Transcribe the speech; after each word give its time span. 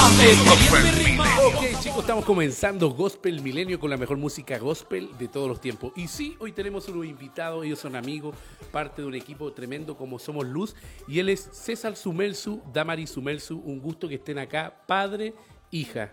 Ok, 0.00 1.80
chicos, 1.80 1.98
estamos 1.98 2.24
comenzando 2.24 2.90
Gospel 2.90 3.42
Milenio 3.42 3.80
con 3.80 3.90
la 3.90 3.96
mejor 3.96 4.16
música 4.16 4.56
gospel 4.56 5.10
de 5.18 5.26
todos 5.26 5.48
los 5.48 5.60
tiempos. 5.60 5.92
Y 5.96 6.06
sí, 6.06 6.36
hoy 6.38 6.52
tenemos 6.52 6.86
unos 6.88 7.04
invitados, 7.04 7.64
ellos 7.64 7.80
son 7.80 7.96
amigos, 7.96 8.36
parte 8.70 9.02
de 9.02 9.08
un 9.08 9.16
equipo 9.16 9.52
tremendo 9.52 9.96
como 9.96 10.20
Somos 10.20 10.46
Luz. 10.46 10.76
Y 11.08 11.18
él 11.18 11.28
es 11.28 11.48
César 11.52 11.96
Sumelsu, 11.96 12.62
Damari 12.72 13.08
Sumelsu. 13.08 13.58
Un 13.58 13.80
gusto 13.80 14.08
que 14.08 14.14
estén 14.14 14.38
acá, 14.38 14.84
padre, 14.86 15.34
hija. 15.72 16.12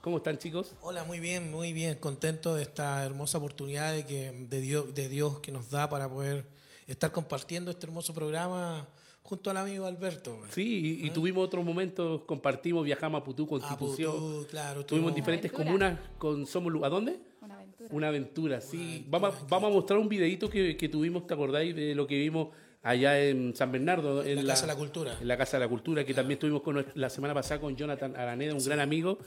¿Cómo 0.00 0.18
están, 0.18 0.38
chicos? 0.38 0.76
Hola, 0.80 1.02
muy 1.02 1.18
bien, 1.18 1.50
muy 1.50 1.72
bien. 1.72 1.98
Contento 1.98 2.54
de 2.54 2.62
esta 2.62 3.04
hermosa 3.04 3.38
oportunidad 3.38 3.92
de, 3.92 4.06
que, 4.06 4.30
de, 4.48 4.60
Dios, 4.60 4.94
de 4.94 5.08
Dios 5.08 5.40
que 5.40 5.50
nos 5.50 5.70
da 5.70 5.88
para 5.88 6.08
poder 6.08 6.46
estar 6.86 7.10
compartiendo 7.10 7.72
este 7.72 7.86
hermoso 7.86 8.14
programa 8.14 8.86
junto 9.22 9.50
al 9.50 9.56
amigo 9.56 9.86
Alberto. 9.86 10.40
Sí, 10.50 11.00
y, 11.02 11.10
tuvimos 11.10 11.44
otros 11.44 11.64
momentos, 11.64 12.22
compartimos, 12.22 12.84
viajamos 12.84 13.20
a 13.20 13.24
Putú, 13.24 13.46
Constitución. 13.46 14.10
A 14.10 14.14
Putú, 14.14 14.46
claro. 14.50 14.86
Tuvimos 14.86 15.10
en 15.10 15.14
diferentes 15.14 15.52
comunas 15.52 15.98
con 16.18 16.46
Somos 16.46 16.72
Luz. 16.72 16.84
¿A 16.84 16.88
dónde? 16.88 17.18
Una 17.40 17.54
aventura. 17.54 17.88
Una 17.92 18.08
aventura, 18.08 18.60
sí. 18.60 19.06
vamos, 19.08 19.34
a, 19.34 19.46
vamos 19.48 19.70
a 19.70 19.74
mostrar 19.74 19.98
un 19.98 20.08
videito 20.08 20.50
que, 20.50 20.76
que 20.76 20.88
tuvimos, 20.88 21.26
¿te 21.26 21.34
acordáis 21.34 21.74
de 21.74 21.94
lo 21.94 22.06
que 22.06 22.18
vimos 22.18 22.48
allá 22.82 23.18
en 23.20 23.54
San 23.54 23.70
Bernardo. 23.72 24.24
En, 24.24 24.44
la, 24.46 24.54
Casa 24.54 24.66
de 24.66 24.72
la 24.72 24.78
Cultura. 24.78 25.16
En 25.20 25.28
la 25.28 25.36
Casa 25.36 25.56
de 25.56 25.64
la 25.64 25.68
Cultura, 25.68 26.04
que 26.04 26.14
también 26.14 26.36
estuvimos 26.36 26.62
con, 26.62 26.84
la 26.94 27.10
semana 27.10 27.34
pasada 27.34 27.60
con 27.60 27.76
Jonathan 27.76 28.16
Araneda, 28.16 28.54
un 28.54 28.64
gran 28.64 28.80
amigo. 28.80 29.18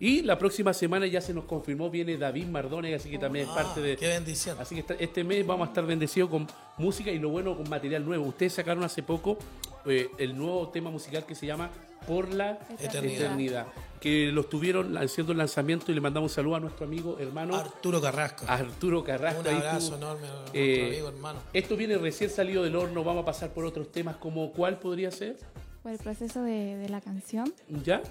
Y 0.00 0.22
la 0.22 0.38
próxima 0.38 0.72
semana 0.72 1.06
ya 1.06 1.20
se 1.20 1.34
nos 1.34 1.44
confirmó, 1.44 1.90
viene 1.90 2.16
David 2.16 2.46
Mardone, 2.46 2.94
así 2.94 3.10
que 3.10 3.18
también 3.18 3.46
es 3.46 3.52
Ah, 3.52 3.62
parte 3.62 3.80
de... 3.80 3.96
Qué 3.96 4.08
bendición. 4.08 4.56
Así 4.58 4.82
que 4.82 4.96
este 4.98 5.24
mes 5.24 5.46
vamos 5.46 5.66
a 5.66 5.70
estar 5.70 5.86
bendecidos 5.86 6.30
con 6.30 6.46
música 6.78 7.10
y 7.10 7.18
lo 7.18 7.28
bueno 7.28 7.56
con 7.56 7.68
material 7.68 8.04
nuevo. 8.04 8.26
Ustedes 8.26 8.54
sacaron 8.54 8.82
hace 8.84 9.02
poco 9.02 9.38
eh, 9.84 10.08
el 10.18 10.36
nuevo 10.36 10.68
tema 10.68 10.90
musical 10.90 11.26
que 11.26 11.34
se 11.34 11.46
llama 11.46 11.70
Por 12.06 12.32
la 12.32 12.58
Eternidad. 12.78 13.14
Eternidad, 13.26 13.66
que 14.00 14.30
lo 14.32 14.40
estuvieron 14.42 14.96
haciendo 14.98 15.32
el 15.32 15.38
lanzamiento 15.38 15.92
y 15.92 15.94
le 15.94 16.00
mandamos 16.00 16.30
un 16.32 16.34
saludo 16.34 16.56
a 16.56 16.60
nuestro 16.60 16.84
amigo 16.86 17.18
hermano 17.20 17.54
Arturo 17.56 18.00
Carrasco. 18.00 18.44
Arturo 18.48 19.04
Carrasco. 19.04 19.40
Un 19.40 19.48
abrazo 19.48 19.96
enorme 19.96 20.26
a 20.28 20.32
nuestro 20.32 20.60
Eh, 20.60 20.86
amigo, 20.88 21.08
hermano. 21.08 21.38
Esto 21.52 21.76
viene 21.76 21.96
recién 21.98 22.28
salido 22.30 22.64
del 22.64 22.74
horno, 22.76 23.04
vamos 23.04 23.22
a 23.22 23.26
pasar 23.26 23.50
por 23.54 23.64
otros 23.64 23.90
temas 23.92 24.16
como 24.16 24.52
cuál 24.52 24.78
podría 24.78 25.10
ser, 25.10 25.36
Por 25.82 25.92
el 25.92 25.98
proceso 25.98 26.42
de, 26.42 26.76
de 26.76 26.88
la 26.88 27.00
canción. 27.00 27.52
¿ya? 27.84 28.02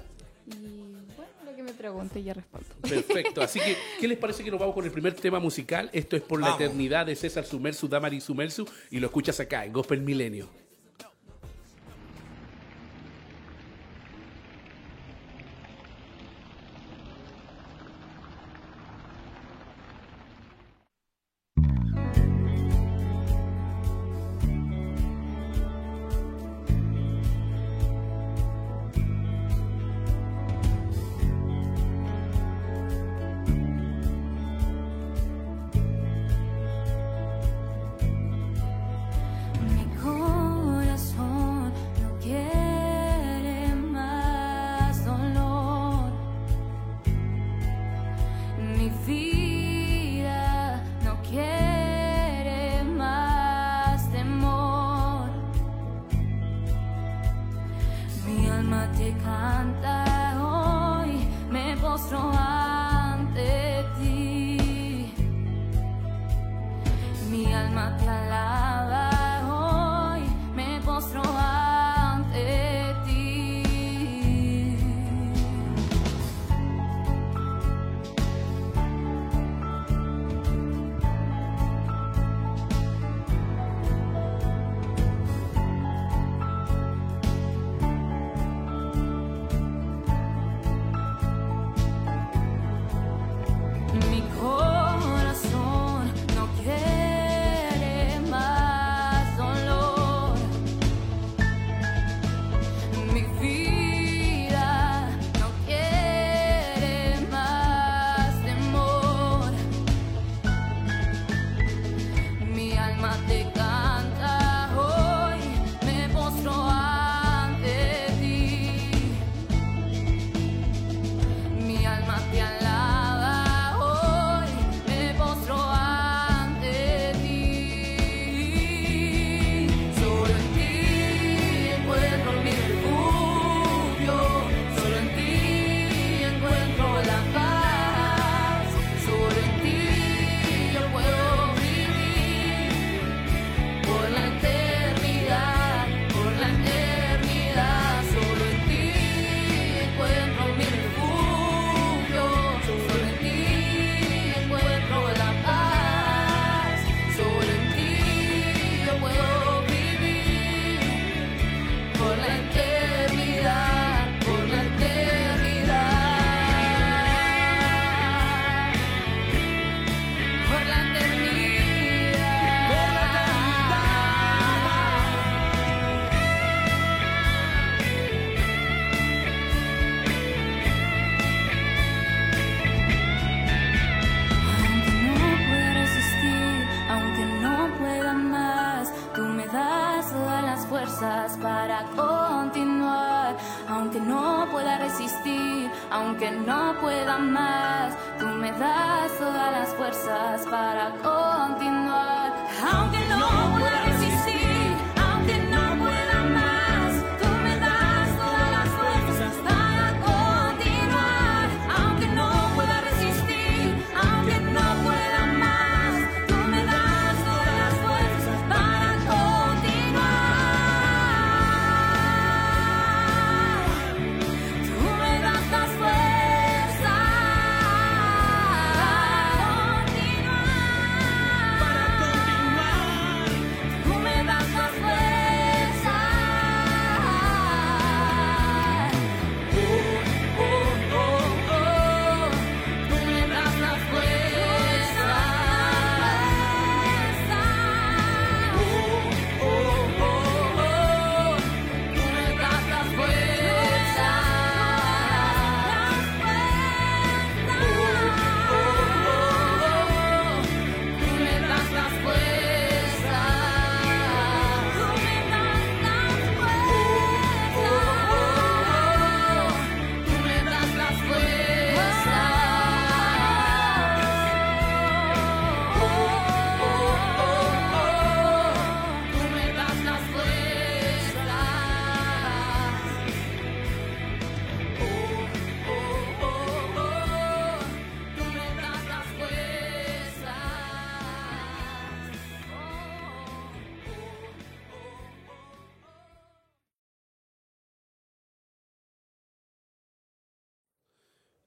Y 0.48 0.52
bueno, 1.16 1.32
lo 1.46 1.56
que 1.56 1.64
me 1.64 1.74
pregunte 1.74 2.24
yo 2.24 2.34
respondo. 2.34 2.68
Perfecto, 2.82 3.42
así 3.42 3.60
que, 3.60 3.78
¿qué 4.00 4.08
les 4.08 4.18
parece 4.18 4.44
que 4.44 4.52
nos 4.52 4.60
vamos 4.60 4.74
con 4.76 4.84
el 4.86 4.92
primer 4.92 5.14
tema 5.14 5.40
musical? 5.40 5.90
Esto 5.94 6.16
es 6.16 6.22
Por 6.22 6.42
la. 6.42 6.56
Eternidad 6.56 7.06
de 7.06 7.16
César 7.16 7.46
Sumersu, 7.46 7.88
Damari 7.88 8.20
Sumersu, 8.22 8.66
y 8.90 9.00
lo 9.00 9.08
escuchas 9.08 9.40
acá 9.40 9.66
en 9.66 9.72
Gospel 9.74 10.02
Milenio. 10.02 10.50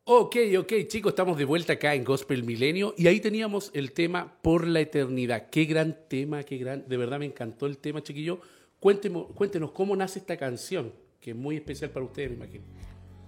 Ok, 0.07 0.37
ok, 0.59 0.73
chicos, 0.87 1.13
estamos 1.13 1.39
de 1.39 1.47
vuelta 1.47 1.73
acá 1.73 1.95
en 1.95 2.05
Gospel 2.05 2.45
Milenio 2.45 2.93
y 2.99 3.07
ahí 3.07 3.21
teníamos 3.21 3.71
el 3.73 3.93
tema 3.93 4.37
Por 4.43 4.67
la 4.67 4.81
Eternidad. 4.81 5.49
Qué 5.49 5.65
gran 5.65 5.97
tema, 6.11 6.43
qué 6.43 6.59
gran, 6.59 6.87
de 6.87 6.99
verdad 6.99 7.19
me 7.19 7.25
encantó 7.25 7.65
el 7.65 7.79
tema, 7.79 8.03
chiquillo. 8.03 8.39
Cuéntenos, 8.79 9.29
cuéntenos 9.35 9.71
cómo 9.71 9.97
nace 9.97 10.19
esta 10.19 10.37
canción, 10.37 10.93
que 11.21 11.31
es 11.31 11.37
muy 11.37 11.57
especial 11.57 11.91
para 11.91 12.05
ustedes, 12.05 12.29
me 12.29 12.37
imagino. 12.37 12.65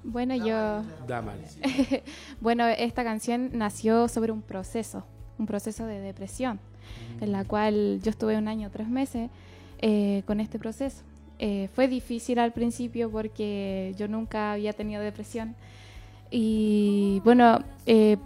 Bueno, 0.05 0.37
yo... 0.37 0.83
Damaris. 1.09 1.59
Bueno, 2.43 2.67
esta 2.67 3.05
canción 3.05 3.53
nació 3.55 4.07
sobre 4.09 4.31
un 4.31 4.43
proceso, 4.43 5.07
un 5.39 5.47
proceso 5.47 5.87
de 5.87 5.99
depresión, 6.01 6.61
en 7.23 7.33
la 7.33 7.47
cual 7.47 8.03
yo 8.03 8.11
estuve 8.11 8.37
un 8.37 8.49
año, 8.49 8.71
tres 8.71 8.91
meses 8.91 9.31
eh, 9.79 10.25
con 10.27 10.41
este 10.41 10.59
proceso. 10.59 11.05
Eh, 11.39 11.71
fue 11.75 11.89
difícil 11.89 12.39
al 12.39 12.53
principio 12.53 13.11
porque 13.11 13.95
yo 13.97 14.09
nunca 14.09 14.53
había 14.53 14.75
tenido 14.75 15.01
depresión 15.01 15.57
y 16.31 17.21
bueno, 17.25 17.61
eh, 17.87 18.17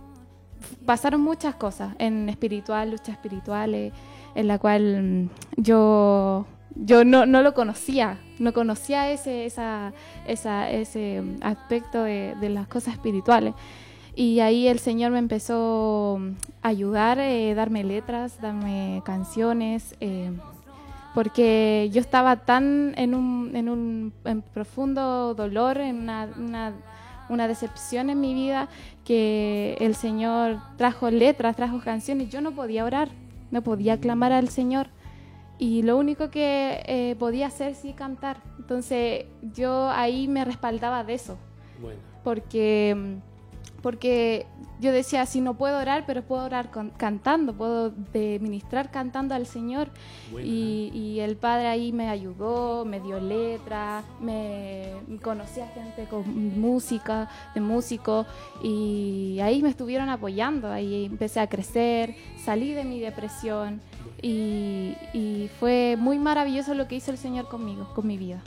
pasaron 0.87 1.21
muchas 1.21 1.55
cosas 1.55 1.95
en 1.99 2.29
espiritual, 2.29 2.91
luchas 2.91 3.11
espirituales, 3.11 3.93
en 4.35 4.49
la 4.49 4.59
cual 4.59 5.03
mm, 5.03 5.61
yo, 5.61 6.47
yo 6.75 7.05
no, 7.05 7.27
no 7.27 7.43
lo 7.43 7.55
conocía, 7.55 8.19
no 8.39 8.53
conocía 8.53 9.11
ese, 9.11 9.45
esa, 9.47 9.93
esa, 10.27 10.71
ese 10.71 11.23
aspecto 11.41 12.03
de, 12.03 12.35
de 12.41 12.49
las 12.51 12.67
cosas 12.69 12.95
espirituales. 12.95 13.55
Y 14.15 14.41
ahí 14.41 14.67
el 14.67 14.79
Señor 14.79 15.13
me 15.13 15.19
empezó 15.19 16.19
mm, 16.21 16.31
a 16.63 16.69
ayudar, 16.69 17.19
eh, 17.19 17.55
darme 17.55 17.85
letras, 17.85 18.41
darme 18.41 19.03
canciones, 19.05 19.95
eh, 20.01 20.31
porque 21.15 21.91
yo 21.93 22.01
estaba 22.01 22.37
tan 22.37 22.95
en 22.97 23.15
un, 23.15 23.53
en 23.55 23.69
un 23.69 24.13
en 24.25 24.43
profundo 24.43 25.35
dolor, 25.35 25.79
en 25.79 26.03
una, 26.03 26.73
una 27.31 27.49
decepción 27.49 28.11
en 28.11 28.21
mi 28.21 28.35
vida, 28.35 28.69
que 29.05 29.77
el 29.81 29.95
Señor 29.95 30.59
trajo 30.77 31.11
letras, 31.11 31.57
trajo 31.57 31.81
canciones. 31.81 32.29
Yo 32.29 32.41
no 32.41 32.53
podía 32.53 32.85
orar, 32.85 33.09
no 33.51 33.63
podía 33.63 33.99
clamar 33.99 34.33
al 34.33 34.49
Señor. 34.51 34.89
Y 35.59 35.83
lo 35.83 35.97
único 35.97 36.31
que 36.31 36.83
eh, 36.87 37.17
podía 37.19 37.47
hacer 37.47 37.75
sí 37.75 37.93
cantar. 37.93 38.39
Entonces 38.59 39.27
yo 39.55 39.89
ahí 39.91 40.27
me 40.27 40.45
respaldaba 40.45 41.05
de 41.05 41.15
eso 41.15 41.39
Bueno, 41.81 42.01
porque, 42.25 42.95
mm, 42.97 43.30
porque 43.83 44.47
yo 44.81 44.93
decía, 44.93 45.27
si 45.27 45.41
no 45.43 45.55
puedo 45.55 45.79
orar, 45.79 46.05
pero 46.07 46.23
puedo 46.23 46.43
orar 46.45 46.71
con- 46.71 46.91
cantando, 46.91 47.53
puedo 47.55 47.91
de 47.91 48.39
ministrar 48.41 48.91
cantando 48.91 49.35
al 49.35 49.45
Señor. 49.47 49.91
Y, 50.43 50.91
y 50.95 51.21
el 51.21 51.37
Padre 51.37 51.67
ahí 51.67 51.93
me 51.93 52.09
ayudó, 52.09 52.85
me 52.87 53.01
dio 53.01 53.21
letra, 53.21 54.03
me 54.21 54.93
conocí 55.23 55.61
a 55.61 55.69
gente 55.69 56.05
con 56.05 56.59
música, 56.61 57.29
de 57.55 57.61
músicos, 57.61 58.27
y 58.63 59.39
ahí 59.43 59.61
me 59.63 59.69
estuvieron 59.69 60.09
apoyando, 60.09 60.71
ahí 60.71 61.05
empecé 61.05 61.41
a 61.41 61.47
crecer, 61.49 62.15
salí 62.43 62.73
de 62.73 62.85
mi 62.85 63.01
depresión, 63.01 63.81
y, 64.23 64.95
y 65.13 65.51
fue 65.59 65.97
muy 65.99 66.19
maravilloso 66.19 66.75
lo 66.75 66.89
que 66.89 66.95
hizo 66.97 67.11
el 67.11 67.19
Señor 67.19 67.49
conmigo, 67.49 67.93
con 67.95 68.07
mi 68.07 68.17
vida. 68.17 68.41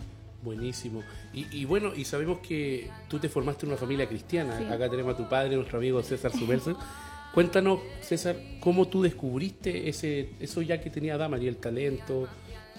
Buenísimo. 0.44 1.04
Y, 1.34 1.48
y 1.51 1.66
bueno, 1.66 1.94
y 1.95 2.06
sabemos 2.06 2.40
que 2.40 2.90
tú 3.07 3.19
te 3.19 3.30
formaste 3.30 3.66
en 3.66 3.72
una 3.72 3.80
familia 3.80 4.07
cristiana. 4.07 4.57
Sí. 4.57 4.66
Acá 4.66 4.90
tenemos 4.90 5.13
a 5.13 5.18
tu 5.18 5.28
padre, 5.28 5.56
nuestro 5.56 5.78
amigo 5.78 6.01
César 6.04 6.31
Subelsen. 6.31 6.75
Cuéntanos, 7.34 7.80
César, 8.01 8.36
cómo 8.60 8.88
tú 8.88 9.01
descubriste 9.01 9.90
ese, 9.90 10.30
eso 10.40 10.62
ya 10.62 10.80
que 10.80 10.92
tenía 10.92 11.18
Damari, 11.18 11.48
el 11.48 11.57
talento, 11.57 12.28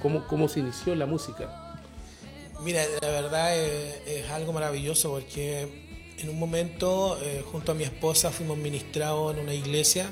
cómo, 0.01 0.27
cómo 0.29 0.49
se 0.49 0.61
inició 0.61 0.95
la 0.95 1.07
música. 1.07 1.81
Mira, 2.63 2.83
la 3.03 3.09
verdad 3.09 3.57
es, 3.59 4.01
es 4.07 4.31
algo 4.31 4.53
maravilloso 4.53 5.11
porque 5.11 5.85
en 6.19 6.29
un 6.29 6.39
momento 6.39 7.19
eh, 7.21 7.43
junto 7.51 7.73
a 7.73 7.75
mi 7.75 7.83
esposa 7.83 8.31
fuimos 8.31 8.57
ministrados 8.57 9.35
en 9.35 9.43
una 9.43 9.55
iglesia 9.55 10.11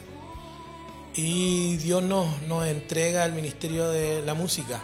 y 1.15 1.77
Dios 1.77 2.03
nos, 2.03 2.43
nos 2.43 2.67
entrega 2.67 3.25
el 3.25 3.33
ministerio 3.33 3.91
de 3.91 4.23
la 4.23 4.35
música. 4.35 4.83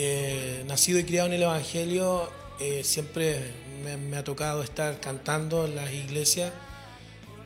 Eh, 0.00 0.62
nacido 0.68 1.00
y 1.00 1.04
criado 1.04 1.26
en 1.26 1.32
el 1.32 1.42
Evangelio, 1.42 2.30
eh, 2.60 2.84
siempre 2.84 3.50
me, 3.82 4.16
ha 4.16 4.22
tocado 4.22 4.62
estar 4.62 5.00
cantando 5.00 5.64
en 5.64 5.74
las 5.74 5.92
iglesias 5.92 6.52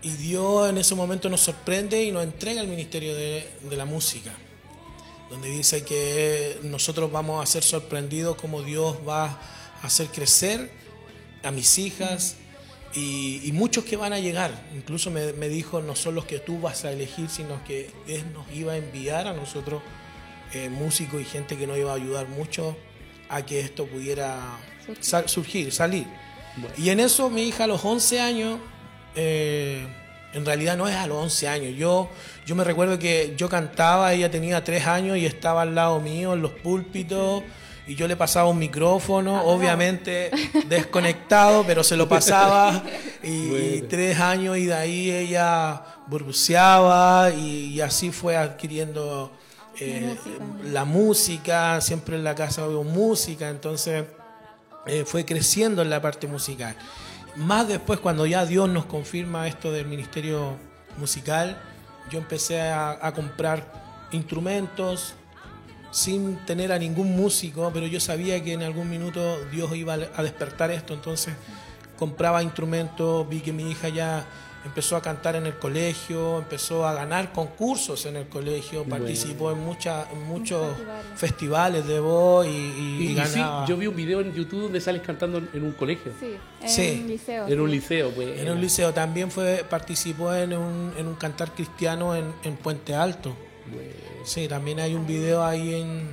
y 0.03 0.11
Dios 0.11 0.69
en 0.69 0.77
ese 0.77 0.95
momento 0.95 1.31
nos 1.31 1.41
sorprende 1.41 2.05
y 2.05 2.12
nos 2.12 2.23
entrega 2.23 2.61
el 2.61 2.69
ministerio 2.69 3.15
de, 3.15 3.49
la 3.71 3.87
música 3.87 4.33
donde 5.31 5.49
dice 5.49 5.83
que 5.83 6.59
nosotros 6.65 7.11
vamos 7.11 7.43
a 7.43 7.50
ser 7.50 7.62
sorprendidos 7.62 8.37
como 8.37 8.62
Dios 8.62 8.99
va 9.09 9.29
a 9.29 9.87
hacer 9.87 10.09
crecer 10.09 10.71
a 11.43 11.50
mis 11.50 11.79
hijas 11.79 12.37
y, 12.95 13.41
y 13.45 13.53
muchos 13.53 13.85
que 13.85 13.97
van 13.97 14.12
a 14.12 14.19
llegar. 14.19 14.69
Incluso 14.75 15.11
me, 15.11 15.33
me 15.33 15.49
dijo, 15.49 15.81
no 15.81 15.97
son 15.97 16.17
los 16.17 16.27
que 16.27 16.38
tú 16.38 16.61
vas 16.61 16.85
a 16.85 16.93
elegir, 16.93 17.31
sino 17.31 17.65
que 17.65 17.91
Él 18.07 18.31
nos 18.35 18.45
iba 18.53 18.75
a 18.75 18.77
enviar 18.77 19.27
a 19.27 19.33
nosotros 19.33 19.81
eh, 20.53 20.69
músicos 20.69 21.21
y 21.21 21.25
gente 21.25 21.57
que 21.57 21.67
nos 21.67 21.79
iba 21.79 21.93
a 21.93 21.95
ayudar 21.97 22.29
mucho 22.29 22.77
a 23.29 23.43
que 23.47 23.61
esto 23.61 23.87
pudiera 23.87 24.39
Surgir. 24.87 25.05
sal- 25.05 25.29
surgir, 25.29 25.73
salir. 25.73 26.07
Bueno. 26.57 26.75
Y 26.77 26.91
en 26.91 27.01
eso 27.01 27.31
mi 27.31 27.43
hija 27.45 27.65
a 27.65 27.67
los 27.67 27.85
11 27.85 28.21
años, 28.21 28.59
eh, 29.15 29.87
en 30.35 30.45
realidad 30.47 30.77
no 30.77 30.89
es 30.89 30.95
a 30.97 31.07
los 31.07 31.17
11 31.19 31.49
años, 31.49 31.75
yo, 31.77 32.11
yo 32.47 32.55
me 32.55 32.65
recuerdo 32.65 32.99
que 32.99 33.35
yo 33.37 33.49
cantaba, 33.49 34.13
ella 34.13 34.31
tenía 34.31 34.63
3 34.65 34.87
años 34.87 35.17
y 35.19 35.27
estaba 35.27 35.63
al 35.63 35.75
lado 35.75 36.01
mío 36.01 36.35
en 36.35 36.43
los 36.43 36.53
púlpitos 36.53 37.43
y 37.87 37.95
yo 37.97 38.07
le 38.07 38.17
pasaba 38.17 38.49
un 38.49 38.59
micrófono, 38.59 39.43
obviamente 39.45 40.31
desconectado, 40.69 41.65
pero 41.67 41.83
se 41.83 41.97
lo 41.97 42.09
pasaba 42.09 42.83
y, 43.23 43.29
y 43.29 43.49
Bueno. 43.49 43.87
tres 43.89 44.21
años 44.21 44.57
y 44.59 44.67
de 44.67 44.75
ahí 44.75 45.11
ella 45.11 45.83
burbuceaba 46.07 47.31
y, 47.31 47.75
y 47.75 47.81
así 47.81 48.11
fue 48.11 48.37
adquiriendo 48.37 49.33
eh, 49.83 50.01
música. 50.01 50.45
la 50.71 50.85
música, 50.85 51.81
siempre 51.81 52.17
en 52.17 52.25
la 52.25 52.35
casa 52.35 52.67
hubo 52.67 52.85
música, 52.85 53.49
entonces 53.49 54.05
eh, 54.87 55.05
fue 55.07 55.25
creciendo 55.25 55.83
en 55.83 55.91
la 55.91 56.01
parte 56.01 56.27
musical. 56.27 56.77
Más 57.37 57.69
después, 57.69 58.01
cuando 58.01 58.27
ya 58.27 58.45
Dios 58.45 58.69
nos 58.69 58.85
confirma 58.85 59.49
esto 59.49 59.73
del 59.73 59.87
ministerio 59.87 60.57
musical, 60.99 61.61
yo 62.11 62.19
empecé 62.19 62.61
a, 62.61 62.99
a 63.01 63.12
comprar 63.12 63.73
instrumentos 64.12 65.15
sin 65.91 66.37
tener 66.47 66.73
a 66.73 66.79
ningún 66.79 67.15
músico, 67.17 67.71
pero 67.73 67.87
yo 67.87 68.01
sabía 68.01 68.43
que 68.43 68.55
en 68.55 68.62
algún 68.62 68.89
minuto 68.89 69.45
Dios 69.51 69.75
iba 69.77 69.95
a 69.95 70.23
despertar 70.23 70.71
esto, 70.71 70.95
entonces 70.95 71.35
compraba 71.99 72.43
instrumentos, 72.43 73.29
vi 73.29 73.41
que 73.41 73.53
mi 73.53 73.71
hija 73.71 73.89
ya 73.89 74.27
empezó 74.64 74.97
a 74.97 75.02
cantar 75.02 75.35
en 75.37 75.47
el 75.47 75.54
colegio, 75.59 76.38
empezó 76.38 76.87
a 76.87 76.95
ganar 76.95 77.33
concursos 77.33 78.07
en 78.07 78.16
el 78.16 78.28
colegio, 78.28 78.85
Bueno. 78.85 79.04
participó 79.04 79.50
en, 79.52 79.59
muchas 79.64 80.07
en 80.12 80.23
muchos 80.23 80.66
festivales. 80.76 81.07
festivales 81.16 81.87
de 81.88 82.00
voz 82.00 82.47
y, 82.47 82.50
y- 82.50 82.52
Y, 82.52 83.07
y 83.09 83.21
y 83.21 83.25
sí, 83.26 83.40
yo 83.66 83.76
vi 83.76 83.87
un 83.88 83.97
video 83.97 84.21
en 84.21 84.33
YouTube 84.33 84.62
donde 84.62 84.81
sales 84.81 85.02
cantando 85.02 85.38
en, 85.38 85.62
un 85.64 85.73
colegio, 85.73 86.12
Sí, 86.21 86.35
en 86.62 86.69
Sí. 86.69 86.99
un 87.02 87.09
liceo. 87.09 87.49
en 87.49 87.61
un 87.61 87.71
liceo. 87.71 88.11
Pues, 88.11 88.38
En 88.40 88.50
un 88.50 88.61
liceo 88.61 88.92
también 88.95 89.31
fue, 89.31 89.64
participó 89.69 90.33
en 90.35 90.52
un, 90.57 90.92
en 90.97 91.07
un 91.09 91.14
cantar 91.16 91.52
cristiano 91.52 92.14
en, 92.14 92.33
en 92.45 92.57
Puente 92.57 92.95
Alto. 92.95 93.35
Sí, 94.25 94.47
también 94.49 94.78
hay 94.81 94.95
un 94.95 95.07
video 95.07 95.45
ahí 95.45 95.75
en, 95.75 96.07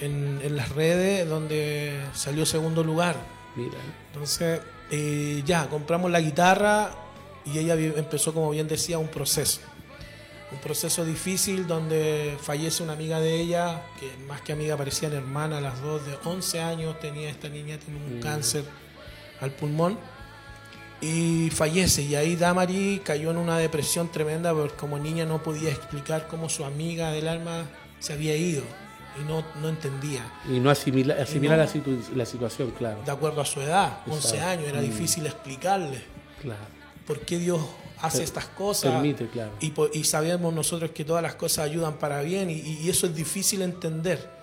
en, 0.00 0.40
en 0.42 0.56
las 0.56 0.70
redes 0.70 1.28
donde 1.28 1.96
salió 2.14 2.44
segundo 2.46 2.82
lugar. 2.82 3.16
Mira, 3.54 3.76
Entonces, 4.12 4.60
eh, 4.90 5.42
ya, 5.46 5.68
compramos 5.68 6.10
la 6.10 6.20
guitarra 6.20 6.90
y 7.46 7.58
ella 7.58 7.74
empezó, 7.74 8.34
como 8.34 8.50
bien 8.50 8.68
decía, 8.68 8.98
un 8.98 9.08
proceso. 9.08 9.60
Un 10.52 10.58
proceso 10.58 11.04
difícil 11.04 11.66
donde 11.66 12.36
fallece 12.40 12.82
una 12.82 12.92
amiga 12.92 13.18
de 13.20 13.40
ella, 13.40 13.82
que 13.98 14.10
más 14.26 14.40
que 14.42 14.52
amiga 14.52 14.76
parecían 14.76 15.12
hermanas, 15.12 15.60
las 15.62 15.80
dos 15.82 16.04
de 16.06 16.16
11 16.24 16.60
años, 16.60 16.98
tenía 17.00 17.28
esta 17.30 17.48
niña, 17.48 17.78
tiene 17.78 17.98
un 18.04 18.20
cáncer 18.20 18.64
al 19.40 19.50
pulmón 19.50 19.98
y 21.00 21.50
fallece. 21.50 22.02
Y 22.02 22.14
ahí 22.14 22.36
Damari 22.36 23.00
cayó 23.04 23.30
en 23.30 23.36
una 23.38 23.58
depresión 23.58 24.10
tremenda 24.10 24.52
porque 24.54 24.74
como 24.76 24.98
niña 24.98 25.24
no 25.26 25.42
podía 25.42 25.70
explicar 25.70 26.26
cómo 26.28 26.48
su 26.48 26.64
amiga 26.64 27.10
del 27.10 27.28
alma 27.28 27.64
se 27.98 28.12
había 28.12 28.36
ido 28.36 28.62
y 29.20 29.24
no, 29.24 29.44
no 29.60 29.68
entendía. 29.68 30.20
y 30.48 30.58
no 30.60 30.70
asimila, 30.70 31.14
asimila 31.20 31.56
No. 31.56 31.62
la, 31.64 31.68
situ- 31.68 32.14
la 32.14 32.24
situación, 32.26 32.70
claro. 32.72 33.02
De 33.04 33.10
acuerdo 33.10 33.40
a 33.40 33.44
su 33.46 33.60
edad, 33.60 33.98
11 34.06 34.28
Exacto. 34.28 34.46
años, 34.48 34.68
era 34.68 34.80
Mm. 34.80 34.84
difícil 34.84 35.26
explicarle 35.26 36.02
claro. 36.40 36.75
Por 37.06 37.20
qué 37.20 37.38
Dios 37.38 37.60
hace 38.00 38.22
estas 38.22 38.46
cosas. 38.46 38.92
permite, 38.92 39.28
claro. 39.28 39.52
Y, 39.60 39.72
y 39.98 40.04
sabemos 40.04 40.52
nosotros 40.52 40.90
que 40.90 41.04
todas 41.04 41.22
las 41.22 41.34
cosas 41.36 41.64
ayudan 41.66 41.98
para 41.98 42.20
bien 42.22 42.50
y, 42.50 42.60
y 42.60 42.88
eso 42.90 43.06
es 43.06 43.14
difícil 43.14 43.62
entender. 43.62 44.34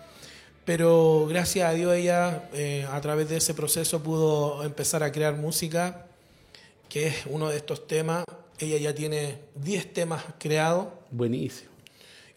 Pero 0.66 1.26
gracias 1.28 1.70
a 1.70 1.74
Dios 1.74 1.94
ella 1.94 2.50
eh, 2.54 2.88
a 2.90 3.00
través 3.02 3.28
de 3.30 3.38
ese 3.38 3.54
proceso 3.54 4.02
pudo 4.02 4.64
empezar 4.64 5.04
a 5.04 5.12
crear 5.12 5.36
música, 5.36 6.06
que 6.88 7.08
es 7.08 7.16
uno 7.26 7.50
de 7.50 7.58
estos 7.58 7.86
temas. 7.86 8.24
Ella 8.60 8.78
ya 8.78 8.96
tiene 8.96 9.40
10 9.56 9.94
temas 9.94 10.24
creados 10.40 10.88
Buenísimo. 11.12 11.70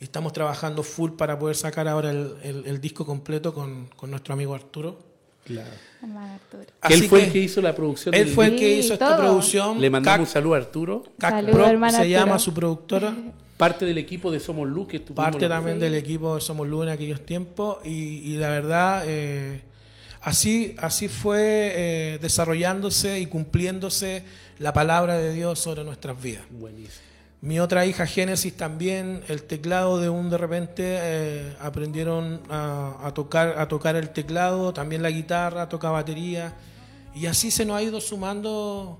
y 0.01 0.05
estamos 0.05 0.33
trabajando 0.33 0.83
full 0.83 1.13
para 1.13 1.39
poder 1.39 1.55
sacar 1.55 1.87
ahora 1.87 2.11
el, 2.11 2.35
el- 2.43 2.67
el 2.67 2.81
disco 2.81 3.07
completo 3.07 3.55
con, 3.55 3.87
con 3.97 4.11
nuestro 4.11 4.35
amigo 4.35 4.55
Arturo. 4.55 4.99
Claro. 5.47 5.71
él 6.03 6.67
Así 6.81 7.09
fue 7.09 7.21
que 7.21 7.27
el 7.27 7.33
que 7.33 7.39
hizo 7.39 7.61
la 7.63 7.75
producción. 7.75 8.15
Él 8.15 8.29
fue 8.29 8.47
el 8.47 8.57
que 8.57 8.79
hizo 8.79 8.95
esta 8.95 9.09
todo. 9.11 9.19
producción. 9.19 9.81
Le 9.81 9.89
mandamos 9.91 10.29
un 10.29 10.33
saludo 10.33 10.55
a 10.55 10.59
Arturo, 10.59 11.05
Cac 11.19 11.45
Prop 11.51 11.67
hermano 11.69 11.93
se 11.93 11.99
Arturo. 11.99 12.11
llama 12.19 12.39
su 12.39 12.53
productora. 12.53 13.15
parte 13.57 13.87
del 13.87 13.97
equipo 13.97 14.31
de 14.31 14.39
Somos 14.39 14.69
Luz 14.69 14.87
que 14.89 15.01
parte 15.01 15.49
también 15.49 15.79
del 15.79 15.95
equipo 15.95 16.35
de 16.35 16.43
Somos 16.43 16.69
Luz 16.69 16.85
en 16.85 16.91
aquellos 16.91 17.25
tiempos 17.25 17.79
y, 17.87 17.91
y 17.91 18.37
la 18.37 18.51
verdad 18.51 19.05
eh, 19.07 19.63
así 20.21 20.75
así 20.77 21.09
fue 21.09 21.73
eh, 21.75 22.19
desarrollándose 22.21 23.19
y 23.19 23.25
cumpliéndose 23.25 24.25
la 24.59 24.75
palabra 24.75 25.17
de 25.17 25.33
Dios 25.33 25.59
sobre 25.59 25.85
nuestras 25.85 26.21
vidas. 26.23 26.45
Buenísimo. 26.51 27.06
Mi 27.43 27.61
otra 27.61 27.87
hija 27.87 28.07
Génesis 28.07 28.57
también, 28.57 29.23
el 29.29 29.43
teclado 29.43 30.01
de 30.01 30.09
un 30.09 30.31
de 30.31 30.39
repente 30.39 30.83
eh, 30.85 31.57
aprendieron 31.61 32.41
a, 32.51 33.13
tocar 33.15 33.59
a 33.59 33.69
tocar 33.69 33.95
el 33.95 34.11
teclado, 34.11 34.73
también 34.73 35.03
la 35.03 35.11
guitarra, 35.11 35.69
toca 35.69 35.91
batería 35.91 36.55
y 37.15 37.27
así 37.27 37.51
se 37.51 37.65
nos 37.65 37.77
ha 37.77 37.83
ido 37.83 38.01
sumando 38.01 38.99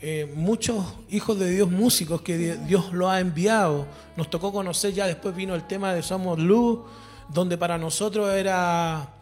eh, 0.00 0.30
muchos 0.34 0.84
hijos 1.10 1.38
de 1.38 1.50
Dios 1.50 1.70
músicos 1.70 2.22
que 2.22 2.36
di- 2.36 2.66
Dios 2.66 2.92
lo 2.92 3.08
ha 3.08 3.20
enviado. 3.20 3.86
Nos 4.16 4.28
tocó 4.28 4.52
conocer 4.52 4.92
ya 4.92 5.06
después 5.06 5.34
vino 5.36 5.54
el 5.54 5.66
tema 5.66 5.92
de 5.94 6.02
Somos 6.02 6.38
Luz, 6.38 6.80
donde 7.28 7.56
para 7.56 7.78
nosotros 7.78 8.30
era 8.34 9.13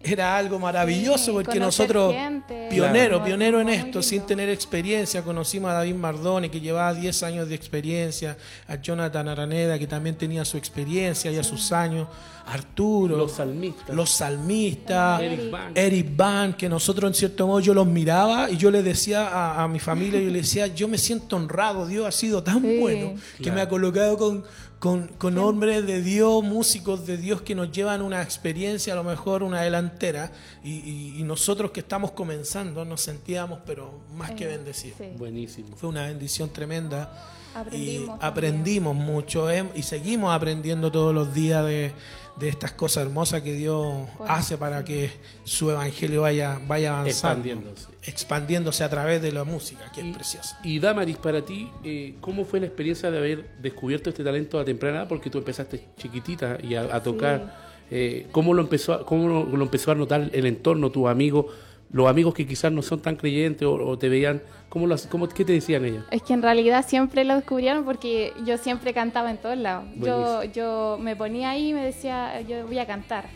era 0.00 0.36
algo 0.36 0.58
maravilloso 0.60 1.24
Sí, 1.26 1.30
porque 1.32 1.58
nosotros 1.58 2.12
gente, 2.14 2.68
pionero, 2.70 3.16
Claro. 3.16 3.24
pionero 3.24 3.60
en 3.60 3.68
esto, 3.68 4.00
sin 4.02 4.22
tener 4.22 4.48
experiencia, 4.48 5.22
conocimos 5.22 5.70
a 5.70 5.74
David 5.74 5.94
Mardone 5.96 6.50
que 6.50 6.60
llevaba 6.60 6.94
10 6.94 7.22
años 7.24 7.48
de 7.48 7.54
experiencia, 7.56 8.36
a 8.68 8.76
Jonathan 8.76 9.26
Araneda 9.28 9.78
que 9.78 9.86
también 9.88 10.14
tenía 10.16 10.44
su 10.44 10.56
experiencia 10.56 11.30
y 11.32 11.36
a 11.36 11.42
sus 11.42 11.72
años, 11.72 12.06
Arturo, 12.46 13.16
Los 13.16 13.32
salmistas. 13.32 13.94
los 13.94 14.10
salmistas, 14.10 15.20
Eric 15.20 15.50
Van. 15.50 15.72
Eric 15.74 16.16
Van, 16.16 16.52
que 16.54 16.68
nosotros 16.68 17.10
en 17.10 17.14
cierto 17.14 17.46
modo 17.46 17.60
yo 17.60 17.74
los 17.74 17.86
miraba 17.86 18.48
y 18.50 18.56
yo 18.56 18.70
le 18.70 18.82
decía 18.82 19.26
a, 19.28 19.62
a 19.64 19.68
mi 19.68 19.78
familia, 19.80 20.20
yo 20.20 20.30
le 20.30 20.38
decía, 20.38 20.66
yo 20.68 20.88
me 20.88 20.96
siento 20.96 21.36
honrado, 21.36 21.86
Dios 21.86 22.06
ha 22.06 22.12
sido 22.12 22.42
tan 22.42 22.62
Sí. 22.62 22.78
bueno 22.78 23.14
que 23.36 23.42
Claro. 23.44 23.54
me 23.56 23.60
ha 23.62 23.68
colocado 23.68 24.16
con, 24.16 24.44
con, 24.78 25.08
con 25.18 25.36
hombres 25.38 25.86
de 25.86 26.02
Dios, 26.02 26.42
músicos 26.44 27.04
de 27.06 27.16
Dios 27.16 27.42
que 27.42 27.54
nos 27.54 27.72
llevan 27.72 28.00
una 28.00 28.22
experiencia, 28.22 28.92
a 28.92 28.96
lo 28.96 29.02
mejor 29.04 29.42
una 29.42 29.62
delantera, 29.62 30.30
y, 30.62 30.70
y- 30.74 31.14
y 31.18 31.22
nosotros 31.24 31.72
que 31.72 31.80
estamos 31.80 32.12
comenzando 32.12 32.84
nos 32.84 33.00
sentíamos, 33.00 33.58
pero 33.66 33.90
más 34.14 34.30
que 34.32 34.46
bendecidos. 34.46 34.98
sí. 34.98 35.10
Buenísimo. 35.18 35.76
Fue 35.76 35.88
una 35.88 36.06
bendición 36.06 36.50
tremenda. 36.50 37.34
Aprendimos 37.54 37.80
y 37.90 37.96
también. 38.06 38.18
aprendimos 38.20 38.94
mucho 38.94 39.50
eh, 39.50 39.68
y 39.74 39.82
seguimos 39.82 40.32
aprendiendo 40.32 40.92
todos 40.92 41.12
los 41.14 41.34
días 41.34 41.64
de, 41.64 41.92
de 42.38 42.48
estas 42.48 42.72
cosas 42.72 43.04
hermosas 43.04 43.42
que 43.42 43.52
Dios 43.54 43.82
Bueno, 44.18 44.32
hace 44.32 44.56
para 44.58 44.84
que 44.84 45.10
su 45.44 45.70
evangelio 45.70 46.22
vaya, 46.22 46.60
vaya 46.66 46.98
avanzando, 47.00 47.48
Expandiéndose. 47.48 47.86
expandiéndose 48.04 48.84
a 48.84 48.88
través 48.90 49.20
de 49.22 49.32
la 49.32 49.44
música, 49.44 49.90
que 49.92 50.00
es 50.08 50.14
preciosa. 50.14 50.58
Y 50.62 50.78
Damaris, 50.78 51.16
para 51.16 51.44
ti, 51.44 51.70
eh, 51.84 52.14
¿cómo 52.20 52.44
fue 52.44 52.60
la 52.60 52.66
experiencia 52.66 53.10
de 53.10 53.18
haber 53.18 53.48
descubierto 53.60 54.10
este 54.10 54.22
talento 54.24 54.58
a 54.58 54.64
temprana 54.64 54.98
edad? 54.98 55.08
Porque 55.08 55.30
tú 55.30 55.38
empezaste 55.38 55.84
chiquitita 55.96 56.58
y 56.62 56.74
a, 56.74 56.94
a 56.94 57.02
tocar. 57.02 57.68
Eh, 57.90 58.26
¿Cómo, 58.32 58.52
lo 58.54 58.62
empezó, 58.62 58.92
a- 58.92 59.06
cómo 59.06 59.28
lo, 59.28 59.44
lo 59.44 59.62
empezó 59.64 59.90
a 59.90 59.94
notar 59.94 60.30
el 60.32 60.46
entorno, 60.46 60.90
tus 60.90 61.08
amigos, 61.08 61.46
los 61.90 62.06
amigos 62.08 62.34
que 62.34 62.46
quizás 62.46 62.70
no 62.70 62.82
son 62.82 63.00
tan 63.00 63.16
creyentes 63.16 63.66
o, 63.66 63.72
o 63.74 63.98
te 63.98 64.08
veían? 64.08 64.42
¿Cómo 64.68 64.86
lo, 64.86 64.96
cómo, 65.10 65.28
¿Qué 65.28 65.44
te 65.44 65.52
decían 65.52 65.84
ellos? 65.84 66.04
Es 66.10 66.22
que 66.22 66.32
en 66.34 66.42
realidad 66.42 66.84
siempre 66.86 67.24
lo 67.24 67.34
descubrieron 67.36 67.84
porque 67.84 68.32
yo 68.44 68.56
siempre 68.58 68.92
cantaba 68.92 69.30
en 69.30 69.38
todos 69.38 69.56
lados. 69.56 69.84
Yo, 69.96 70.16
Buenísimo. 70.36 70.52
yo 70.54 70.98
me 71.00 71.16
ponía 71.16 71.50
ahí 71.50 71.70
y 71.70 71.72
me 71.74 71.84
decía, 71.84 72.40
yo 72.42 72.66
voy 72.66 72.78
a 72.78 72.86
cantar. 72.86 73.26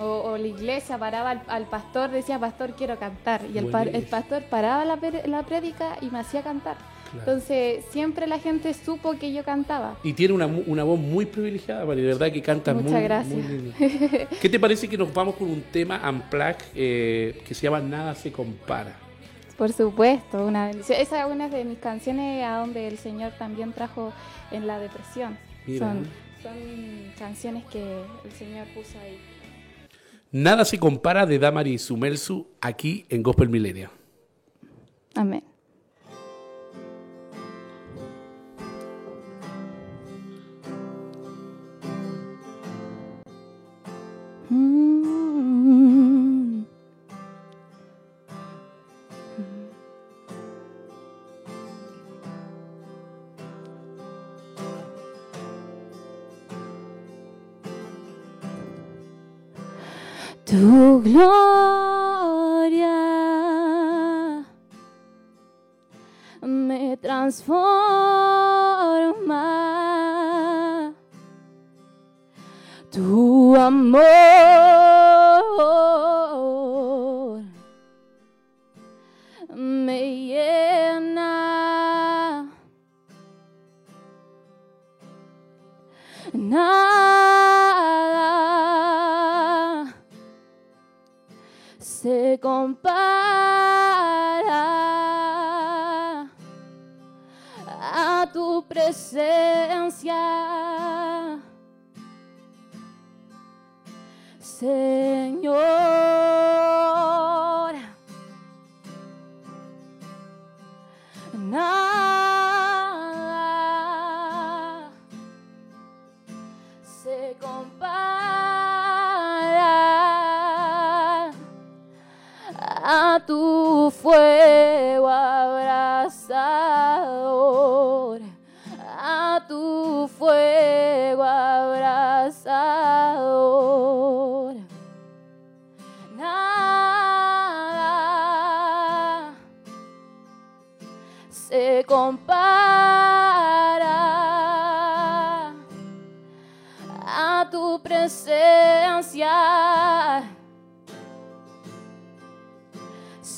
O, 0.00 0.04
o 0.04 0.36
la 0.38 0.46
iglesia 0.46 0.96
paraba 0.96 1.30
al, 1.30 1.42
al 1.48 1.66
pastor, 1.66 2.10
decía, 2.10 2.38
pastor, 2.38 2.74
quiero 2.76 2.96
cantar. 3.00 3.40
Y 3.52 3.58
el, 3.58 3.66
pa- 3.66 3.82
el 3.82 4.04
pastor 4.04 4.44
paraba 4.44 4.84
la, 4.84 4.96
la 5.26 5.42
prédica 5.42 5.96
y 6.00 6.06
me 6.10 6.20
hacía 6.20 6.42
cantar. 6.42 6.76
Claro. 7.10 7.18
Entonces 7.32 7.84
siempre 7.90 8.26
la 8.28 8.38
gente 8.38 8.72
supo 8.74 9.18
que 9.18 9.32
yo 9.32 9.42
cantaba. 9.42 9.96
Y 10.04 10.12
tiene 10.12 10.34
una, 10.34 10.46
una 10.46 10.84
voz 10.84 11.00
muy 11.00 11.26
privilegiada, 11.26 11.84
Mari, 11.84 12.02
de 12.02 12.06
verdad 12.08 12.30
que 12.30 12.42
canta 12.42 12.74
Muchas 12.74 12.92
muy, 12.92 13.02
gracias. 13.02 13.38
muy. 13.44 13.74
¿Qué 14.40 14.48
te 14.48 14.60
parece 14.60 14.86
que 14.88 14.96
nos 14.96 15.12
vamos 15.12 15.34
con 15.34 15.50
un 15.50 15.62
tema 15.62 16.00
unplugged 16.08 16.66
eh, 16.76 17.42
que 17.44 17.54
se 17.54 17.62
llama 17.62 17.80
Nada 17.80 18.14
se 18.14 18.30
compara? 18.30 18.94
Por 19.58 19.72
supuesto, 19.72 20.46
una 20.46 20.68
bendición. 20.68 21.00
Esa 21.00 21.26
es 21.26 21.32
una 21.32 21.48
de 21.48 21.64
mis 21.64 21.78
canciones 21.78 22.44
a 22.44 22.58
donde 22.58 22.86
el 22.86 22.96
Señor 22.96 23.32
también 23.38 23.72
trajo 23.72 24.12
en 24.52 24.68
la 24.68 24.78
depresión. 24.78 25.36
Mira. 25.66 25.92
Son, 25.92 26.06
son 26.40 26.54
canciones 27.18 27.64
que 27.64 28.02
el 28.24 28.32
Señor 28.32 28.68
puso 28.68 28.96
ahí. 29.00 29.18
Nada 30.30 30.64
se 30.64 30.78
compara 30.78 31.26
de 31.26 31.40
Damaris 31.40 31.82
Sumelsu 31.82 32.46
aquí 32.60 33.04
en 33.08 33.24
Gospel 33.24 33.48
Milenio. 33.48 33.90
Amén. 35.16 35.42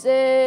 Señor, 0.01 0.40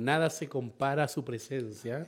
Nada 0.00 0.30
se 0.30 0.48
compara 0.48 1.04
a 1.04 1.08
su 1.08 1.24
presencia. 1.24 2.06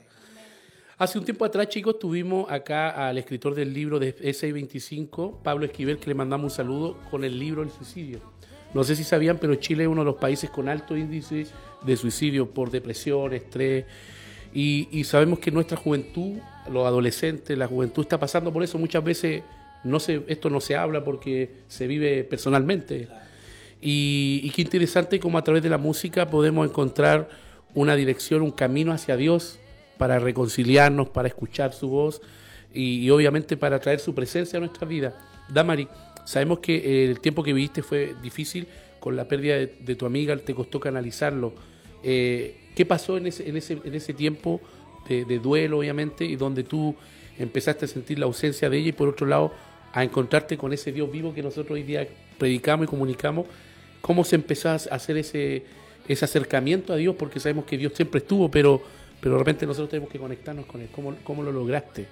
Hace 0.97 1.17
un 1.17 1.25
tiempo 1.25 1.45
atrás, 1.45 1.67
chicos, 1.69 1.97
tuvimos 1.97 2.49
acá 2.51 3.07
al 3.07 3.17
escritor 3.17 3.55
del 3.55 3.73
libro 3.73 3.97
de 3.97 4.15
S25, 4.15 5.41
Pablo 5.41 5.65
Esquivel, 5.65 5.97
que 5.97 6.07
le 6.07 6.13
mandamos 6.13 6.51
un 6.51 6.55
saludo 6.55 6.97
con 7.09 7.23
el 7.23 7.39
libro 7.39 7.63
El 7.63 7.71
suicidio. 7.71 8.19
No 8.73 8.83
sé 8.83 8.95
si 8.95 9.03
sabían, 9.03 9.37
pero 9.39 9.55
Chile 9.55 9.83
es 9.83 9.89
uno 9.89 10.01
de 10.01 10.05
los 10.05 10.15
países 10.15 10.49
con 10.49 10.69
alto 10.69 10.95
índice 10.95 11.47
de 11.81 11.97
suicidio 11.97 12.51
por 12.51 12.69
depresión, 12.69 13.33
estrés. 13.33 13.85
Y, 14.53 14.89
y 14.91 15.03
sabemos 15.03 15.39
que 15.39 15.49
nuestra 15.49 15.75
juventud, 15.75 16.37
los 16.69 16.85
adolescentes, 16.85 17.57
la 17.57 17.67
juventud 17.67 18.03
está 18.03 18.19
pasando 18.19 18.53
por 18.53 18.63
eso. 18.63 18.77
Muchas 18.77 19.03
veces 19.03 19.43
no 19.83 19.99
se, 19.99 20.23
esto 20.27 20.49
no 20.49 20.61
se 20.61 20.75
habla 20.75 21.03
porque 21.03 21.63
se 21.67 21.87
vive 21.87 22.23
personalmente. 22.23 23.07
Y, 23.81 24.41
y 24.43 24.51
qué 24.51 24.61
interesante 24.61 25.19
como 25.19 25.37
a 25.37 25.43
través 25.43 25.63
de 25.63 25.69
la 25.69 25.79
música 25.79 26.29
podemos 26.29 26.69
encontrar 26.69 27.27
una 27.73 27.95
dirección, 27.95 28.41
un 28.41 28.51
camino 28.51 28.91
hacia 28.91 29.17
Dios 29.17 29.59
para 29.97 30.19
reconciliarnos, 30.19 31.09
para 31.09 31.27
escuchar 31.27 31.73
su 31.73 31.89
voz 31.89 32.21
y, 32.73 33.09
obviamente 33.09 33.57
para 33.57 33.79
traer 33.79 33.99
su 33.99 34.15
presencia 34.15 34.57
a 34.57 34.59
nuestra 34.59 34.87
vida. 34.87 35.17
Damari, 35.49 35.87
sabemos 36.25 36.59
que 36.59 36.75
eh, 36.75 37.05
el 37.05 37.19
tiempo 37.19 37.43
que 37.43 37.53
viviste 37.53 37.83
fue 37.83 38.15
difícil, 38.21 38.67
con 38.99 39.15
la 39.15 39.27
pérdida 39.27 39.55
de, 39.55 39.75
de 39.79 39.95
tu 39.95 40.05
amiga 40.05 40.37
te 40.37 40.53
costó 40.53 40.79
canalizarlo. 40.79 41.53
Eh, 42.03 42.55
¿Qué 42.75 42.85
pasó 42.85 43.17
en 43.17 43.27
ese, 43.27 43.49
en 43.49 43.57
ese, 43.57 43.79
en 43.83 43.93
ese 43.93 44.13
tiempo 44.13 44.61
de, 45.09 45.25
de 45.25 45.39
duelo, 45.39 45.79
obviamente, 45.79 46.23
y 46.25 46.35
donde 46.35 46.63
tú 46.63 46.95
empezaste 47.37 47.85
a 47.85 47.87
sentir 47.87 48.19
la 48.19 48.25
ausencia 48.25 48.69
de 48.69 48.77
ella 48.77 48.89
y 48.89 48.93
por 48.93 49.09
otro 49.09 49.27
lado 49.27 49.51
a 49.93 50.03
encontrarte 50.03 50.57
con 50.57 50.71
ese 50.71 50.91
Dios 50.91 51.11
vivo 51.11 51.33
que 51.33 51.43
nosotros 51.43 51.71
hoy 51.71 51.83
día 51.83 52.07
predicamos 52.37 52.85
y 52.85 52.89
comunicamos? 52.89 53.47
¿Cómo 54.01 54.23
se 54.23 54.35
empezó 54.35 54.69
a 54.69 54.75
hacer 54.75 55.17
ese, 55.17 55.63
ese 56.07 56.25
acercamiento 56.25 56.93
a 56.93 56.95
Dios? 56.95 57.15
Porque 57.17 57.39
sabemos 57.39 57.65
que 57.65 57.77
Dios 57.77 57.93
siempre 57.93 58.19
estuvo, 58.19 58.49
pero, 58.49 58.81
pero 59.19 59.33
de 59.33 59.39
repente 59.39 59.65
nosotros 59.65 59.89
tenemos 59.89 60.09
que 60.09 60.19
conectarnos 60.19 60.65
con 60.65 60.81
Él. 60.81 60.89
¿Cómo, 60.93 61.15
cómo 61.23 61.43
lo 61.43 61.51
lograste? 61.51 62.07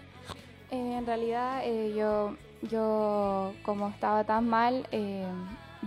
Eh, 0.71 0.95
en 0.97 1.05
realidad, 1.05 1.61
eh, 1.65 1.93
yo, 1.97 2.35
yo, 2.69 3.53
como 3.63 3.89
estaba 3.89 4.23
tan 4.23 4.47
mal, 4.47 4.87
eh, 4.91 5.25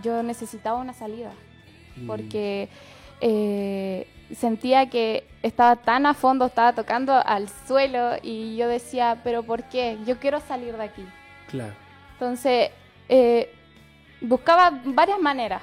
yo 0.03 0.23
necesitaba 0.23 0.79
una 0.79 0.93
salida. 0.93 1.33
Porque 2.07 2.71
eh, 3.21 4.09
sentía 4.35 4.89
que 4.89 5.25
estaba 5.43 5.77
tan 5.77 6.07
a 6.07 6.15
fondo, 6.15 6.47
estaba 6.47 6.73
tocando 6.73 7.13
al 7.13 7.51
suelo 7.69 8.13
y 8.23 8.57
yo 8.57 8.67
decía, 8.67 9.21
pero 9.23 9.43
¿por 9.43 9.65
qué? 9.65 9.99
Yo 10.07 10.19
quiero 10.19 10.41
salir 10.41 10.75
de 10.75 10.85
aquí. 10.85 11.05
Claro. 11.51 11.75
Entonces, 12.15 12.71
buscaba 14.23 14.81
varias 14.87 15.21
maneras, 15.21 15.61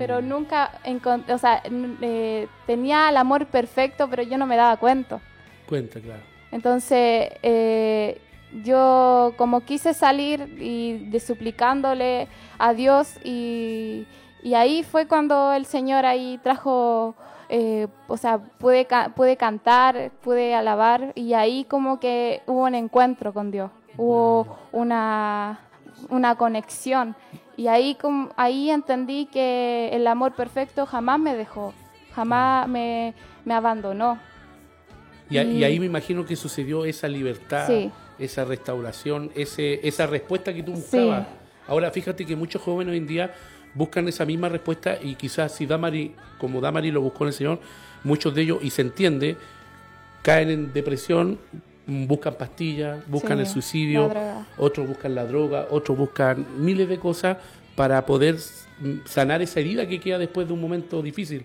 pero 0.00 0.22
nunca 0.22 0.72
encontré, 0.84 1.34
o 1.34 1.38
sea, 1.38 1.62
eh, 2.00 2.48
tenía 2.66 3.10
el 3.10 3.16
amor 3.18 3.44
perfecto, 3.46 4.08
pero 4.08 4.22
yo 4.22 4.38
no 4.38 4.46
me 4.46 4.56
daba 4.56 4.76
cuenta. 4.78 5.20
Cuenta, 5.68 6.00
claro. 6.00 6.22
Entonces, 6.50 7.30
eh, 7.42 8.18
yo 8.64 9.34
como 9.36 9.60
quise 9.60 9.92
salir 9.94 10.56
y 10.58 11.10
de 11.10 11.20
suplicándole 11.20 12.28
a 12.58 12.72
Dios 12.72 13.14
y, 13.22 14.06
y 14.42 14.54
ahí 14.54 14.82
fue 14.82 15.06
cuando 15.06 15.52
el 15.52 15.66
Señor 15.66 16.06
ahí 16.06 16.40
trajo, 16.42 17.14
eh, 17.50 17.86
o 18.08 18.16
sea, 18.16 18.38
pude, 18.38 18.86
ca- 18.86 19.10
pude 19.14 19.36
cantar, 19.36 20.10
pude 20.22 20.54
alabar 20.54 21.12
y 21.14 21.34
ahí 21.34 21.64
como 21.64 22.00
que 22.00 22.42
hubo 22.46 22.64
un 22.64 22.74
encuentro 22.74 23.32
con 23.32 23.50
Dios, 23.50 23.70
hubo 23.98 24.56
una, 24.72 25.60
una 26.08 26.34
conexión 26.36 27.14
y 27.60 27.68
ahí, 27.68 27.94
como, 27.96 28.30
ahí 28.38 28.70
entendí 28.70 29.26
que 29.26 29.90
el 29.92 30.06
amor 30.06 30.32
perfecto 30.34 30.86
jamás 30.86 31.20
me 31.20 31.34
dejó, 31.36 31.74
jamás 32.14 32.66
me, 32.66 33.12
me 33.44 33.52
abandonó. 33.52 34.18
Y, 35.28 35.36
a- 35.36 35.44
y 35.44 35.58
Y- 35.58 35.64
ahí 35.64 35.78
me 35.78 35.84
imagino 35.84 36.24
que 36.24 36.36
sucedió 36.36 36.86
esa 36.86 37.06
libertad, 37.06 37.66
Sí. 37.66 37.90
esa 38.18 38.46
restauración, 38.46 39.30
ese, 39.34 39.86
esa 39.86 40.06
respuesta 40.06 40.54
que 40.54 40.62
tú 40.62 40.74
Sí. 40.74 40.80
buscabas. 40.80 41.26
Ahora, 41.68 41.90
fíjate 41.90 42.24
que 42.24 42.34
muchos 42.34 42.62
jóvenes 42.62 42.92
hoy 42.92 42.98
en 42.98 43.06
día 43.06 43.34
buscan 43.74 44.08
esa 44.08 44.24
misma 44.24 44.48
respuesta 44.48 44.96
y 45.00 45.14
quizás 45.14 45.54
si 45.54 45.66
Damari, 45.66 46.14
como 46.38 46.62
Damari 46.62 46.90
lo 46.90 47.02
buscó 47.02 47.24
en 47.24 47.28
el 47.28 47.34
Señor, 47.34 47.60
muchos 48.04 48.34
de 48.34 48.40
ellos, 48.42 48.58
y 48.62 48.70
se 48.70 48.80
entiende, 48.80 49.36
caen 50.22 50.48
en 50.50 50.72
depresión, 50.72 51.38
buscan 52.06 52.34
pastillas, 52.34 53.06
buscan 53.08 53.38
Sí, 53.38 53.40
el 53.44 53.46
suicidio, 53.48 54.10
otros 54.58 54.86
buscan 54.88 55.14
la 55.14 55.24
droga, 55.24 55.66
otros 55.70 55.96
buscan 55.98 56.46
miles 56.58 56.88
de 56.88 56.98
cosas 56.98 57.36
para 57.76 58.04
poder 58.06 58.36
sanar 59.04 59.42
esa 59.42 59.60
herida 59.60 59.86
que 59.86 60.00
queda 60.00 60.18
después 60.18 60.46
de 60.46 60.52
un 60.54 60.60
momento 60.60 61.02
difícil. 61.02 61.44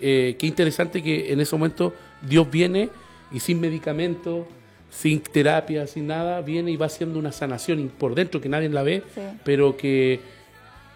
Eh, 0.00 0.36
qué 0.38 0.46
interesante 0.46 1.02
que 1.02 1.32
en 1.32 1.40
ese 1.40 1.54
momento 1.56 1.92
Dios 2.22 2.50
viene 2.50 2.88
y 3.32 3.40
sin 3.40 3.60
medicamentos, 3.60 4.46
sin 4.88 5.20
terapia, 5.20 5.86
sin 5.86 6.06
nada, 6.06 6.40
viene 6.40 6.70
y 6.70 6.76
va 6.76 6.86
haciendo 6.86 7.18
una 7.18 7.32
sanación 7.32 7.90
por 7.98 8.14
dentro 8.14 8.40
que 8.40 8.48
nadie 8.48 8.68
la 8.68 8.82
ve, 8.82 9.02
Sí. 9.14 9.20
pero 9.44 9.76
que, 9.76 10.20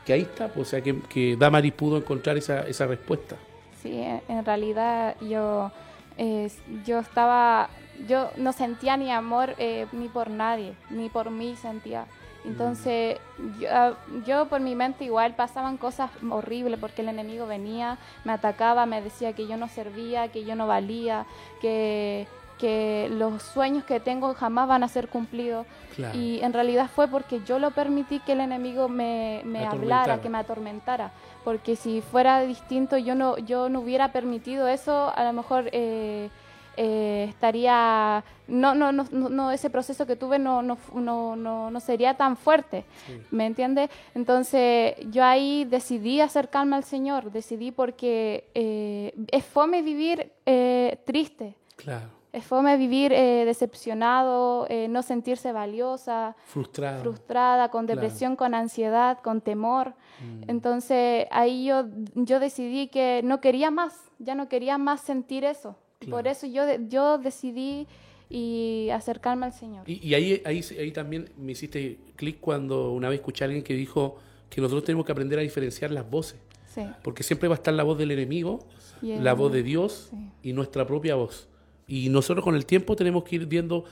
que 0.04 0.12
ahí 0.12 0.22
está, 0.22 0.48
pues, 0.48 0.68
o 0.68 0.70
sea, 0.70 0.80
que, 0.80 0.96
que 1.08 1.36
Damaris 1.36 1.72
pudo 1.72 1.96
encontrar 1.98 2.36
esa, 2.36 2.66
esa 2.66 2.86
respuesta. 2.86 3.36
Sí, 3.82 3.92
en 3.92 4.20
en 4.28 4.44
realidad 4.44 5.14
yo, 5.20 5.70
eh, 6.18 6.50
yo 6.86 6.98
estaba, 6.98 7.68
yo 8.06 8.30
no 8.36 8.52
sentía 8.52 8.96
ni 8.96 9.10
amor 9.10 9.54
eh, 9.58 9.86
ni 9.92 10.08
por 10.08 10.30
nadie, 10.30 10.74
ni 10.90 11.08
por 11.08 11.30
mí 11.30 11.56
sentía. 11.56 12.06
Entonces, 12.44 13.18
yo, 13.58 13.68
ah, 13.70 13.94
yo 14.26 14.46
por 14.48 14.60
mi 14.60 14.74
mente 14.74 15.04
igual 15.04 15.34
pasaban 15.34 15.78
cosas 15.78 16.10
horribles 16.28 16.78
porque 16.78 17.00
el 17.00 17.08
enemigo 17.08 17.46
venía, 17.46 17.96
me 18.24 18.32
atacaba, 18.32 18.84
me 18.84 19.00
decía 19.00 19.32
que 19.32 19.46
yo 19.46 19.56
no 19.56 19.66
servía, 19.68 20.28
que 20.28 20.44
yo 20.44 20.54
no 20.54 20.66
valía, 20.66 21.24
que, 21.62 22.26
que 22.58 23.08
los 23.10 23.42
sueños 23.42 23.84
que 23.84 23.98
tengo 23.98 24.34
jamás 24.34 24.68
van 24.68 24.84
a 24.84 24.88
ser 24.88 25.08
cumplidos. 25.08 25.66
Claro. 25.96 26.18
Y 26.18 26.40
en 26.42 26.52
realidad 26.52 26.90
fue 26.94 27.08
porque 27.08 27.40
yo 27.46 27.58
lo 27.58 27.70
permití 27.70 28.20
que 28.20 28.32
el 28.32 28.40
enemigo 28.40 28.90
me, 28.90 29.40
me 29.44 29.64
hablara, 29.64 30.20
que 30.20 30.28
me 30.28 30.36
atormentara. 30.36 31.12
Porque 31.44 31.76
si 31.76 32.02
fuera 32.02 32.40
distinto, 32.42 32.98
yo 32.98 33.14
no, 33.14 33.38
yo 33.38 33.70
no 33.70 33.80
hubiera 33.80 34.12
permitido 34.12 34.68
eso, 34.68 35.12
a 35.16 35.24
lo 35.24 35.32
mejor 35.32 35.70
eh, 35.72 36.28
eh, 36.76 37.26
estaría. 37.28 38.24
No, 38.46 38.74
no, 38.74 38.92
no, 38.92 39.04
no, 39.10 39.50
ese 39.50 39.70
proceso 39.70 40.06
que 40.06 40.16
tuve 40.16 40.38
no, 40.38 40.62
no, 40.62 40.76
no, 40.94 41.34
no, 41.36 41.70
no 41.70 41.80
sería 41.80 42.14
tan 42.14 42.36
fuerte. 42.36 42.84
Sí. 43.06 43.20
¿Me 43.30 43.46
entiendes? 43.46 43.88
Entonces 44.14 44.94
yo 45.10 45.24
ahí 45.24 45.64
decidí 45.64 46.20
acercarme 46.20 46.76
al 46.76 46.84
Señor, 46.84 47.30
decidí 47.32 47.70
porque 47.72 48.48
eh, 48.54 49.14
es 49.30 49.44
fome 49.44 49.82
vivir 49.82 50.32
eh, 50.46 50.98
triste. 51.06 51.54
Claro. 51.76 52.08
Es 52.32 52.44
fome 52.44 52.76
vivir 52.76 53.12
eh, 53.12 53.44
decepcionado, 53.44 54.66
no 54.88 55.02
sentirse 55.02 55.52
valiosa, 55.52 56.34
Frustrado. 56.46 57.00
frustrada, 57.02 57.68
con 57.70 57.86
Claro. 57.86 58.00
depresión, 58.00 58.34
con 58.34 58.54
ansiedad, 58.54 59.18
con 59.22 59.40
temor. 59.40 59.94
Mm. 60.20 60.50
Entonces 60.50 61.26
ahí 61.30 61.66
yo, 61.66 61.84
yo 62.16 62.40
decidí 62.40 62.88
que 62.88 63.20
no 63.22 63.40
quería 63.40 63.70
más, 63.70 63.94
ya 64.18 64.34
no 64.34 64.48
quería 64.48 64.78
más 64.78 65.00
sentir 65.00 65.44
eso. 65.44 65.76
Y 66.06 66.10
Por 66.10 66.22
Claro. 66.22 66.30
eso 66.36 66.46
yo, 66.46 66.62
yo 66.88 67.18
decidí 67.18 67.86
y 68.30 68.88
acercarme 68.90 69.46
al 69.46 69.52
Señor. 69.52 69.88
Y, 69.88 70.06
y 70.08 70.14
ahí, 70.14 70.42
ahí, 70.44 70.60
ahí 70.78 70.90
también 70.92 71.30
me 71.36 71.52
hiciste 71.52 71.98
clic 72.16 72.38
cuando 72.40 72.92
una 72.92 73.08
vez 73.08 73.18
escuché 73.20 73.44
a 73.44 73.46
alguien 73.46 73.62
que 73.62 73.74
dijo 73.74 74.18
que 74.50 74.60
nosotros 74.60 74.84
tenemos 74.84 75.04
que 75.06 75.12
aprender 75.12 75.38
a 75.38 75.42
diferenciar 75.42 75.90
las 75.90 76.08
voces. 76.08 76.38
Sí. 76.74 76.82
Porque 77.02 77.22
siempre 77.22 77.48
va 77.48 77.54
a 77.54 77.58
estar 77.58 77.74
la 77.74 77.82
voz 77.84 77.98
del 77.98 78.10
enemigo, 78.10 78.66
el- 79.02 79.22
la 79.22 79.34
voz 79.34 79.52
de 79.52 79.62
Dios 79.62 80.08
sí. 80.10 80.16
y 80.42 80.52
nuestra 80.52 80.86
propia 80.86 81.14
voz. 81.14 81.48
Y 81.86 82.08
nosotros 82.08 82.42
con 82.44 82.54
el 82.54 82.64
tiempo 82.66 82.96
tenemos 82.96 83.24
que 83.24 83.36
ir 83.36 83.46
viendo 83.46 83.84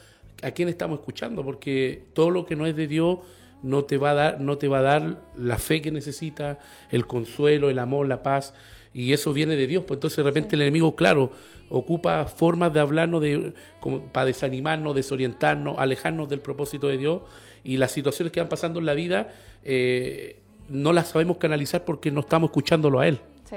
a 0.43 0.51
quién 0.51 0.69
estamos 0.69 0.99
escuchando, 0.99 1.45
porque 1.45 2.05
todo 2.15 2.31
lo 2.31 2.45
que 2.47 2.57
no 2.57 2.67
es 2.67 2.75
de 2.75 2.87
Dios 2.89 3.19
no 3.63 3.85
te 3.85 3.97
va 3.99 4.11
a 4.11 4.15
dar, 4.15 4.41
no 4.41 4.59
te 4.59 4.67
va 4.67 4.79
a 4.79 4.83
dar 4.83 5.23
la 5.37 5.59
fe 5.59 5.81
que 5.83 5.93
necesitas, 5.93 6.59
el 6.91 7.07
consuelo, 7.07 7.71
el 7.71 7.79
amor, 7.79 8.09
la 8.09 8.23
paz, 8.25 8.55
y 8.95 9.13
eso 9.13 9.33
viene 9.33 9.57
de 9.57 9.67
Dios. 9.67 9.85
Pues 9.87 9.97
entonces 9.99 10.17
de 10.19 10.23
repente 10.25 10.57
el 10.57 10.63
enemigo, 10.63 10.95
claro, 10.97 11.31
ocupa 11.71 12.27
formas 12.27 12.73
de 12.73 12.81
hablarnos 12.81 13.23
de, 13.23 13.55
como 13.81 14.03
para 14.13 14.27
desanimarnos, 14.27 14.95
desorientarnos, 14.95 15.77
alejarnos 15.79 16.29
del 16.29 16.41
propósito 16.41 16.89
de 16.89 16.99
Dios, 16.99 17.23
y 17.65 17.77
las 17.77 17.93
situaciones 17.93 18.33
que 18.33 18.41
van 18.41 18.49
pasando 18.49 18.81
en 18.81 18.87
la 18.87 18.95
vida 18.95 19.33
eh, 19.65 20.37
no 20.69 20.93
las 20.93 21.09
sabemos 21.11 21.37
canalizar 21.39 21.85
porque 21.85 22.11
no 22.11 22.21
estamos 22.21 22.49
escuchándolo 22.51 23.01
a 23.01 23.07
Él. 23.09 23.21
Sí. 23.49 23.57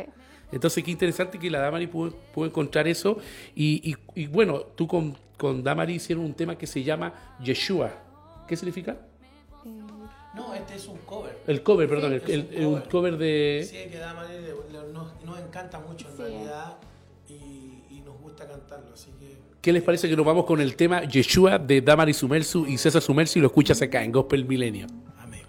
Entonces, 0.51 0.83
qué 0.83 0.91
interesante 0.91 1.39
que 1.39 1.49
la 1.49 1.59
Damari 1.59 1.87
pudo, 1.87 2.11
pudo 2.33 2.45
encontrar 2.45 2.87
eso. 2.87 3.17
Y, 3.55 3.91
y- 3.91 4.21
y 4.21 4.27
bueno, 4.27 4.59
tú 4.59 4.87
con, 4.87 5.17
con 5.37 5.63
Damari 5.63 5.95
hicieron 5.95 6.23
un 6.23 6.33
tema 6.33 6.57
que 6.57 6.67
se 6.67 6.83
llama 6.83 7.13
Yeshua. 7.43 7.91
¿Qué 8.47 8.55
significa? 8.55 8.95
No, 10.35 10.53
este 10.53 10.75
es 10.75 10.85
un 10.87 10.97
cover. 10.99 11.37
El 11.47 11.63
cover, 11.63 11.87
perdón, 11.89 12.21
Sí, 12.25 12.31
el, 12.31 12.39
es 12.41 12.47
el- 12.51 12.55
un 12.57 12.61
el- 12.61 12.65
un 12.67 12.73
cover. 12.75 12.89
cover 12.89 13.17
de... 13.17 13.67
Sí, 13.69 13.77
que 13.89 13.97
Damari 13.97 14.33
le- 14.33 14.41
le- 14.41 14.53
nos, 14.95 15.07
nos 15.25 15.37
encanta 15.39 15.79
mucho 15.79 16.07
en 16.09 16.15
Sí. 16.17 16.21
realidad 16.23 16.77
y, 17.29 17.33
y 17.95 18.01
nos 18.05 18.19
gusta 18.19 18.47
cantarlo, 18.47 18.93
así 18.93 19.11
que 19.19 19.37
¿Qué 19.61 19.73
les 19.73 19.81
parece 19.83 20.07
que 20.07 20.15
nos 20.15 20.25
vamos 20.25 20.45
con 20.45 20.61
el 20.61 20.75
tema 20.75 21.03
Yeshua 21.03 21.57
de 21.57 21.81
Damari 21.81 22.13
Sumersu 22.13 22.65
y 22.67 22.77
César 22.77 23.01
Sumersu 23.01 23.39
y 23.39 23.41
lo 23.41 23.47
escuchas 23.47 23.81
acá 23.81 24.03
en 24.03 24.11
Gospel 24.11 24.45
Milenio? 24.45 24.85
amén. 25.19 25.41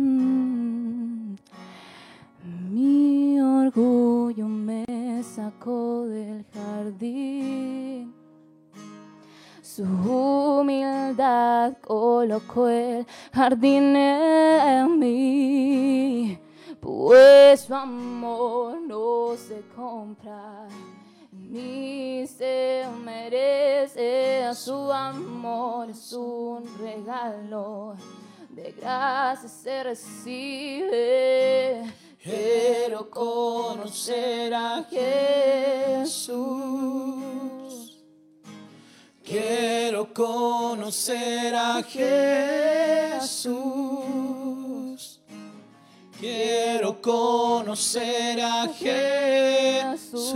Mm. 0.00 1.36
Mi 2.70 3.40
orgullo 3.40 4.46
me 4.48 4.84
sacó 5.22 6.06
del 6.06 6.44
jardín. 6.54 8.12
Su 9.76 9.84
humildad 9.84 11.74
colocó 11.80 12.66
el 12.68 13.06
jardín 13.32 13.94
en 13.94 14.98
mí. 14.98 16.36
Pues 16.80 17.60
su 17.60 17.74
amor 17.74 18.80
no 18.80 19.36
se 19.36 19.62
compra 19.76 20.66
ni 21.30 22.26
se 22.26 22.84
merece. 23.04 24.52
Su 24.54 24.90
amor 24.90 25.90
es 25.90 26.12
un 26.14 26.64
regalo 26.80 27.94
de 28.48 28.72
gracia 28.72 29.48
se 29.48 29.84
recibe. 29.84 31.00
Quiero 32.20 33.08
conocer 33.08 34.52
a 34.52 34.84
Jesús. 36.02 36.10
Quiero 39.30 40.12
conocer 40.12 41.54
a 41.54 41.80
Jesús. 41.84 43.30
Quiero 46.18 47.00
conocer 47.00 48.40
a 48.40 48.66
Jesús. 48.74 50.26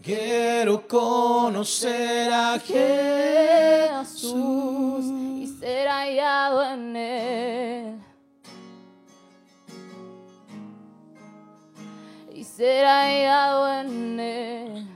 Quiero 0.00 0.86
conocer 0.86 2.32
a 2.32 2.60
Jesús 2.60 4.24
y 5.40 5.48
ser 5.48 5.88
hallado 5.88 6.62
en 6.62 6.96
él. 6.96 7.98
Y 12.32 12.44
ser 12.44 12.86
hallado 12.86 13.80
en 13.80 14.20
él. 14.20 14.95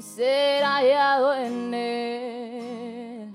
Y 0.00 0.02
ser 0.02 0.64
hallado 0.64 1.34
en 1.34 1.74
él. 1.74 3.34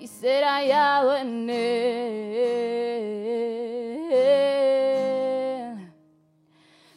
Y 0.00 0.06
ser 0.06 0.42
hallado 0.42 1.14
en 1.18 1.50
él. 1.50 1.92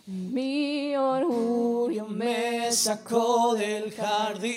Mi 0.06 0.96
orgullo 0.96 2.08
me 2.08 2.72
sacó 2.72 3.54
del 3.56 3.92
jardín. 3.92 4.54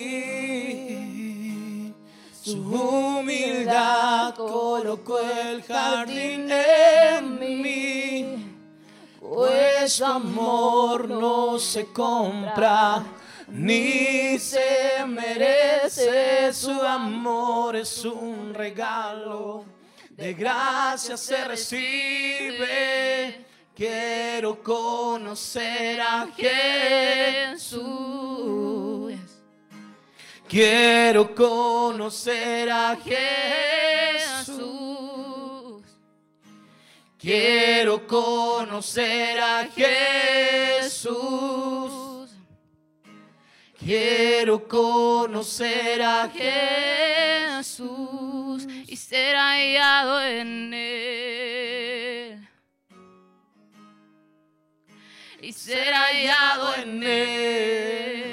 Su 2.40 2.58
humildad 2.58 4.37
colocó 4.37 5.18
el 5.18 5.64
jardín 5.64 6.48
en 6.48 7.38
mí. 7.38 7.38
Pues 9.38 10.01
amor 10.01 11.09
no 11.09 11.61
se 11.61 11.92
compra 11.92 13.05
ni 13.46 14.37
se 14.37 15.07
merece. 15.07 16.53
Su 16.53 16.72
amor 16.72 17.77
es 17.77 18.05
un 18.05 18.53
regalo, 18.53 19.64
de 20.11 20.35
gracia 20.35 21.16
se 21.16 21.44
recibe. 21.44 22.66
Quiero 23.77 24.61
conocer 24.61 26.01
a 26.01 26.27
Jesús. 26.37 27.79
Quiero 30.48 31.33
conocer 31.33 32.68
a 32.72 32.96
Jesús. 32.96 33.67
Quiero 37.18 38.07
conocer 38.07 39.40
a 39.40 39.68
Jesús. 40.85 41.18
Quiero 43.76 44.68
conocer 44.68 46.00
a 46.00 46.31
Jesús 47.59 48.66
y 48.87 48.96
ser 48.96 49.35
hallado 49.35 50.22
en 50.22 50.72
él. 50.72 52.48
Y 55.42 55.52
ser 55.52 55.92
hallado 55.92 56.76
en 56.76 57.02
él. 57.02 58.27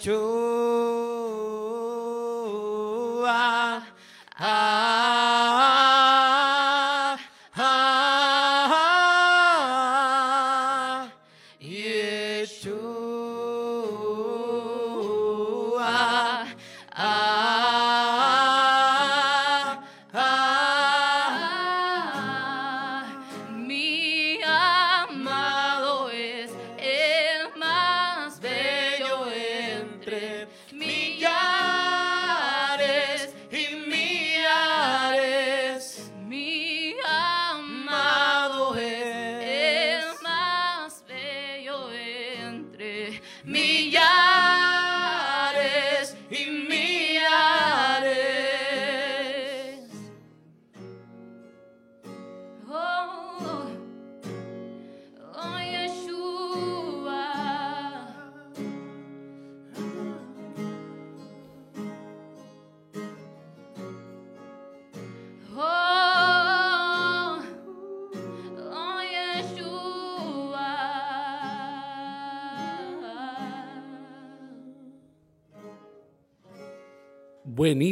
Yeshua. 0.00 0.39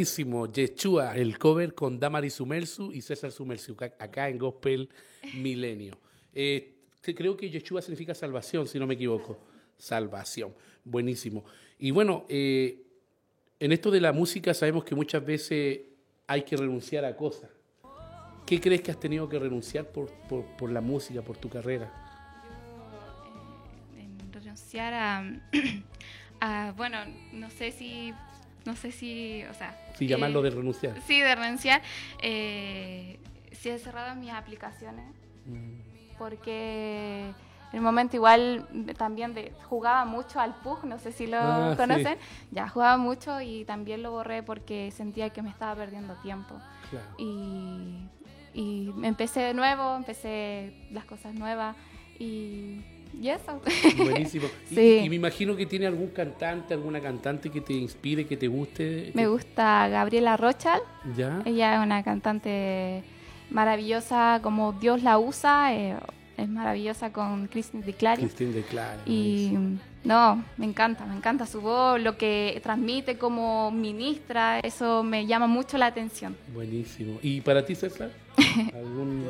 Buenísimo, 0.09 0.51
Yeshua, 0.51 1.15
el 1.15 1.37
cover 1.37 1.75
con 1.75 1.99
Damari 1.99 2.31
Sumersu 2.31 2.91
y 2.91 2.99
César 3.01 3.31
Sumersu, 3.31 3.77
acá 3.99 4.27
en 4.27 4.39
Gospel 4.39 4.89
Milenio. 5.35 5.99
Eh, 6.33 6.73
creo 7.03 7.37
que 7.37 7.47
Yeshua 7.47 7.79
significa 7.83 8.15
salvación, 8.15 8.65
si 8.67 8.79
no 8.79 8.87
me 8.87 8.95
equivoco. 8.95 9.37
Salvación, 9.77 10.55
buenísimo. 10.83 11.45
Y 11.77 11.91
bueno, 11.91 12.25
eh, 12.27 12.81
en 13.59 13.71
esto 13.71 13.91
de 13.91 14.01
la 14.01 14.11
música 14.11 14.51
sabemos 14.55 14.83
que 14.83 14.95
muchas 14.95 15.23
veces 15.23 15.81
hay 16.25 16.41
que 16.41 16.57
renunciar 16.57 17.05
a 17.05 17.15
cosas. 17.15 17.51
¿Qué 18.47 18.59
crees 18.59 18.81
que 18.81 18.89
has 18.89 18.99
tenido 18.99 19.29
que 19.29 19.37
renunciar 19.37 19.85
por, 19.91 20.09
por- 20.27 20.43
por 20.57 20.71
la 20.71 20.81
música, 20.81 21.21
por 21.21 21.37
tu 21.37 21.49
carrera? 21.49 21.93
eh, 23.95 24.01
en 24.01 24.33
renunciar 24.33 24.91
a, 24.95 25.23
a, 26.41 26.73
bueno, 26.75 26.97
no 27.31 27.51
sé 27.51 27.71
si, 27.71 28.11
no 28.69 28.75
sé 28.75 28.91
si, 28.91 29.43
o 29.49 29.53
sea... 29.55 29.75
Si 29.97 30.05
eh, 30.05 30.09
llamarlo 30.09 30.43
de 30.43 30.51
renunciar. 30.51 30.93
Sí, 31.07 31.19
de 31.19 31.33
renunciar. 31.33 31.81
Eh, 32.21 33.19
sí 33.51 33.69
he 33.69 33.79
cerrado 33.79 34.15
mis 34.15 34.31
aplicaciones 34.31 35.05
porque 36.19 37.33
en 37.71 37.75
el 37.77 37.81
momento 37.81 38.15
igual 38.15 38.67
también 38.97 39.33
de, 39.33 39.53
jugaba 39.69 40.05
mucho 40.05 40.39
al 40.39 40.53
PUG, 40.55 40.85
no 40.85 40.99
sé 40.99 41.11
si 41.11 41.25
lo 41.25 41.37
Ah, 41.39 41.71
sí. 41.71 41.77
conocen, 41.77 42.17
ya 42.51 42.67
jugaba 42.69 42.97
mucho 42.97 43.41
y 43.41 43.65
también 43.65 44.03
lo 44.03 44.11
borré 44.11 44.43
porque 44.43 44.91
sentía 44.91 45.31
que 45.31 45.41
me 45.41 45.49
estaba 45.49 45.75
perdiendo 45.75 46.13
tiempo. 46.21 46.55
Claro. 46.91 47.07
Y, 47.17 48.07
y 48.53 48.93
empecé 49.03 49.39
de 49.39 49.53
nuevo, 49.55 49.95
empecé 49.95 50.87
las 50.91 51.05
cosas 51.05 51.33
nuevas 51.33 51.75
y, 52.19 52.81
y 53.13 53.29
eso. 53.29 53.61
Buenísimo. 53.97 54.47
Y- 54.71 54.75
Sí. 54.75 55.01
y, 55.03 55.09
me 55.09 55.15
imagino 55.15 55.55
que 55.55 55.65
tiene 55.65 55.87
algún 55.87 56.07
cantante, 56.09 56.73
alguna 56.73 56.99
cantante 57.01 57.49
que 57.49 57.61
te 57.61 57.73
inspire, 57.73 58.25
que 58.25 58.37
te 58.37 58.47
guste. 58.47 59.11
Me 59.13 59.27
gusta 59.27 59.87
Gabriela 59.87 60.35
Rochal, 60.37 60.81
¿Ya? 61.15 61.41
ella 61.45 61.75
es 61.79 61.83
una 61.85 62.03
cantante 62.03 63.03
maravillosa, 63.49 64.39
como 64.43 64.73
Dios 64.73 65.03
la 65.03 65.17
usa, 65.17 65.73
eh, 65.75 65.95
es 66.37 66.47
maravillosa 66.47 67.11
con 67.11 67.47
Christine 67.47 67.83
DiClari. 67.83 68.21
Cristín 68.21 68.53
de 68.53 68.61
Clara. 68.61 69.01
Y 69.05 69.51
no, 70.05 70.43
me 70.57 70.65
encanta, 70.65 71.05
me 71.05 71.15
encanta 71.15 71.45
su 71.45 71.59
voz, 71.59 71.99
lo 71.99 72.15
que 72.17 72.59
transmite 72.63 73.17
como 73.17 73.71
ministra, 73.71 74.59
eso 74.59 75.03
me 75.03 75.25
llama 75.25 75.47
mucho 75.47 75.77
la 75.77 75.87
atención. 75.87 76.37
Buenísimo. 76.53 77.19
¿Y 77.21 77.41
para 77.41 77.65
ti, 77.65 77.75
César? 77.75 78.11
¿Algún... 78.73 79.25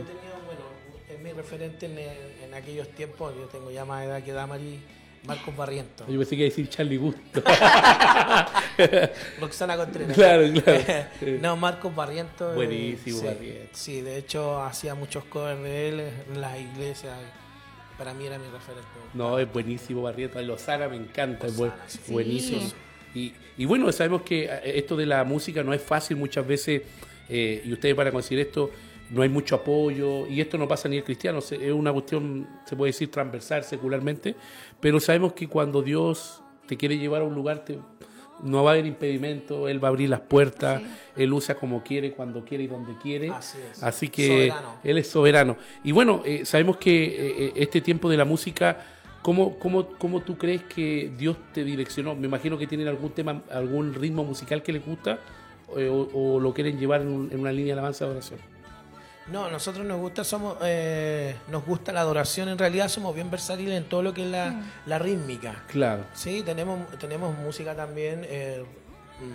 mi 1.24 1.32
referente 1.32 1.86
en, 1.86 1.98
en 1.98 2.54
aquellos 2.54 2.90
tiempos, 2.90 3.34
yo 3.36 3.48
tengo 3.48 3.72
ya 3.72 3.86
más 3.86 4.06
edad 4.06 4.24
que 4.24 4.32
Damari, 4.32 4.80
Marcos 5.26 5.56
Barrientos, 5.56 6.08
Yo 6.08 6.18
pensé 6.18 6.36
que 6.36 6.44
iba 6.44 6.48
a 6.48 6.50
decir 6.50 6.70
Charlie 6.70 6.98
Gusto. 6.98 7.44
Roxana 9.42 9.76
Contreras. 9.76 10.16
claro, 10.16 10.48
claro. 10.54 10.84
no, 11.42 11.58
Marcos 11.58 11.94
Barrientos. 11.94 12.56
Buenísimo, 12.56 13.20
sí, 13.20 13.26
Barrientos. 13.26 13.80
Sí, 13.80 14.02
de 14.02 14.18
hecho 14.18 14.62
hacía 14.62 14.96
muchos 14.96 15.26
covers 15.26 15.62
de 15.62 15.90
él 15.90 16.00
en 16.34 16.42
las 16.42 16.58
iglesias. 16.60 17.14
Para 17.98 18.14
mí 18.14 18.26
era 18.26 18.38
mi 18.38 18.46
referente. 18.46 18.88
No, 19.14 19.38
es 19.38 19.52
buenísimo, 19.52 20.04
Barrieta. 20.04 20.42
Lozana 20.42 20.88
me 20.88 20.96
encanta, 20.96 21.48
es 21.48 21.56
sí. 21.88 22.14
buenísimo. 22.14 22.62
Sí. 22.62 22.74
Y, 23.14 23.34
y 23.58 23.66
bueno, 23.66 23.92
sabemos 23.92 24.22
que 24.22 24.46
eh, 24.46 24.62
esto 24.64 24.96
de 24.96 25.06
la 25.06 25.24
música 25.26 25.64
no 25.64 25.74
es 25.74 25.82
fácil 25.82 26.16
muchas 26.16 26.48
veces, 26.48 26.84
eh, 27.28 27.62
y 27.66 27.74
ustedes 27.74 27.96
van 27.96 28.08
a 28.08 28.12
conseguir 28.12 28.46
esto, 28.46 28.72
no 29.12 29.22
hay 29.22 29.30
mucho 29.30 29.56
apoyo, 29.56 30.28
y 30.28 30.40
esto 30.42 30.58
no 30.58 30.68
pasa 30.68 30.88
ni 30.90 30.98
el 30.98 31.04
cristiano, 31.04 31.42
se- 31.42 31.56
es 31.68 31.72
una 31.74 31.92
cuestión, 31.92 32.48
se 32.66 32.76
puede 32.76 32.90
decir, 32.90 33.10
transversal 33.10 33.64
secularmente, 33.64 34.36
pero 34.80 35.00
sabemos 35.00 35.34
que 35.34 35.48
cuando 35.48 35.82
Dios 35.82 36.42
te 36.68 36.78
quiere 36.78 36.98
llevar 36.98 37.22
a 37.22 37.26
un 37.26 37.34
lugar, 37.36 37.66
te- 37.66 37.80
no 38.44 38.64
va 38.64 38.72
a 38.72 38.74
haber 38.76 38.86
impedimento, 38.86 39.68
Él 39.68 39.84
va 39.84 39.88
a 39.88 39.92
abrir 39.92 40.10
las 40.10 40.22
puertas, 40.22 40.82
Sí. 40.82 40.88
Él 41.24 41.34
usa 41.34 41.56
como 41.56 41.84
quiere, 41.84 42.12
cuando 42.14 42.46
quiere 42.46 42.64
y 42.64 42.68
donde 42.68 42.94
quiere. 43.02 43.30
Así 43.32 43.58
es. 43.70 43.84
Así 43.84 44.08
que 44.08 44.28
Soberano. 44.28 44.76
Él 44.84 44.98
es 44.98 45.08
soberano. 45.10 45.58
Y 45.84 45.92
bueno, 45.92 46.22
eh, 46.24 46.46
sabemos 46.46 46.78
que 46.78 47.04
eh, 47.06 47.34
eh, 47.48 47.54
este 47.58 47.82
tiempo 47.82 48.10
de 48.10 48.16
la 48.16 48.24
música, 48.24 48.78
¿cómo, 49.22 49.60
cómo, 49.60 49.88
¿cómo 49.98 50.22
tú 50.22 50.38
crees 50.38 50.64
que 50.64 51.12
Dios 51.18 51.36
te 51.54 51.66
direccionó? 51.66 52.16
Me 52.16 52.28
imagino 52.28 52.58
que 52.58 52.66
tienen 52.68 52.88
algún 52.88 53.10
tema, 53.10 53.42
algún 53.52 53.94
ritmo 53.94 54.24
musical 54.24 54.64
que 54.64 54.72
les 54.72 54.86
gusta 54.86 55.20
eh, 55.76 55.90
o, 55.90 56.08
o 56.14 56.40
lo 56.40 56.54
quieren 56.54 56.80
llevar 56.80 57.02
en, 57.02 57.08
un- 57.10 57.30
en 57.34 57.40
una 57.42 57.52
línea 57.52 57.74
de 57.74 57.80
alabanza 57.80 58.06
de 58.06 58.12
oración. 58.12 58.40
No, 59.32 59.50
nosotros 59.50 59.86
nos 59.86 60.00
gusta, 60.00 60.24
somos, 60.24 60.58
eh, 60.64 61.36
nos 61.50 61.66
gusta 61.66 61.92
la 61.92 62.02
adoración. 62.02 62.50
En 62.50 62.58
realidad 62.58 62.88
somos 62.88 63.14
bien 63.14 63.30
versátiles 63.30 63.78
en 63.78 63.88
todo 63.88 64.02
lo 64.02 64.14
que 64.14 64.24
es 64.24 64.30
la, 64.30 64.56
la 64.86 64.98
rítmica. 64.98 65.64
Claro. 65.68 66.04
Sí, 66.14 66.42
tenemos, 66.44 66.80
tenemos 66.98 67.38
música 67.38 67.76
también 67.76 68.26
eh, 68.28 68.64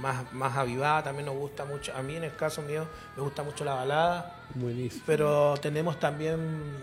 más, 0.00 0.32
más 0.32 0.56
avivada, 0.56 1.02
también 1.04 1.26
nos 1.26 1.36
gusta 1.36 1.64
mucho. 1.64 1.92
A 1.96 2.02
mí 2.02 2.16
en 2.16 2.24
el 2.24 2.34
caso 2.36 2.62
mío 2.62 2.86
me 3.16 3.22
gusta 3.22 3.42
mucho 3.42 3.64
la 3.64 3.74
balada, 3.74 4.36
Buenísimo. 4.54 5.02
pero 5.06 5.54
tenemos 5.60 5.98
también 6.00 6.34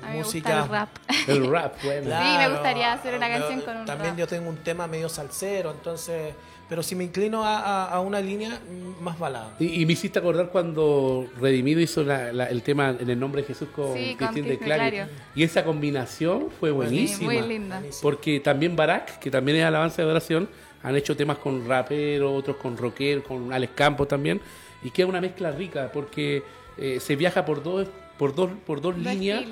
A 0.03 0.07
mí 0.07 0.17
me 0.17 0.23
música... 0.23 0.61
gusta 0.61 0.63
el 0.63 0.69
rap. 0.69 0.89
El 1.27 1.51
rap, 1.51 1.73
bueno. 1.83 2.09
Sí, 2.21 2.37
me 2.37 2.49
gustaría 2.49 2.93
hacer 2.93 3.15
una 3.15 3.27
me- 3.27 3.37
canción 3.39 3.61
con 3.61 3.77
un 3.77 3.85
También 3.85 4.11
rap. 4.11 4.19
yo 4.19 4.27
tengo 4.27 4.49
un 4.49 4.57
tema 4.57 4.87
medio 4.87 5.09
salsero, 5.09 5.71
entonces... 5.71 6.33
Pero 6.69 6.83
si 6.83 6.95
me 6.95 7.03
inclino 7.03 7.43
a, 7.43 7.57
a- 7.59 7.89
a 7.89 7.99
una 7.99 8.21
línea, 8.21 8.51
mm, 8.51 9.03
más 9.03 9.19
balada. 9.19 9.55
Y, 9.59 9.81
y 9.81 9.85
me 9.85 9.91
hiciste 9.91 10.19
acordar 10.19 10.47
cuando 10.51 11.27
Redimido 11.37 11.81
hizo 11.81 12.01
la- 12.01 12.31
la- 12.31 12.45
el 12.45 12.63
tema 12.63 12.95
en 12.97 13.09
el 13.09 13.19
nombre 13.19 13.41
de 13.41 13.47
Jesús 13.49 13.67
con 13.75 13.93
Sí, 13.93 14.15
Cristín 14.17 14.47
de 14.47 14.57
Clario. 14.57 15.05
Y 15.35 15.43
esa 15.43 15.65
combinación 15.65 16.47
fue 16.61 16.69
Sí, 16.69 16.75
buenísima. 16.75 17.33
muy 17.33 17.41
linda. 17.41 17.81
Porque 18.01 18.39
también 18.39 18.77
Barak, 18.77 19.19
que 19.19 19.29
también 19.29 19.57
es 19.57 19.65
alabanza 19.65 19.97
de 19.97 20.03
adoración, 20.03 20.47
han 20.83 20.95
hecho 20.95 21.15
temas 21.15 21.37
con 21.37 21.67
rapero, 21.67 22.33
otros 22.33 22.57
con 22.57 22.77
rockero, 22.77 23.23
con 23.23 23.51
Alex 23.53 23.73
Campos 23.75 24.07
también, 24.07 24.41
y 24.83 24.89
queda 24.91 25.07
una 25.07 25.21
mezcla 25.21 25.51
rica 25.51 25.89
porque 25.93 26.43
eh, 26.77 26.99
se 26.99 27.15
viaja 27.15 27.45
por 27.45 27.61
dos, 27.63 27.87
por 28.17 28.33
dos, 28.35 28.49
por 28.65 28.81
dos 28.81 28.95
Dos 28.95 29.03
líneas 29.03 29.43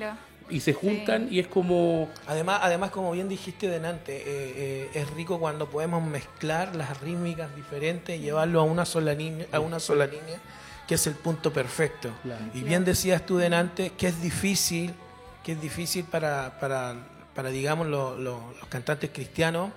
y 0.48 0.58
se 0.58 0.72
juntan 0.72 1.28
y 1.30 1.38
es 1.38 1.46
como 1.46 2.08
Además, 2.26 2.58
además, 2.64 2.90
como 2.90 3.12
bien 3.12 3.28
dijiste 3.28 3.68
delante, 3.68 4.16
eh, 4.16 4.24
eh, 4.26 4.90
es 4.94 5.08
rico 5.12 5.38
cuando 5.38 5.68
podemos 5.70 6.02
mezclar 6.04 6.74
las 6.74 7.00
rítmicas 7.00 7.54
diferentes 7.54 8.18
y 8.18 8.22
llevarlo 8.22 8.60
a 8.60 8.64
una 8.64 8.84
sola 8.84 9.14
línea, 9.14 9.46
a 9.52 9.60
una 9.60 9.78
sola 9.78 10.06
línea, 10.06 10.40
que 10.88 10.96
es 10.96 11.06
el 11.06 11.14
punto 11.14 11.52
perfecto. 11.52 12.10
Claro. 12.24 12.44
Y 12.52 12.62
bien 12.62 12.84
decías 12.84 13.24
tú 13.24 13.36
delante 13.36 13.92
que 13.96 14.08
es 14.08 14.20
difícil, 14.20 14.92
que 15.44 15.52
es 15.52 15.60
difícil 15.60 16.04
para, 16.04 16.58
para, 16.58 16.96
para 17.36 17.50
digamos, 17.50 17.86
lo- 17.86 18.16
lo- 18.18 18.52
los 18.58 18.68
cantantes 18.68 19.10
cristianos 19.12 19.70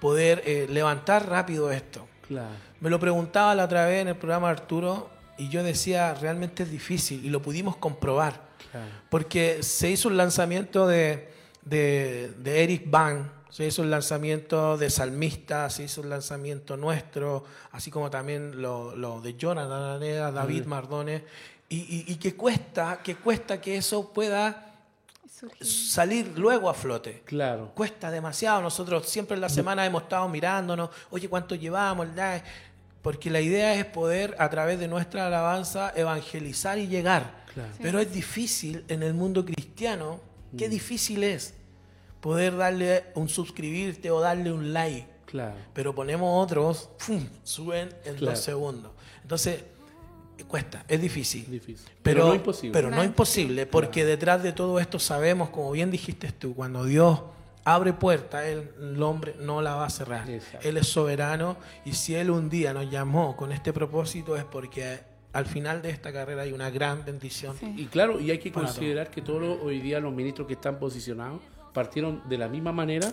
poder 0.00 0.42
eh, 0.46 0.66
levantar 0.70 1.28
rápido 1.28 1.70
esto. 1.72 2.06
claro, 2.26 2.50
Me 2.80 2.90
lo 2.90 2.98
preguntaba 3.00 3.54
la 3.54 3.64
otra 3.64 3.86
vez 3.86 4.02
en 4.02 4.08
el 4.08 4.16
programa 4.16 4.50
Arturo 4.50 5.10
y 5.38 5.48
yo 5.48 5.62
decía, 5.62 6.14
realmente 6.14 6.62
es 6.64 6.70
difícil 6.70 7.24
y 7.24 7.30
lo 7.30 7.40
pudimos 7.42 7.76
comprobar 7.76 8.40
claro. 8.70 8.86
porque 9.10 9.62
se 9.62 9.90
hizo 9.90 10.08
un 10.08 10.16
lanzamiento 10.16 10.86
de, 10.86 11.30
de, 11.64 12.32
de 12.38 12.62
Eric 12.64 12.84
Van, 12.90 13.32
se 13.50 13.66
hizo 13.66 13.80
un 13.82 13.90
lanzamiento 13.90 14.76
de 14.76 14.90
Salmista, 14.90 15.70
se 15.70 15.84
hizo 15.84 16.02
un 16.02 16.10
lanzamiento 16.10 16.76
nuestro, 16.76 17.44
así 17.72 17.90
como 17.90 18.10
también 18.10 18.60
lo, 18.60 18.94
lo 18.96 19.20
de 19.22 19.34
Jonathan 19.34 19.82
Aneda, 19.96 20.30
David 20.30 20.66
Mardones, 20.66 21.22
y, 21.68 21.76
y- 21.78 22.04
y 22.12 22.16
que 22.16 22.34
cuesta, 22.36 23.00
que 23.02 23.16
cuesta 23.16 23.60
que 23.60 23.76
eso 23.78 24.12
pueda 24.12 24.65
Surgir. 25.38 25.66
salir 25.66 26.32
luego 26.38 26.70
a 26.70 26.74
flote. 26.74 27.22
Claro. 27.24 27.72
Cuesta 27.74 28.10
demasiado. 28.10 28.62
Nosotros 28.62 29.06
siempre 29.08 29.34
en 29.34 29.40
la 29.42 29.48
semana 29.48 29.84
hemos 29.84 30.02
estado 30.04 30.28
mirándonos, 30.28 30.90
oye, 31.10 31.28
¿cuánto 31.28 31.54
llevamos? 31.54 32.06
Porque 33.02 33.30
la 33.30 33.40
idea 33.40 33.74
es 33.74 33.84
poder, 33.84 34.34
a 34.38 34.48
través 34.50 34.78
de 34.78 34.88
nuestra 34.88 35.26
alabanza, 35.26 35.92
evangelizar 35.94 36.78
y 36.78 36.88
llegar. 36.88 37.44
Claro. 37.54 37.70
Pero 37.80 38.00
es 38.00 38.12
difícil 38.12 38.84
en 38.88 39.02
el 39.02 39.14
mundo 39.14 39.44
cristiano, 39.44 40.20
Mm. 40.52 40.56
qué 40.56 40.68
difícil 40.68 41.22
es 41.24 41.54
poder 42.20 42.56
darle 42.56 43.04
un 43.14 43.28
suscribirte 43.28 44.10
o 44.10 44.20
darle 44.20 44.52
un 44.52 44.72
like. 44.72 45.06
Claro. 45.26 45.54
Pero 45.74 45.94
ponemos 45.94 46.42
otros, 46.44 46.88
¡fum! 46.98 47.26
suben 47.44 47.88
en 48.04 48.14
Claro. 48.16 48.32
dos 48.32 48.40
segundos. 48.44 48.92
Entonces, 49.22 49.64
cuesta, 50.44 50.84
es 50.88 51.00
difícil. 51.00 51.50
Difícil. 51.50 51.86
Pero, 52.02 52.20
Pero 52.20 52.26
no 52.28 52.34
imposible. 52.34 52.72
Pero 52.72 52.90
no 52.90 53.04
imposible, 53.04 53.66
porque 53.66 54.04
detrás 54.04 54.42
de 54.42 54.52
todo 54.52 54.78
esto 54.80 54.98
sabemos, 54.98 55.50
como 55.50 55.70
bien 55.72 55.90
dijiste 55.90 56.30
tú, 56.32 56.54
cuando 56.54 56.84
Dios 56.84 57.20
abre 57.64 57.92
puertas, 57.92 58.44
él, 58.46 58.70
el 58.80 59.02
hombre 59.02 59.34
no 59.40 59.60
la 59.62 59.74
va 59.74 59.86
a 59.86 59.90
cerrar. 59.90 60.28
Exacto. 60.30 60.68
Él 60.68 60.76
es 60.76 60.86
soberano 60.86 61.56
y 61.84 61.92
si 61.94 62.14
Él 62.14 62.30
un 62.30 62.48
día 62.48 62.72
nos 62.72 62.88
llamó 62.90 63.36
con 63.36 63.50
este 63.50 63.72
propósito 63.72 64.36
es 64.36 64.44
porque 64.44 65.00
al 65.32 65.46
final 65.46 65.82
de 65.82 65.90
esta 65.90 66.12
carrera 66.12 66.42
hay 66.42 66.52
una 66.52 66.70
gran 66.70 67.04
bendición. 67.04 67.56
Sí. 67.58 67.74
Y 67.76 67.86
claro, 67.86 68.20
y 68.20 68.30
hay 68.30 68.38
que 68.38 68.52
considerar 68.52 69.10
que 69.10 69.20
todos 69.20 69.42
los- 69.42 69.58
hoy 69.62 69.80
día 69.80 69.98
los 70.00 70.14
ministros 70.14 70.46
que 70.46 70.54
están 70.54 70.78
posicionados 70.78 71.40
partieron 71.74 72.22
de 72.28 72.38
la 72.38 72.48
misma 72.48 72.72
manera 72.72 73.12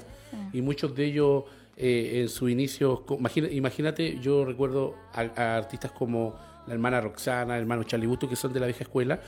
y 0.53 0.61
muchos 0.61 0.95
de 0.95 1.05
ellos 1.05 1.43
eh, 1.75 2.21
en 2.21 2.29
su 2.29 2.47
inicio, 2.47 3.03
imagínate, 3.51 4.19
yo 4.21 4.45
recuerdo 4.45 4.95
a, 5.13 5.21
a 5.35 5.57
artistas 5.57 5.91
como 5.91 6.35
la 6.67 6.73
hermana 6.73 7.01
Roxana, 7.01 7.55
el 7.55 7.61
hermano 7.61 7.83
Charlie 7.83 8.07
Busto, 8.07 8.29
que 8.29 8.35
son 8.35 8.53
de 8.53 8.59
la 8.59 8.65
vieja 8.65 8.83
escuela, 8.83 9.19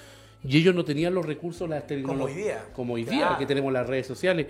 y 0.48 0.58
ellos 0.58 0.76
no 0.76 0.86
tenían 0.86 1.14
los 1.14 1.26
recursos, 1.26 1.68
las 1.68 1.88
tecnologías. 1.88 2.38
hoy 2.38 2.44
día. 2.44 2.66
Como 2.74 2.94
hoy 2.94 3.04
día, 3.04 3.36
que 3.38 3.46
tenemos 3.46 3.74
las 3.74 3.88
redes 3.88 4.08
sociales. 4.08 4.48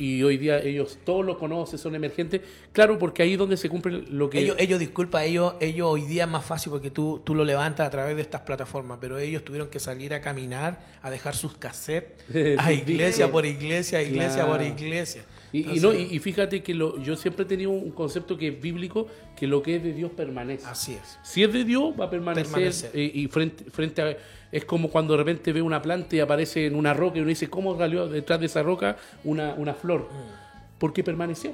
Y 0.00 0.22
hoy 0.22 0.36
día 0.36 0.60
ellos 0.60 0.98
todos 1.04 1.26
lo 1.26 1.36
conocen, 1.38 1.76
son 1.76 1.94
emergentes. 1.96 2.42
Claro, 2.72 2.98
porque 3.00 3.24
ahí 3.24 3.32
es 3.32 3.38
donde 3.38 3.56
se 3.56 3.68
cumple 3.68 4.02
lo 4.08 4.30
que... 4.30 4.38
Ellos, 4.38 4.56
ellos, 4.60 4.78
disculpa, 4.78 5.24
ellos, 5.24 5.54
ellos 5.58 5.88
hoy 5.90 6.02
día 6.02 6.24
es 6.24 6.30
más 6.30 6.44
fácil 6.44 6.70
porque 6.70 6.92
tú, 6.92 7.20
tú 7.24 7.34
lo 7.34 7.44
levantas 7.44 7.88
a 7.88 7.90
través 7.90 8.14
de 8.14 8.22
estas 8.22 8.42
plataformas, 8.42 8.98
pero 9.00 9.18
ellos 9.18 9.44
tuvieron 9.44 9.68
que 9.68 9.80
salir 9.80 10.14
a 10.14 10.20
caminar, 10.20 10.78
a 11.02 11.10
dejar 11.10 11.34
sus 11.34 11.56
cassettes, 11.56 12.24
a 12.58 12.72
iglesia 12.72 13.32
por 13.32 13.44
iglesia, 13.44 14.00
iglesia 14.00 14.46
por 14.46 14.62
iglesia. 14.62 15.22
Y, 15.52 15.80
no, 15.80 15.94
y, 15.94 16.02
y 16.10 16.18
fíjate 16.18 16.62
que 16.62 16.74
lo, 16.74 17.00
yo 17.02 17.16
siempre 17.16 17.44
he 17.44 17.46
tenido 17.46 17.70
un 17.70 17.90
concepto 17.92 18.36
que 18.36 18.48
es 18.48 18.60
bíblico, 18.60 19.06
que 19.36 19.46
lo 19.46 19.62
que 19.62 19.76
es 19.76 19.82
de 19.82 19.92
Dios 19.92 20.10
permanece. 20.10 20.66
Así 20.66 20.94
es. 20.94 21.18
Si 21.22 21.42
es 21.42 21.52
de 21.52 21.64
Dios, 21.64 21.94
va 21.98 22.06
a 22.06 22.10
permanecer. 22.10 22.52
Permanecer. 22.52 22.90
eh, 22.94 23.10
y 23.14 23.26
frente, 23.28 23.64
frente 23.70 24.02
a. 24.02 24.16
Es 24.50 24.64
como 24.64 24.90
cuando 24.90 25.14
de 25.14 25.18
repente 25.18 25.52
ve 25.52 25.62
una 25.62 25.80
planta 25.80 26.16
y 26.16 26.20
aparece 26.20 26.66
en 26.66 26.74
una 26.74 26.94
roca 26.94 27.18
y 27.18 27.20
uno 27.20 27.28
dice, 27.28 27.48
¿cómo 27.48 27.76
salió 27.76 28.08
detrás 28.08 28.40
de 28.40 28.46
esa 28.46 28.62
roca 28.62 28.96
una, 29.24 29.54
una 29.54 29.74
flor? 29.74 30.02
Mm. 30.02 30.78
Porque 30.78 31.02
permaneció. 31.02 31.52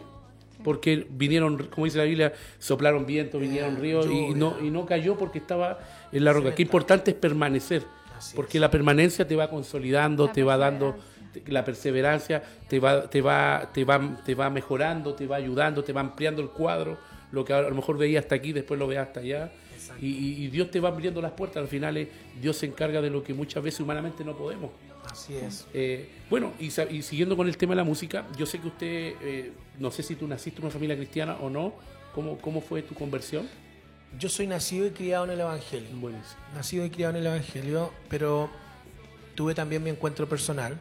Porque 0.63 1.07
vinieron, 1.11 1.59
como 1.69 1.85
dice 1.85 1.99
la 1.99 2.05
Biblia, 2.05 2.33
soplaron 2.59 3.05
vientos, 3.05 3.41
vinieron 3.41 3.77
ríos 3.77 4.07
y 4.07 4.35
no, 4.35 4.57
y 4.63 4.71
no 4.71 4.87
cayó 4.87 5.17
porque 5.17 5.39
estaba 5.39 5.79
en 6.11 6.25
la 6.25 6.33
roca. 6.33 6.55
Qué 6.55 6.63
importante 6.63 7.11
es 7.11 7.17
permanecer. 7.17 7.85
Así 8.17 8.35
porque 8.35 8.59
la 8.59 8.71
permanencia 8.71 9.27
te 9.27 9.37
va 9.37 9.51
consolidando, 9.51 10.27
La 10.27 10.33
te 10.33 10.43
va 10.43 10.57
dando 10.57 10.97
la 11.47 11.65
perseverancia, 11.65 12.43
te 12.69 12.79
va, 12.81 13.09
te 13.09 13.21
va, 13.21 13.71
te 13.73 13.85
va, 13.85 14.21
te 14.25 14.35
va 14.35 14.51
mejorando, 14.51 15.15
te 15.15 15.27
va 15.27 15.37
ayudando, 15.37 15.83
te 15.85 15.93
va 15.93 16.01
ampliando 16.01 16.43
el 16.43 16.49
cuadro. 16.51 16.99
Lo 17.33 17.45
que 17.45 17.53
a 17.53 17.63
lo 17.63 17.75
mejor 17.75 17.99
veías 17.99 18.25
hasta 18.25 18.35
aquí, 18.37 18.53
después 18.53 18.79
lo 18.79 18.87
veas 18.87 19.09
hasta 19.09 19.21
allá. 19.21 19.51
Y, 20.01 20.45
y- 20.45 20.49
Dios 20.49 20.71
te 20.71 20.81
va 20.81 20.89
abriendo 20.89 21.21
las 21.21 21.33
puertas. 21.33 21.59
Al 21.63 21.69
final 21.69 21.97
eh, 21.97 22.09
Dios 22.41 22.57
se 22.57 22.67
encarga 22.67 23.01
de 23.01 23.11
lo 23.11 23.23
que 23.23 23.35
muchas 23.35 23.63
veces 23.63 23.81
humanamente 23.81 24.25
no 24.25 24.37
podemos. 24.37 24.71
Así 25.11 25.35
es. 25.37 25.67
Eh, 25.75 26.09
bueno, 26.31 26.53
y 26.59 26.71
siguiendo 26.71 27.37
con 27.37 27.47
el 27.47 27.57
tema 27.57 27.73
de 27.73 27.77
la 27.77 27.85
música, 27.85 28.27
yo 28.39 28.47
sé 28.47 28.59
que 28.61 28.69
usted, 28.69 29.15
eh, 29.23 29.53
no 29.79 29.91
sé 29.91 30.03
si 30.03 30.15
tú 30.17 30.27
naciste 30.27 30.61
en 30.61 30.65
una 30.67 30.73
familia 30.73 30.97
cristiana 30.97 31.37
o 31.41 31.51
no. 31.51 31.75
¿Cómo, 32.15 32.39
cómo 32.39 32.61
fue 32.61 32.83
tu 32.83 32.95
conversión? 32.95 33.47
Yo 34.19 34.29
soy 34.29 34.47
nacido 34.47 34.87
y 34.87 34.91
criado 34.91 35.25
en 35.25 35.33
el 35.33 35.41
Evangelio. 35.41 35.89
Buenísimo. 35.95 36.37
Nacido 36.55 36.85
y 36.87 36.91
criado 36.91 37.11
en 37.15 37.21
el 37.21 37.27
Evangelio, 37.27 37.93
pero 38.09 38.49
tuve 39.35 39.55
también 39.55 39.83
mi 39.83 39.91
encuentro 39.91 40.29
personal. 40.29 40.79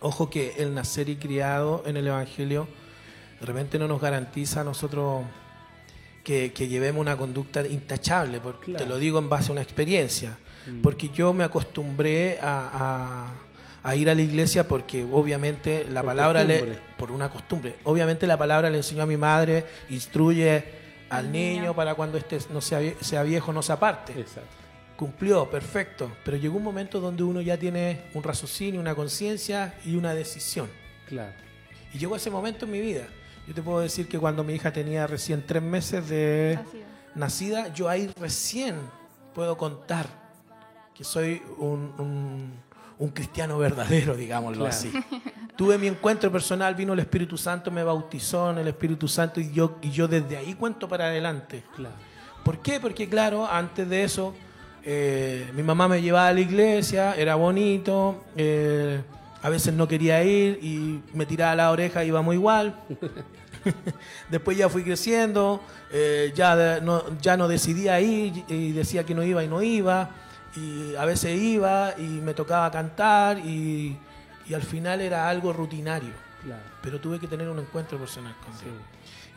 Ojo 0.00 0.30
que 0.30 0.54
el 0.58 0.74
nacer 0.74 1.08
y 1.08 1.16
criado 1.16 1.82
en 1.86 1.96
el 1.96 2.06
Evangelio 2.06 2.68
de 3.40 3.46
repente 3.46 3.78
no 3.78 3.86
nos 3.88 4.00
garantiza 4.00 4.60
a 4.60 4.64
nosotros 4.64 5.24
que, 6.24 6.52
que 6.52 6.68
llevemos 6.68 7.00
una 7.00 7.16
conducta 7.16 7.66
intachable, 7.66 8.40
porque 8.40 8.72
Claro. 8.72 8.84
te 8.84 8.88
lo 8.88 8.98
digo 8.98 9.18
en 9.18 9.28
base 9.28 9.48
a 9.50 9.52
una 9.52 9.62
experiencia. 9.62 10.36
Porque 10.82 11.08
yo 11.08 11.32
me 11.32 11.44
acostumbré 11.44 12.38
a, 12.42 13.30
a- 13.84 13.88
a 13.90 13.96
ir 13.96 14.10
a 14.10 14.14
la 14.14 14.20
iglesia 14.20 14.68
porque 14.68 15.02
obviamente 15.10 15.86
la 15.88 16.02
Por 16.02 16.10
palabra 16.10 16.44
le, 16.44 16.78
por 16.98 17.10
una 17.10 17.30
costumbre. 17.30 17.76
Obviamente 17.84 18.26
la 18.26 18.36
palabra 18.36 18.68
le 18.68 18.76
enseñó 18.76 19.04
a 19.04 19.06
mi 19.06 19.16
madre, 19.16 19.64
instruye 19.88 20.64
al 21.08 21.32
niño 21.32 21.60
niño. 21.60 21.74
para 21.74 21.94
cuando 21.94 22.18
este 22.18 22.38
no 22.52 22.60
sea, 22.60 22.82
vie- 22.82 22.96
sea 23.00 23.22
viejo 23.22 23.50
no 23.52 23.62
se 23.62 23.72
aparte. 23.72 24.12
Exacto. 24.12 24.50
Cumplió, 24.98 25.48
perfecto. 25.48 26.10
Pero 26.24 26.36
llegó 26.36 26.56
un 26.56 26.64
momento 26.64 27.00
donde 27.00 27.22
uno 27.22 27.40
ya 27.40 27.56
tiene 27.56 28.02
un 28.14 28.22
raciocinio, 28.24 28.80
una 28.80 28.96
conciencia 28.96 29.74
y 29.84 29.94
una 29.94 30.12
decisión. 30.12 30.68
Claro. 31.06 31.32
Y 31.94 31.98
llegó 31.98 32.16
ese 32.16 32.30
momento 32.30 32.64
en 32.64 32.72
mi 32.72 32.80
vida. 32.80 33.06
Yo 33.46 33.54
te 33.54 33.62
puedo 33.62 33.78
decir 33.80 34.08
que 34.08 34.18
cuando 34.18 34.42
mi 34.42 34.54
hija 34.54 34.72
tenía 34.72 35.06
recién 35.06 35.44
tres 35.46 35.62
meses 35.62 36.08
de 36.08 36.58
nacida, 37.14 37.72
yo 37.72 37.88
ahí 37.88 38.10
recién 38.20 38.74
puedo 39.34 39.56
contar 39.56 40.06
que 40.94 41.04
soy 41.04 41.40
un, 41.58 41.94
un- 41.98 42.52
un 42.98 43.08
cristiano 43.10 43.56
verdadero, 43.58 44.16
digámoslo 44.16 44.64
Claro. 44.64 44.70
así. 44.76 44.92
Tuve 45.54 45.78
mi 45.78 45.86
encuentro 45.86 46.32
personal, 46.32 46.74
vino 46.74 46.92
el 46.94 46.98
Espíritu 46.98 47.38
Santo, 47.38 47.70
me 47.70 47.84
bautizó 47.84 48.50
en 48.50 48.58
el 48.58 48.66
Espíritu 48.66 49.06
Santo 49.06 49.38
y 49.40 49.52
yo, 49.52 49.78
y 49.80 49.90
yo 49.92 50.08
desde 50.08 50.36
ahí 50.36 50.54
cuento 50.54 50.88
para 50.88 51.04
adelante. 51.06 51.62
Claro. 51.76 51.94
¿Por 52.44 52.58
qué? 52.60 52.80
Porque 52.80 53.08
claro, 53.08 53.46
antes 53.48 53.88
de 53.88 54.02
eso, 54.02 54.34
eh, 54.90 55.50
mi 55.54 55.62
mamá 55.62 55.86
me 55.86 56.00
llevaba 56.00 56.28
a 56.28 56.32
la 56.32 56.40
iglesia, 56.40 57.14
era 57.14 57.34
bonito, 57.34 58.24
eh, 58.38 59.02
a 59.42 59.50
veces 59.50 59.74
no 59.74 59.86
quería 59.86 60.24
ir 60.24 60.58
y 60.62 61.02
me 61.12 61.26
tiraba 61.26 61.54
la 61.54 61.70
oreja, 61.70 62.04
íbamos 62.04 62.34
igual. 62.34 62.74
Después 64.30 64.56
ya 64.56 64.70
fui 64.70 64.82
creciendo, 64.82 65.60
eh, 65.92 66.32
ya, 66.34 66.80
no, 66.80 67.04
ya 67.20 67.36
no 67.36 67.48
decidía 67.48 68.00
ir 68.00 68.44
y 68.48 68.72
decía 68.72 69.04
que 69.04 69.14
no 69.14 69.22
iba 69.22 69.44
y 69.44 69.48
no 69.48 69.60
iba. 69.60 70.08
Y 70.56 70.94
a 70.94 71.04
veces 71.04 71.38
iba 71.38 71.92
y 71.98 72.04
me 72.04 72.32
tocaba 72.32 72.70
cantar 72.70 73.40
y, 73.40 73.94
y 74.48 74.54
al 74.54 74.62
final 74.62 75.02
era 75.02 75.28
algo 75.28 75.52
rutinario. 75.52 76.14
Claro. 76.42 76.62
Pero 76.80 76.98
tuve 76.98 77.20
que 77.20 77.26
tener 77.26 77.46
un 77.46 77.58
encuentro 77.58 77.98
personal 77.98 78.34
con. 78.42 78.54
Sí. 78.54 78.64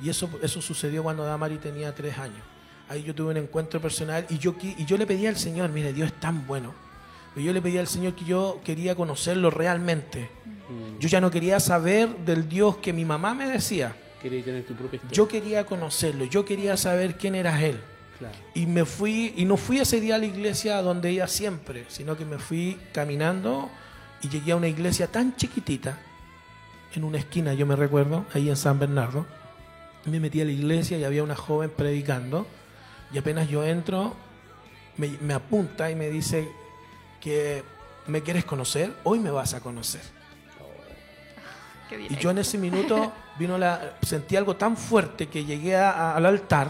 Y 0.02 0.10
eso, 0.10 0.30
eso 0.42 0.62
sucedió 0.62 1.04
cuando 1.04 1.26
Damari 1.26 1.58
tenía 1.58 1.94
tres 1.94 2.18
años. 2.18 2.51
Ahí 2.92 3.04
yo 3.04 3.16
tuve 3.16 3.32
un 3.32 3.38
encuentro 3.38 3.80
personal 3.80 4.26
y 4.30 4.38
yo, 4.38 4.54
y 4.62 4.84
yo 4.84 4.98
le 4.98 5.08
pedí 5.08 5.26
al 5.26 5.38
Señor, 5.38 5.70
mire, 5.70 5.94
Dios 5.94 6.10
es 6.10 6.20
tan 6.20 6.46
bueno. 6.46 6.74
Yo 7.38 7.54
le 7.54 7.62
pedí 7.62 7.78
al 7.78 7.88
Señor 7.88 8.16
que 8.16 8.26
yo 8.26 8.60
quería 8.66 8.96
conocerlo 8.96 9.50
realmente. 9.50 10.30
Mm. 10.68 11.00
Yo 11.00 11.08
ya 11.08 11.22
no 11.22 11.32
quería 11.32 11.62
saber 11.62 12.10
del 12.26 12.50
Dios 12.50 12.76
que 12.78 12.92
mi 12.92 13.06
mamá 13.06 13.34
me 13.34 13.48
decía. 13.48 13.96
Queréis 14.22 14.44
tener 14.44 14.66
tu 14.66 14.74
propia 14.74 14.98
historia. 14.98 15.16
Yo 15.16 15.26
quería 15.30 15.66
conocerlo, 15.66 16.26
yo 16.26 16.44
quería 16.44 16.76
saber 16.76 17.16
quién 17.16 17.36
era 17.36 17.64
Él. 17.64 17.80
Claro. 18.20 18.36
Y 18.56 18.66
me 18.66 18.84
fui, 18.84 19.34
y 19.38 19.46
no 19.46 19.56
fui 19.56 19.80
ese 19.80 20.02
día 20.02 20.16
a 20.16 20.18
la 20.18 20.26
iglesia 20.26 20.82
donde 20.82 21.14
iba 21.14 21.28
siempre, 21.28 21.86
sino 21.88 22.18
que 22.18 22.26
me 22.26 22.40
fui 22.40 22.78
caminando 22.92 23.70
y 24.22 24.28
llegué 24.28 24.52
a 24.52 24.58
una 24.58 24.68
iglesia 24.68 25.08
tan 25.08 25.38
chiquitita, 25.38 25.98
en 26.94 27.06
una 27.06 27.20
esquina, 27.20 27.54
yo 27.54 27.66
me 27.66 27.78
recuerdo, 27.78 28.26
ahí 28.34 28.50
en 28.50 28.58
San 28.58 28.80
Bernardo. 28.80 29.26
Me 30.04 30.20
metí 30.20 30.42
a 30.42 30.46
la 30.46 30.52
iglesia 30.52 30.98
y 30.98 31.06
había 31.06 31.24
una 31.24 31.38
joven 31.38 31.70
predicando, 31.70 32.46
y 33.14 33.18
apenas 33.18 33.48
yo 33.50 33.64
entro, 33.64 34.16
me, 34.98 35.10
me 35.22 35.34
apunta 35.34 35.90
y 35.92 35.96
me 35.96 36.10
dice 36.10 36.50
que 37.20 37.64
me 38.08 38.22
quieres 38.22 38.46
conocer, 38.46 38.94
hoy 39.04 39.20
me 39.20 39.32
vas 39.32 39.54
a 39.54 39.60
conocer. 39.62 40.02
Qué 41.90 42.08
Y 42.10 42.16
yo 42.18 42.32
en 42.32 42.38
ese 42.38 42.58
minuto 42.58 43.12
vino 43.40 43.58
la, 43.58 43.98
sentí 44.02 44.36
algo 44.36 44.56
tan 44.56 44.78
fuerte 44.78 45.28
que 45.28 45.44
llegué 45.46 45.76
a- 45.76 45.92
a- 45.92 46.16
al 46.16 46.26
altar 46.26 46.70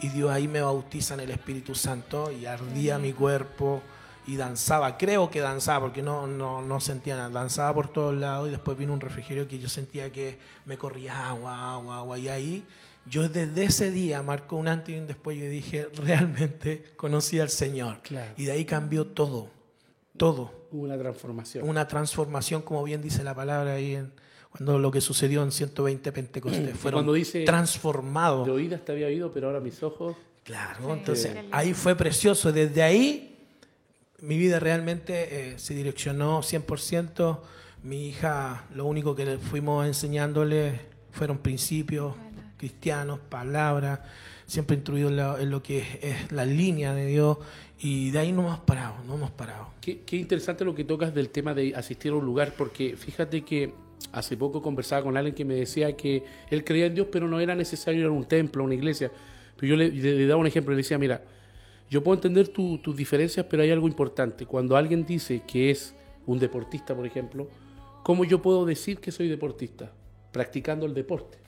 y 0.00 0.08
Dios 0.08 0.30
ahí 0.30 0.46
me 0.48 0.60
bautiza 0.60 1.14
en 1.14 1.20
el 1.20 1.30
Espíritu 1.30 1.74
Santo 1.74 2.30
y 2.30 2.44
ardía 2.46 2.98
mi 2.98 3.12
cuerpo 3.12 3.82
y 4.26 4.36
danzaba, 4.36 4.96
creo 4.96 5.30
que 5.30 5.40
danzaba 5.40 5.80
porque 5.86 6.02
no, 6.02 6.26
no, 6.26 6.60
no 6.62 6.80
sentía 6.80 7.16
nada, 7.16 7.28
danzaba 7.30 7.72
por 7.74 7.88
todos 7.88 8.14
lados 8.14 8.48
y 8.48 8.50
después 8.50 8.76
vino 8.76 8.92
un 8.92 9.00
refrigerio 9.00 9.46
que 9.48 9.58
yo 9.58 9.68
sentía 9.68 10.10
que 10.12 10.38
me 10.66 10.76
corría 10.78 11.28
agua, 11.28 11.72
agua, 11.74 11.98
agua. 11.98 12.18
Y 12.18 12.28
ahí 12.28 12.64
yo 13.10 13.28
desde 13.28 13.64
ese 13.64 13.90
día 13.90 14.22
marcó 14.22 14.56
un 14.56 14.68
antes 14.68 14.94
y 14.94 14.98
un 14.98 15.06
después 15.06 15.38
yo 15.38 15.44
dije 15.48 15.88
realmente 16.04 16.84
conocí 16.96 17.38
al 17.40 17.50
Señor 17.50 18.00
Claro. 18.02 18.32
y 18.36 18.44
de 18.44 18.52
ahí 18.52 18.64
cambió 18.64 19.06
todo, 19.06 19.50
todo 20.16 20.52
Hubo 20.70 20.82
una 20.84 20.98
transformación. 20.98 21.68
una 21.68 21.86
transformación, 21.86 22.62
como 22.62 22.82
bien 22.84 23.00
dice 23.02 23.22
la 23.22 23.34
palabra 23.34 23.74
ahí, 23.74 23.94
en, 23.94 24.12
cuando 24.50 24.78
lo 24.78 24.90
que 24.90 25.00
sucedió 25.00 25.42
en 25.42 25.50
120 25.52 26.12
Pentecostés. 26.12 26.76
Fueron 26.76 26.98
Cuando 26.98 27.12
dice- 27.12 27.44
transformados. 27.44 28.46
De 28.46 28.52
oídas 28.52 28.84
te 28.84 28.92
había 28.92 29.06
oído, 29.08 29.32
pero 29.32 29.48
ahora 29.48 29.60
mis 29.60 29.82
ojos. 29.82 30.16
Claro, 30.44 30.78
Sí, 30.86 30.90
entonces 30.92 31.36
ahí 31.52 31.74
fue 31.74 31.94
precioso. 31.96 32.52
Desde 32.52 32.82
ahí 32.82 33.36
mi 34.20 34.36
vida 34.38 34.60
realmente 34.60 35.52
eh, 35.54 35.58
se 35.58 35.74
direccionó 35.74 36.40
100%. 36.42 37.40
Mi 37.82 38.08
hija, 38.08 38.64
lo 38.74 38.86
único 38.86 39.14
que 39.14 39.24
le 39.26 39.38
fuimos 39.38 39.86
enseñándole 39.86 40.80
fueron 41.12 41.38
principios. 41.38 42.14
Cristianos, 42.68 43.18
palabras, 43.28 44.00
siempre 44.46 44.76
instruido 44.76 45.10
en, 45.10 45.42
en 45.42 45.50
lo 45.50 45.62
que 45.62 45.84
es, 46.00 46.32
la 46.32 46.46
línea 46.46 46.94
de 46.94 47.06
Dios. 47.06 47.36
Y 47.78 48.10
de 48.10 48.18
ahí 48.20 48.32
no 48.32 48.40
hemos 48.42 48.60
parado, 48.60 48.94
no 49.06 49.16
hemos 49.16 49.30
parado. 49.32 49.68
Qué, 49.82 50.00
qué 50.06 50.16
interesante 50.16 50.64
lo 50.64 50.74
que 50.74 50.84
tocas 50.84 51.14
del 51.14 51.28
tema 51.28 51.52
de 51.52 51.74
asistir 51.76 52.12
a 52.12 52.14
un 52.14 52.24
lugar, 52.24 52.54
porque 52.56 52.96
fíjate 52.96 53.42
que 53.42 53.74
hace 54.12 54.36
poco 54.38 54.62
conversaba 54.62 55.02
con 55.02 55.16
alguien 55.18 55.34
que 55.34 55.44
me 55.44 55.54
decía 55.54 55.94
que 55.94 56.24
él 56.50 56.64
creía 56.64 56.86
en 56.86 56.94
Dios, 56.94 57.08
pero 57.12 57.28
no 57.28 57.38
era 57.38 57.54
necesario 57.54 58.00
ir 58.00 58.06
a 58.06 58.10
un 58.10 58.24
templo, 58.24 58.62
a 58.62 58.64
una 58.64 58.74
iglesia. 58.74 59.10
Pero 59.56 59.68
yo 59.70 59.76
le, 59.76 59.90
le- 59.90 60.14
le 60.14 60.26
daba 60.26 60.40
un 60.40 60.46
ejemplo, 60.46 60.72
le 60.72 60.78
decía, 60.78 60.96
mira, 60.96 61.22
yo 61.90 62.02
puedo 62.02 62.14
entender 62.16 62.48
tu- 62.48 62.78
tus 62.78 62.96
diferencias, 62.96 63.44
pero 63.50 63.62
hay 63.62 63.70
algo 63.72 63.86
importante. 63.86 64.46
Cuando 64.46 64.74
alguien 64.76 65.04
dice 65.04 65.42
que 65.46 65.70
es 65.70 65.94
un 66.26 66.38
deportista, 66.38 66.94
por 66.94 67.04
ejemplo, 67.06 67.46
¿cómo 68.02 68.24
yo 68.24 68.40
puedo 68.40 68.64
decir 68.64 68.98
que 69.00 69.12
soy 69.12 69.28
deportista? 69.28 69.92
Practicando 70.32 70.86
el 70.86 70.94
deporte. 70.94 71.43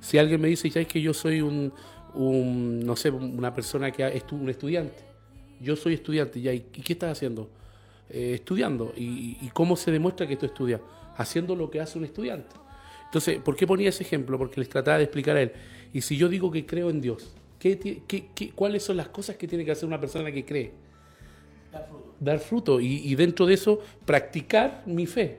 Si 0.00 0.18
alguien 0.18 0.40
me 0.40 0.48
dice, 0.48 0.68
ya 0.70 0.80
es 0.80 0.86
que 0.86 1.00
yo 1.00 1.12
soy 1.12 1.40
un, 1.40 1.72
un, 2.14 2.80
no 2.80 2.96
sé, 2.96 3.10
una 3.10 3.54
persona 3.54 3.90
que 3.90 4.06
es 4.06 4.24
un 4.32 4.48
estudiante. 4.48 5.04
Yo 5.60 5.76
soy 5.76 5.94
estudiante, 5.94 6.40
ya, 6.40 6.52
¿y 6.52 6.60
qué 6.60 6.94
estás 6.94 7.12
haciendo? 7.12 7.50
Eh, 8.08 8.32
estudiando. 8.34 8.92
¿Y, 8.96 9.36
¿Y 9.40 9.50
cómo 9.52 9.76
se 9.76 9.90
demuestra 9.90 10.26
que 10.26 10.36
tú 10.36 10.46
estudias? 10.46 10.80
Haciendo 11.16 11.54
lo 11.54 11.70
que 11.70 11.80
hace 11.80 11.98
un 11.98 12.04
estudiante. 12.04 12.56
Entonces, 13.04 13.38
¿por 13.40 13.56
qué 13.56 13.66
ponía 13.66 13.88
ese 13.88 14.04
ejemplo? 14.04 14.38
Porque 14.38 14.60
les 14.60 14.68
trataba 14.68 14.98
de 14.98 15.04
explicar 15.04 15.36
a 15.36 15.42
él. 15.42 15.52
Y 15.92 16.00
si 16.00 16.16
yo 16.16 16.28
digo 16.28 16.50
que 16.50 16.64
creo 16.64 16.90
en 16.90 17.00
Dios, 17.00 17.34
¿qué, 17.58 17.78
qué, 18.06 18.50
cuáles 18.52 18.84
son 18.84 18.96
las 18.96 19.08
cosas 19.08 19.36
que 19.36 19.48
tiene 19.48 19.64
que 19.64 19.72
hacer 19.72 19.86
una 19.86 20.00
persona 20.00 20.30
que 20.32 20.44
cree? 20.44 20.72
Dar 21.72 21.86
fruto. 21.88 22.14
Dar 22.20 22.38
fruto. 22.38 22.80
Y, 22.80 23.02
y 23.04 23.14
dentro 23.16 23.46
de 23.46 23.54
eso, 23.54 23.80
practicar 24.06 24.82
mi 24.86 25.06
fe. 25.06 25.38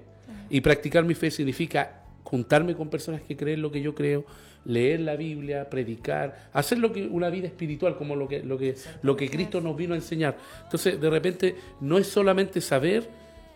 Y 0.49 0.61
practicar 0.61 1.05
mi 1.05 1.15
fe 1.15 1.31
significa 1.31 2.03
juntarme 2.23 2.75
con 2.75 2.89
personas 2.89 3.21
que 3.21 3.35
creen 3.35 3.61
lo 3.61 3.71
que 3.71 3.81
yo 3.81 3.95
creo, 3.95 4.25
leer 4.65 4.99
la 4.99 5.15
Biblia, 5.15 5.69
predicar, 5.69 6.49
hacer 6.53 6.77
lo 6.77 6.93
que 6.93 7.07
una 7.07 7.29
vida 7.29 7.47
espiritual 7.47 7.97
como 7.97 8.15
lo 8.15 8.27
que 8.27 8.43
lo 8.43 8.57
que 8.57 8.75
lo 9.01 9.15
que 9.15 9.29
Cristo 9.29 9.61
nos 9.61 9.75
vino 9.75 9.93
a 9.93 9.97
enseñar. 9.97 10.37
Entonces, 10.63 10.99
de 10.99 11.09
repente 11.09 11.55
no 11.79 11.97
es 11.97 12.07
solamente 12.07 12.61
saber, 12.61 13.09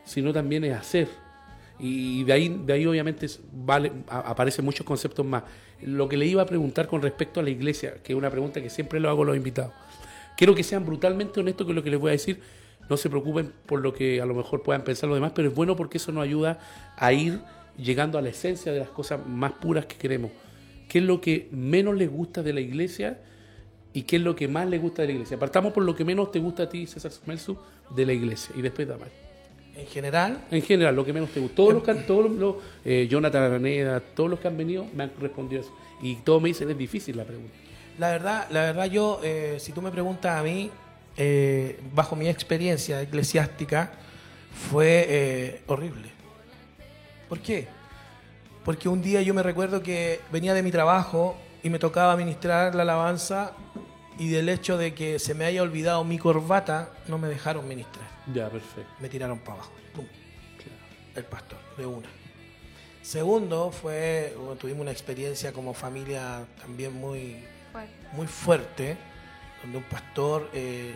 sino 0.03 0.33
también 0.33 0.63
es 0.63 0.75
hacer. 0.75 1.07
Y 1.77 2.23
de 2.23 2.33
ahí 2.33 2.61
de 2.65 2.73
ahí 2.73 2.85
obviamente 2.85 3.27
vale 3.51 3.91
aparecen 4.07 4.65
muchos 4.65 4.85
conceptos 4.85 5.25
más. 5.25 5.43
Lo 5.81 6.07
que 6.07 6.17
le 6.17 6.25
iba 6.25 6.41
a 6.41 6.45
preguntar 6.45 6.87
con 6.87 7.01
respecto 7.01 7.39
a 7.39 7.43
la 7.43 7.49
iglesia, 7.49 7.95
que 8.01 8.13
es 8.13 8.17
una 8.17 8.31
pregunta 8.31 8.61
que 8.61 8.69
siempre 8.69 8.99
lo 8.99 9.09
hago 9.09 9.23
a 9.23 9.25
los 9.27 9.37
invitados. 9.37 9.73
Quiero 10.37 10.55
que 10.55 10.63
sean 10.63 10.85
brutalmente 10.85 11.39
honestos 11.39 11.65
con 11.65 11.75
lo 11.75 11.83
que 11.83 11.89
les 11.89 11.99
voy 11.99 12.09
a 12.09 12.11
decir. 12.13 12.39
No 12.89 12.97
se 12.97 13.09
preocupen 13.09 13.51
por 13.65 13.81
lo 13.81 13.93
que 13.93 14.21
a 14.21 14.25
lo 14.25 14.35
mejor 14.35 14.61
puedan 14.61 14.83
pensar 14.83 15.09
los 15.09 15.17
demás, 15.17 15.31
pero 15.33 15.47
es 15.47 15.55
bueno 15.55 15.75
porque 15.75 15.97
eso 15.97 16.11
nos 16.11 16.23
ayuda 16.23 16.59
a 16.97 17.11
ir 17.13 17.41
llegando 17.77 18.19
a 18.19 18.21
la 18.21 18.29
esencia 18.29 18.71
de 18.71 18.79
las 18.79 18.89
cosas 18.89 19.25
más 19.25 19.53
puras 19.53 19.87
que 19.87 19.95
queremos 19.95 20.31
qué 20.87 20.99
es 20.99 21.03
lo 21.05 21.21
que 21.21 21.47
menos 21.51 21.95
les 21.95 22.09
gusta 22.09 22.43
de 22.43 22.53
la 22.53 22.61
iglesia 22.61 23.19
y 23.93 24.03
qué 24.03 24.17
es 24.17 24.21
lo 24.21 24.35
que 24.35 24.47
más 24.47 24.67
les 24.67 24.81
gusta 24.81 25.01
de 25.01 25.07
la 25.07 25.13
iglesia. 25.13 25.39
Partamos 25.39 25.73
por 25.73 25.83
lo 25.83 25.95
que 25.95 26.03
menos 26.03 26.31
te 26.31 26.39
gusta 26.39 26.63
a 26.63 26.69
ti, 26.69 26.85
César 26.85 27.11
Sumelsu, 27.11 27.57
de 27.95 28.05
la 28.05 28.13
iglesia 28.13 28.53
y 28.57 28.61
después 28.61 28.87
Damar. 28.87 29.09
¿En 29.75 29.87
general? 29.87 30.45
En 30.51 30.61
general, 30.61 30.95
lo 30.95 31.05
que 31.05 31.11
menos 31.11 31.29
te 31.31 31.39
gusta. 31.39 31.55
Todos 31.55 31.73
los 31.73 31.83
que 31.83 31.93
todos 31.93 32.31
los, 32.31 32.55
eh, 32.85 33.07
Jonathan 33.09 33.43
Araneda, 33.43 33.99
todos 33.99 34.29
los 34.29 34.39
que 34.39 34.47
han 34.47 34.57
venido 34.57 34.85
me 34.93 35.03
han 35.03 35.11
respondido 35.19 35.61
eso. 35.61 35.71
Y 36.01 36.15
todos 36.15 36.41
me 36.41 36.49
dicen, 36.49 36.69
es 36.69 36.77
difícil 36.77 37.17
la 37.17 37.25
pregunta. 37.25 37.53
La 37.99 38.09
verdad, 38.11 38.47
la 38.51 38.61
verdad 38.61 38.85
yo, 38.85 39.19
eh, 39.23 39.57
si 39.59 39.71
tú 39.73 39.81
me 39.81 39.91
preguntas 39.91 40.39
a 40.39 40.43
mí, 40.43 40.69
eh, 41.17 41.79
bajo 41.93 42.15
mi 42.15 42.29
experiencia 42.29 43.01
eclesiástica, 43.01 43.93
fue 44.71 45.61
horrible. 45.67 46.09
¿Por 47.27 47.39
qué? 47.39 47.67
Porque 48.65 48.89
un 48.89 49.03
día 49.03 49.21
yo 49.21 49.35
me 49.35 49.43
recuerdo 49.43 49.83
que 49.83 50.19
venía 50.31 50.55
de 50.55 50.63
mi 50.63 50.71
trabajo 50.71 51.37
y 51.61 51.69
me 51.69 51.77
tocaba 51.77 52.17
ministrar 52.17 52.73
la 52.73 52.81
alabanza 52.81 53.53
y 54.17 54.29
del 54.29 54.49
hecho 54.49 54.77
de 54.77 54.95
que 54.95 55.19
se 55.19 55.35
me 55.35 55.45
haya 55.45 55.61
olvidado 55.61 56.03
mi 56.03 56.17
corbata, 56.17 56.89
no 57.07 57.19
me 57.19 57.27
dejaron 57.27 57.67
ministrar. 57.67 58.05
Ya, 58.33 58.49
perfecto. 58.49 58.91
Me 58.99 59.07
tiraron 59.07 59.37
para 59.39 59.59
abajo. 59.59 59.71
Pum. 59.93 60.05
El 61.15 61.23
pastor, 61.25 61.59
de 61.77 61.85
una. 61.85 62.09
Segundo, 63.03 63.71
fue, 63.71 64.35
tuvimos 64.59 64.81
una 64.81 64.91
experiencia 64.91 65.53
como 65.53 65.75
familia 65.75 66.45
también 66.59 66.91
muy 66.93 67.45
fuerte, 67.71 67.95
muy 68.13 68.27
fuerte 68.27 68.97
donde 69.61 69.77
un 69.77 69.83
pastor 69.83 70.49
eh, 70.53 70.95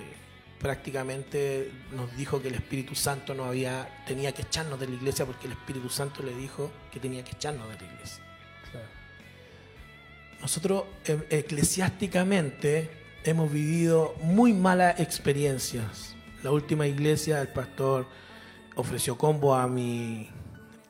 prácticamente 0.60 1.72
nos 1.94 2.16
dijo 2.18 2.42
que 2.42 2.50
el 2.50 2.56
Espíritu 2.56 2.94
Santo 2.94 3.34
no 3.34 3.46
había, 3.46 4.04
tenía 4.06 4.34
que 4.34 4.42
echarnos 4.42 4.80
de 4.80 4.88
la 4.88 4.96
iglesia 4.96 5.26
porque 5.26 5.48
el 5.48 5.54
Espíritu 5.54 5.90
Santo 5.90 6.22
le 6.22 6.36
dijo 6.36 6.70
que 6.92 7.00
tenía 7.00 7.24
que 7.24 7.32
echarnos 7.32 7.68
de 7.70 7.78
la 7.78 7.94
iglesia. 7.94 8.24
Nosotros 10.42 10.84
em, 11.06 11.22
eclesiásticamente 11.30 12.90
hemos 13.24 13.52
vivido 13.52 14.16
muy 14.22 14.54
malas 14.54 15.00
experiencias. 15.00 16.16
La 16.44 16.52
última 16.52 16.88
iglesia, 16.88 17.42
el 17.42 17.50
pastor 17.50 18.08
ofreció 18.76 19.18
combo 19.18 19.56
a 19.56 19.68
mi 19.68 20.30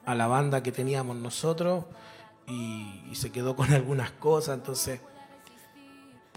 a 0.06 0.16
la 0.16 0.28
banda 0.28 0.64
que 0.64 0.72
teníamos 0.72 1.18
nosotros 1.18 1.86
y, 2.48 3.04
y 3.12 3.16
se 3.16 3.32
quedó 3.32 3.56
con 3.56 3.72
algunas 3.74 4.12
cosas, 4.12 4.58
entonces 4.58 5.02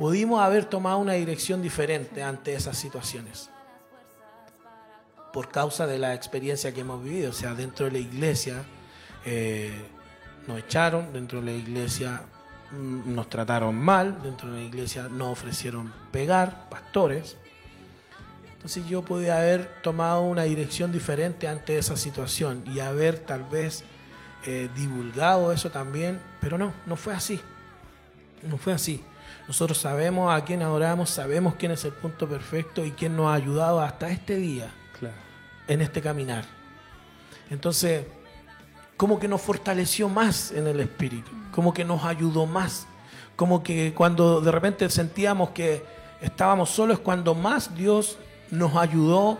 pudimos 0.02 0.42
haber 0.42 0.64
tomado 0.64 0.98
una 0.98 1.12
dirección 1.12 1.62
diferente 1.62 2.24
ante 2.24 2.54
esas 2.54 2.76
situaciones. 2.76 3.48
Por 5.32 5.48
causa 5.48 5.86
de 5.86 5.96
la 5.96 6.12
experiencia 6.12 6.74
que 6.74 6.80
hemos 6.80 7.04
vivido. 7.04 7.30
O 7.30 7.32
sea, 7.32 7.54
dentro 7.54 7.86
de 7.86 7.92
la 7.92 7.98
iglesia 7.98 8.64
eh, 9.24 9.80
nos 10.48 10.58
echaron, 10.58 11.12
dentro 11.12 11.38
de 11.38 11.52
la 11.52 11.52
iglesia 11.52 12.22
mm, 12.72 13.14
nos 13.14 13.30
trataron 13.30 13.76
mal, 13.76 14.20
dentro 14.24 14.50
de 14.50 14.58
la 14.58 14.64
iglesia 14.64 15.04
nos 15.08 15.28
ofrecieron 15.28 15.92
pegar, 16.10 16.68
pastores. 16.68 17.36
Entonces 18.54 18.84
yo 18.88 19.02
pude 19.02 19.30
haber 19.30 19.82
tomado 19.82 20.22
una 20.22 20.42
dirección 20.42 20.90
diferente 20.90 21.46
ante 21.46 21.78
esa 21.78 21.96
situación 21.96 22.64
y 22.66 22.80
haber 22.80 23.20
tal 23.20 23.44
vez 23.44 23.84
eh, 24.46 24.68
divulgado 24.74 25.52
eso 25.52 25.70
también, 25.70 26.20
pero 26.40 26.58
no, 26.58 26.74
no 26.86 26.96
fue 26.96 27.14
así. 27.14 27.40
No 28.42 28.58
fue 28.58 28.72
así. 28.72 29.04
Nosotros 29.52 29.76
sabemos 29.76 30.32
a 30.32 30.42
quién 30.46 30.62
adoramos, 30.62 31.10
sabemos 31.10 31.56
quién 31.56 31.72
es 31.72 31.84
el 31.84 31.92
punto 31.92 32.26
perfecto 32.26 32.86
y 32.86 32.92
quién 32.92 33.14
nos 33.14 33.26
ha 33.26 33.34
ayudado 33.34 33.82
hasta 33.82 34.08
este 34.08 34.36
día 34.36 34.72
en 35.68 35.82
este 35.82 36.00
caminar. 36.00 36.46
Entonces, 37.50 38.06
como 38.96 39.20
que 39.20 39.28
nos 39.28 39.42
fortaleció 39.42 40.08
más 40.08 40.52
en 40.52 40.66
el 40.66 40.80
espíritu, 40.80 41.30
como 41.54 41.74
que 41.74 41.84
nos 41.84 42.02
ayudó 42.02 42.46
más, 42.46 42.86
como 43.36 43.62
que 43.62 43.92
cuando 43.94 44.40
de 44.40 44.50
repente 44.50 44.88
sentíamos 44.88 45.50
que 45.50 45.84
estábamos 46.22 46.70
solos, 46.70 47.00
cuando 47.00 47.34
más 47.34 47.74
Dios 47.74 48.16
nos 48.50 48.74
ayudó 48.74 49.36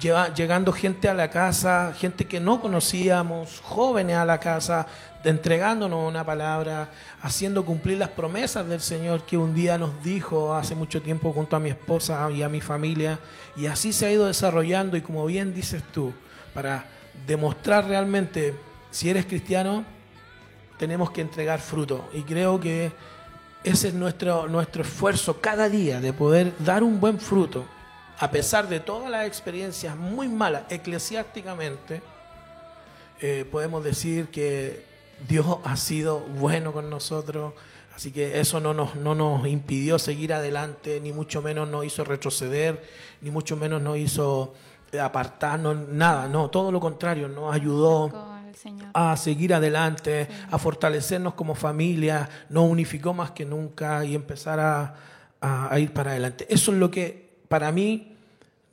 llegando 0.00 0.72
gente 0.72 1.08
a 1.08 1.14
la 1.14 1.30
casa, 1.30 1.92
gente 1.96 2.26
que 2.26 2.40
no 2.40 2.60
conocíamos, 2.60 3.60
jóvenes 3.62 4.16
a 4.16 4.24
la 4.24 4.40
casa, 4.40 4.86
entregándonos 5.24 6.08
una 6.08 6.24
palabra, 6.24 6.90
haciendo 7.22 7.64
cumplir 7.64 7.98
las 7.98 8.10
promesas 8.10 8.66
del 8.68 8.80
Señor 8.80 9.24
que 9.24 9.36
un 9.36 9.54
día 9.54 9.78
nos 9.78 10.02
dijo 10.02 10.54
hace 10.54 10.74
mucho 10.74 11.00
tiempo 11.00 11.32
junto 11.32 11.56
a 11.56 11.60
mi 11.60 11.70
esposa 11.70 12.30
y 12.30 12.42
a 12.42 12.48
mi 12.48 12.60
familia. 12.60 13.18
Y 13.56 13.66
así 13.66 13.92
se 13.92 14.06
ha 14.06 14.12
ido 14.12 14.26
desarrollando 14.26 14.96
y 14.96 15.00
como 15.00 15.24
bien 15.26 15.54
dices 15.54 15.82
tú, 15.92 16.12
para 16.52 16.84
demostrar 17.26 17.86
realmente 17.86 18.54
si 18.90 19.10
eres 19.10 19.26
cristiano, 19.26 19.84
tenemos 20.78 21.10
que 21.10 21.20
entregar 21.20 21.60
fruto. 21.60 22.08
Y 22.12 22.22
creo 22.22 22.60
que 22.60 22.92
ese 23.62 23.88
es 23.88 23.94
nuestro, 23.94 24.46
nuestro 24.48 24.82
esfuerzo 24.82 25.40
cada 25.40 25.68
día 25.68 26.00
de 26.00 26.12
poder 26.12 26.52
dar 26.58 26.82
un 26.82 27.00
buen 27.00 27.18
fruto 27.18 27.64
a 28.18 28.30
pesar 28.30 28.68
de 28.68 28.80
todas 28.80 29.10
las 29.10 29.26
experiencias 29.26 29.96
muy 29.96 30.28
malas 30.28 30.64
eclesiásticamente, 30.70 32.02
eh, 33.20 33.44
podemos 33.50 33.82
decir 33.82 34.28
que 34.28 34.84
Dios 35.28 35.46
ha 35.64 35.76
sido 35.76 36.20
bueno 36.20 36.72
con 36.72 36.90
nosotros, 36.90 37.54
así 37.94 38.12
que 38.12 38.40
eso 38.40 38.60
no 38.60 38.74
nos, 38.74 38.96
no 38.96 39.14
nos 39.14 39.46
impidió 39.46 39.98
seguir 39.98 40.32
adelante, 40.32 41.00
ni 41.00 41.12
mucho 41.12 41.42
menos 41.42 41.68
nos 41.68 41.84
hizo 41.84 42.04
retroceder, 42.04 42.82
ni 43.20 43.30
mucho 43.30 43.56
menos 43.56 43.80
nos 43.82 43.96
hizo 43.98 44.54
apartarnos, 45.00 45.88
nada, 45.88 46.28
no, 46.28 46.50
todo 46.50 46.70
lo 46.70 46.78
contrario, 46.78 47.28
nos 47.28 47.52
ayudó 47.52 48.12
a 48.92 49.16
seguir 49.16 49.52
adelante, 49.54 50.28
a 50.50 50.58
fortalecernos 50.58 51.34
como 51.34 51.54
familia, 51.54 52.28
nos 52.48 52.70
unificó 52.70 53.12
más 53.12 53.32
que 53.32 53.44
nunca 53.44 54.04
y 54.04 54.14
empezar 54.14 54.60
a, 54.60 54.94
a 55.40 55.78
ir 55.80 55.92
para 55.92 56.12
adelante. 56.12 56.46
Eso 56.48 56.72
es 56.72 56.78
lo 56.78 56.90
que 56.90 57.23
para 57.48 57.72
mí 57.72 58.16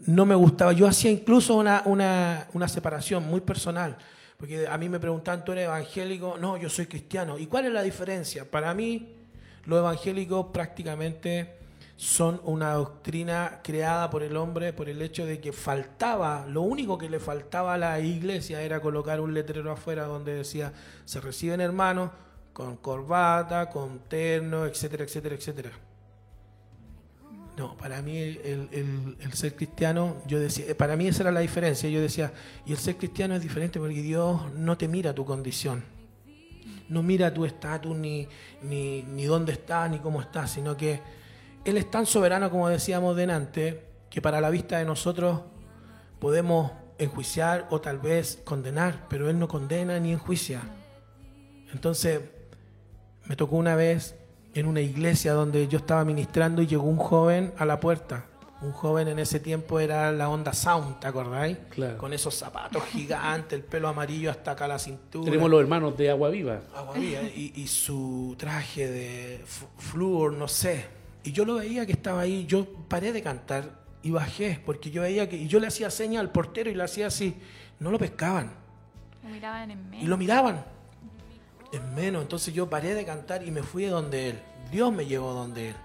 no 0.05 0.25
me 0.25 0.35
gustaba. 0.35 0.73
Yo 0.73 0.87
hacía 0.87 1.11
incluso 1.11 1.55
una, 1.55 1.83
una, 1.85 2.67
separación 2.67 3.25
muy 3.27 3.41
personal, 3.41 3.97
porque 4.37 4.67
a 4.67 4.77
mí 4.77 4.89
me 4.89 4.99
preguntaban, 4.99 5.45
¿tú 5.45 5.51
eres 5.51 5.65
evangélico? 5.65 6.37
No, 6.39 6.57
yo 6.57 6.69
soy 6.69 6.87
cristiano. 6.87 7.37
¿Y 7.37 7.47
cuál 7.47 7.65
es 7.65 7.71
la 7.71 7.83
diferencia? 7.83 8.49
Para 8.49 8.73
mí, 8.73 9.15
los 9.65 9.79
evangélicos 9.79 10.47
prácticamente 10.47 11.61
son 12.01 12.41
una 12.45 12.73
doctrina 12.73 13.59
creada 13.63 14.09
por 14.09 14.23
el 14.23 14.35
hombre 14.35 14.73
por 14.73 14.89
el 14.89 15.03
hecho 15.03 15.23
de 15.23 15.39
que 15.39 15.53
faltaba, 15.53 16.47
lo 16.47 16.63
único 16.63 16.97
que 16.97 17.07
le 17.07 17.19
faltaba 17.19 17.75
a 17.75 17.77
la 17.77 17.99
iglesia 17.99 18.59
era 18.63 18.79
colocar 18.79 19.21
un 19.21 19.35
letrero 19.35 19.71
afuera 19.71 20.05
donde 20.05 20.33
decía, 20.33 20.73
se 21.05 21.21
reciben 21.21 21.61
hermanos 21.61 22.09
con 22.53 22.77
corbata, 22.77 23.69
con 23.69 23.99
terno, 23.99 24.65
etcétera, 24.65 25.03
etcétera, 25.03 25.35
etcétera. 25.35 25.71
No, 27.57 27.75
para 27.75 28.01
mí 28.01 28.17
el, 28.17 29.33
ser 29.33 29.55
cristiano, 29.55 30.15
yo 30.25 30.39
decía, 30.39 30.65
eh, 30.69 30.75
para 30.75 30.95
mí 30.95 31.07
esa 31.07 31.23
era 31.23 31.31
la 31.31 31.41
diferencia. 31.41 31.89
Yo 31.89 32.01
decía, 32.01 32.31
y 32.65 32.71
el 32.71 32.77
ser 32.77 32.95
cristiano 32.97 33.35
es 33.35 33.41
diferente 33.41 33.79
porque 33.79 34.01
Dios 34.01 34.51
no 34.53 34.77
te 34.77 34.87
mira 34.87 35.13
tu 35.13 35.25
condición, 35.25 35.83
no 36.87 37.03
mira 37.03 37.33
tu 37.33 37.45
estatus, 37.45 37.95
ni, 37.95 38.27
ni, 38.61 39.23
dónde 39.25 39.51
estás, 39.53 39.91
ni 39.91 39.99
cómo 39.99 40.21
estás, 40.21 40.51
sino 40.51 40.77
que 40.77 41.01
Él 41.65 41.77
es 41.77 41.91
tan 41.91 42.05
soberano, 42.05 42.49
como 42.49 42.69
decíamos 42.69 43.15
delante, 43.15 43.85
que 44.09 44.21
para 44.21 44.41
la 44.41 44.49
vista 44.49 44.77
de 44.77 44.85
nosotros 44.85 45.41
podemos 46.19 46.71
enjuiciar 46.97 47.67
o 47.69 47.81
tal 47.81 47.99
vez 47.99 48.39
condenar, 48.45 49.07
pero 49.09 49.29
Él 49.29 49.37
no 49.37 49.47
condena 49.47 49.99
ni 49.99 50.13
enjuicia. 50.13 50.61
Entonces, 51.73 52.21
me 53.25 53.35
tocó 53.35 53.57
una 53.57 53.75
vez 53.75 54.15
en 54.53 54.65
una 54.65 54.81
iglesia 54.81 55.33
donde 55.33 55.67
yo 55.67 55.77
estaba 55.79 56.03
ministrando 56.05 56.61
y 56.61 56.67
llegó 56.67 56.83
un 56.83 56.97
joven 56.97 57.53
a 57.57 57.65
la 57.65 57.79
puerta. 57.79 58.25
Un 58.61 58.73
joven 58.73 59.07
en 59.07 59.17
ese 59.17 59.39
tiempo 59.39 59.79
era 59.79 60.11
la 60.11 60.29
onda 60.29 60.53
Sound, 60.53 60.99
¿te 60.99 61.07
acordáis? 61.07 61.57
Claro. 61.71 61.97
Con 61.97 62.13
esos 62.13 62.35
zapatos 62.35 62.83
gigantes, 62.85 63.53
el 63.57 63.63
pelo 63.65 63.87
amarillo 63.87 64.29
hasta 64.29 64.51
acá 64.51 64.67
la 64.67 64.77
cintura. 64.77 65.25
Tenemos 65.25 65.49
los 65.49 65.61
hermanos 65.61 65.97
de 65.97 66.11
Agua 66.11 66.29
Viva. 66.29 66.59
Agua 66.75 66.93
Viva, 66.93 67.21
y, 67.23 67.53
y 67.55 67.67
su 67.67 68.35
traje 68.37 68.87
de 68.87 69.43
flúor, 69.77 70.33
no 70.33 70.47
sé. 70.47 70.85
Y 71.23 71.31
yo 71.31 71.43
lo 71.43 71.55
veía 71.55 71.87
que 71.87 71.93
estaba 71.93 72.21
ahí, 72.21 72.45
yo 72.45 72.67
paré 72.87 73.11
de 73.11 73.23
cantar 73.23 73.63
y 74.03 74.11
bajé, 74.11 74.61
porque 74.63 74.91
yo 74.91 75.01
veía 75.01 75.27
que, 75.27 75.37
y 75.37 75.47
yo 75.47 75.59
le 75.59 75.65
hacía 75.67 75.89
seña 75.89 76.19
al 76.19 76.31
portero 76.31 76.69
y 76.69 76.75
le 76.75 76.83
hacía 76.83 77.07
así, 77.07 77.35
no 77.79 77.89
lo 77.89 77.97
pescaban, 77.97 78.51
Lo 79.23 79.29
miraban 79.29 79.71
en 79.71 79.79
y 79.79 79.83
medio. 79.89 80.07
lo 80.07 80.17
miraban. 80.17 80.63
En 81.71 81.95
menos, 81.95 82.21
entonces 82.21 82.53
yo 82.53 82.69
paré 82.69 82.93
de 82.93 83.05
cantar 83.05 83.45
y 83.47 83.51
me 83.51 83.63
fui 83.63 83.85
donde 83.85 84.29
él. 84.29 84.39
Dios 84.71 84.91
me 84.91 85.05
llevó 85.05 85.33
donde 85.33 85.69
él. 85.69 85.75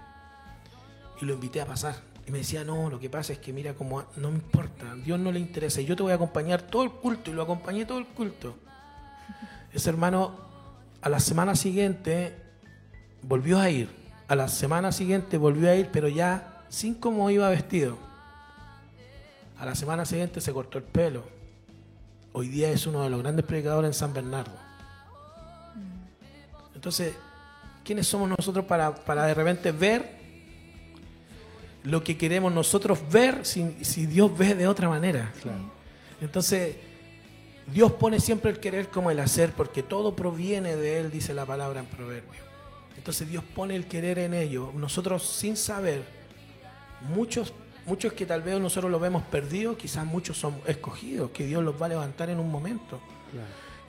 Y 1.21 1.25
lo 1.25 1.33
invité 1.33 1.61
a 1.61 1.65
pasar. 1.65 1.95
Y 2.27 2.31
me 2.31 2.39
decía, 2.39 2.65
no, 2.65 2.89
lo 2.89 2.99
que 2.99 3.09
pasa 3.09 3.31
es 3.31 3.39
que 3.39 3.53
mira, 3.53 3.73
como 3.73 4.03
no 4.17 4.29
me 4.29 4.35
importa, 4.35 4.95
Dios 4.95 5.17
no 5.17 5.31
le 5.31 5.39
interesa. 5.39 5.79
Y 5.79 5.85
yo 5.85 5.95
te 5.95 6.03
voy 6.03 6.11
a 6.11 6.15
acompañar 6.15 6.61
todo 6.61 6.83
el 6.83 6.91
culto. 6.91 7.31
Y 7.31 7.33
lo 7.33 7.43
acompañé 7.43 7.85
todo 7.85 7.99
el 7.99 8.07
culto. 8.07 8.55
Ese 9.73 9.89
hermano, 9.89 10.35
a 11.01 11.07
la 11.07 11.21
semana 11.21 11.55
siguiente, 11.55 12.35
volvió 13.21 13.59
a 13.59 13.69
ir. 13.69 13.89
A 14.27 14.35
la 14.35 14.49
semana 14.49 14.91
siguiente 14.91 15.37
volvió 15.37 15.69
a 15.69 15.75
ir, 15.75 15.89
pero 15.91 16.09
ya 16.09 16.65
sin 16.67 16.95
cómo 16.95 17.29
iba 17.29 17.49
vestido. 17.49 17.97
A 19.57 19.65
la 19.65 19.73
semana 19.73 20.05
siguiente 20.05 20.41
se 20.41 20.51
cortó 20.51 20.77
el 20.77 20.83
pelo. 20.83 21.23
Hoy 22.33 22.49
día 22.49 22.69
es 22.69 22.85
uno 22.85 23.03
de 23.03 23.09
los 23.09 23.21
grandes 23.21 23.45
predicadores 23.45 23.87
en 23.87 23.93
San 23.93 24.13
Bernardo. 24.13 24.66
Entonces, 26.77 27.15
¿quiénes 27.83 28.05
somos 28.05 28.29
nosotros 28.29 28.63
para, 28.65 28.93
para 28.93 29.25
de 29.25 29.33
repente 29.33 29.71
ver 29.71 30.15
lo 31.81 32.03
que 32.03 32.15
queremos 32.15 32.53
nosotros 32.53 32.99
ver 33.11 33.43
si, 33.47 33.83
si 33.83 34.05
Dios 34.05 34.37
ve 34.37 34.53
de 34.53 34.67
otra 34.67 34.87
manera? 34.87 35.33
Entonces, 36.21 36.75
Dios 37.73 37.93
pone 37.93 38.19
siempre 38.19 38.51
el 38.51 38.59
querer 38.59 38.89
como 38.89 39.09
el 39.09 39.19
hacer, 39.19 39.53
porque 39.53 39.81
todo 39.81 40.15
proviene 40.15 40.75
de 40.75 40.99
Él, 40.99 41.09
dice 41.09 41.33
la 41.33 41.47
palabra 41.47 41.79
en 41.79 41.87
Proverbio. 41.87 42.41
Entonces 42.95 43.27
Dios 43.27 43.43
pone 43.55 43.75
el 43.75 43.87
querer 43.87 44.19
en 44.19 44.35
ello. 44.35 44.71
Nosotros 44.75 45.27
sin 45.27 45.57
saber, 45.57 46.03
muchos, 47.09 47.55
muchos 47.87 48.13
que 48.13 48.27
tal 48.27 48.43
vez 48.43 48.59
nosotros 48.59 48.91
lo 48.91 48.99
vemos 48.99 49.23
perdidos, 49.23 49.77
quizás 49.77 50.05
muchos 50.05 50.37
son 50.37 50.61
escogidos, 50.67 51.31
que 51.31 51.47
Dios 51.47 51.63
los 51.63 51.81
va 51.81 51.87
a 51.87 51.89
levantar 51.89 52.29
en 52.29 52.39
un 52.39 52.51
momento. 52.51 52.99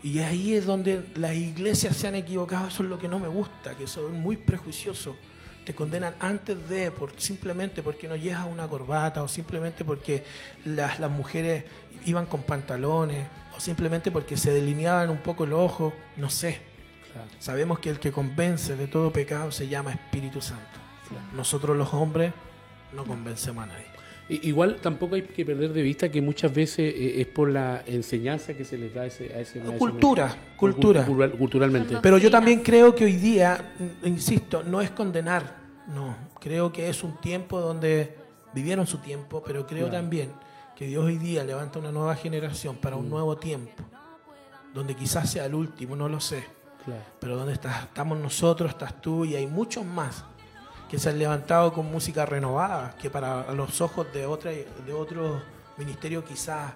Y 0.03 0.21
ahí 0.21 0.55
es 0.55 0.67
donde 0.67 1.05
las 1.17 1.35
iglesias 1.35 1.97
se 1.97 2.07
han 2.07 2.15
equivocado, 2.15 2.69
eso 2.69 2.83
es 2.83 2.89
lo 2.89 2.99
que 2.99 3.09
no 3.09 3.19
me 3.19 3.29
gusta, 3.29 3.77
que 3.77 3.87
son 3.87 4.21
muy 4.21 4.37
prejuiciosos. 4.37 5.17
Te 5.65 5.75
condenan 5.75 6.15
antes 6.21 6.69
de, 6.69 6.91
por, 6.91 7.13
simplemente 7.21 7.83
porque 7.83 8.09
no 8.09 8.17
llegas 8.17 8.47
una 8.51 8.69
corbata, 8.69 9.23
o 9.23 9.29
simplemente 9.29 9.85
porque 9.85 10.25
las, 10.65 11.01
las 11.01 11.11
mujeres 11.11 11.65
iban 12.07 12.27
con 12.27 12.43
pantalones, 12.43 13.27
o 13.57 13.61
simplemente 13.61 14.11
porque 14.11 14.37
se 14.37 14.53
delineaban 14.53 15.11
un 15.11 15.19
poco 15.19 15.45
el 15.45 15.53
ojo, 15.53 15.93
no 16.17 16.31
sé. 16.31 16.61
Sabemos 17.41 17.81
que 17.81 17.91
el 17.91 17.99
que 17.99 18.13
convence 18.13 18.77
de 18.77 18.87
todo 18.87 19.13
pecado 19.13 19.51
se 19.51 19.69
llama 19.69 19.93
Espíritu 19.93 20.41
Santo. 20.41 20.79
Nosotros 21.35 21.77
los 21.77 21.93
hombres 21.93 22.33
no 22.93 23.05
convencemos 23.05 23.65
a 23.65 23.67
nadie. 23.67 23.98
Igual 24.31 24.77
tampoco 24.83 25.15
hay 25.15 25.23
que 25.23 25.45
perder 25.47 25.73
de 25.73 25.81
vista 25.81 26.11
que 26.11 26.21
muchas 26.21 26.53
veces 26.53 26.93
eh, 26.95 27.21
es 27.23 27.27
por 27.29 27.49
la 27.51 27.83
enseñanza 27.87 28.53
que 28.55 28.63
se 28.65 28.77
les 28.77 28.93
da 28.93 29.03
a 29.03 29.07
ese, 29.07 29.33
a 29.35 29.41
ese 29.41 29.61
a 29.61 29.63
ese- 29.65 29.79
Cultura, 29.79 30.29
Cul- 30.29 30.57
cultura. 30.75 31.05
cultural- 31.07 31.33
culturalmente. 31.33 31.97
Pero 32.03 32.19
yo 32.19 32.31
también 32.31 32.61
creo 32.63 32.95
que 32.95 33.05
hoy 33.07 33.17
día, 33.17 33.73
mm, 34.03 34.07
insisto, 34.07 34.63
no 34.63 34.83
es 34.83 34.91
condenar, 34.91 35.57
no. 35.95 36.15
Creo 36.41 36.71
que 36.73 36.91
es 36.91 37.03
un 37.03 37.17
tiempo 37.23 37.59
donde 37.61 38.15
vivieron 38.53 38.87
su 38.87 38.99
tiempo, 38.99 39.43
pero 39.47 39.67
creo 39.67 39.89
Claro. 39.89 40.03
también 40.03 40.31
que 40.77 40.87
Dios 40.87 41.05
hoy 41.07 41.17
día 41.17 41.43
levanta 41.43 41.79
una 41.79 41.91
nueva 41.91 42.15
generación 42.15 42.77
para 42.77 42.97
un 42.97 43.09
nuevo 43.09 43.37
tiempo, 43.39 43.83
donde 44.75 44.95
quizás 44.95 45.31
sea 45.33 45.47
el 45.47 45.55
último, 45.55 45.97
no 45.97 46.07
lo 46.09 46.21
sé, 46.21 46.45
Claro. 46.85 47.01
pero 47.19 47.37
donde 47.37 47.55
estás, 47.55 47.85
estamos 47.85 48.19
nosotros, 48.19 48.71
estás 48.73 49.01
tú 49.01 49.25
y 49.25 49.35
hay 49.37 49.47
muchos 49.47 49.85
más 49.87 50.25
que 50.89 50.99
se 50.99 51.11
han 51.11 51.19
levantado 51.19 51.73
con 51.73 51.91
música 51.91 52.25
renovada, 52.25 52.95
que 53.01 53.11
para 53.11 53.53
los 53.53 53.81
ojos 53.81 54.07
de 54.13 54.27
otra 54.27 54.51
de 54.51 54.93
otros 54.93 55.43
ministerios 55.77 56.25
quizás 56.25 56.73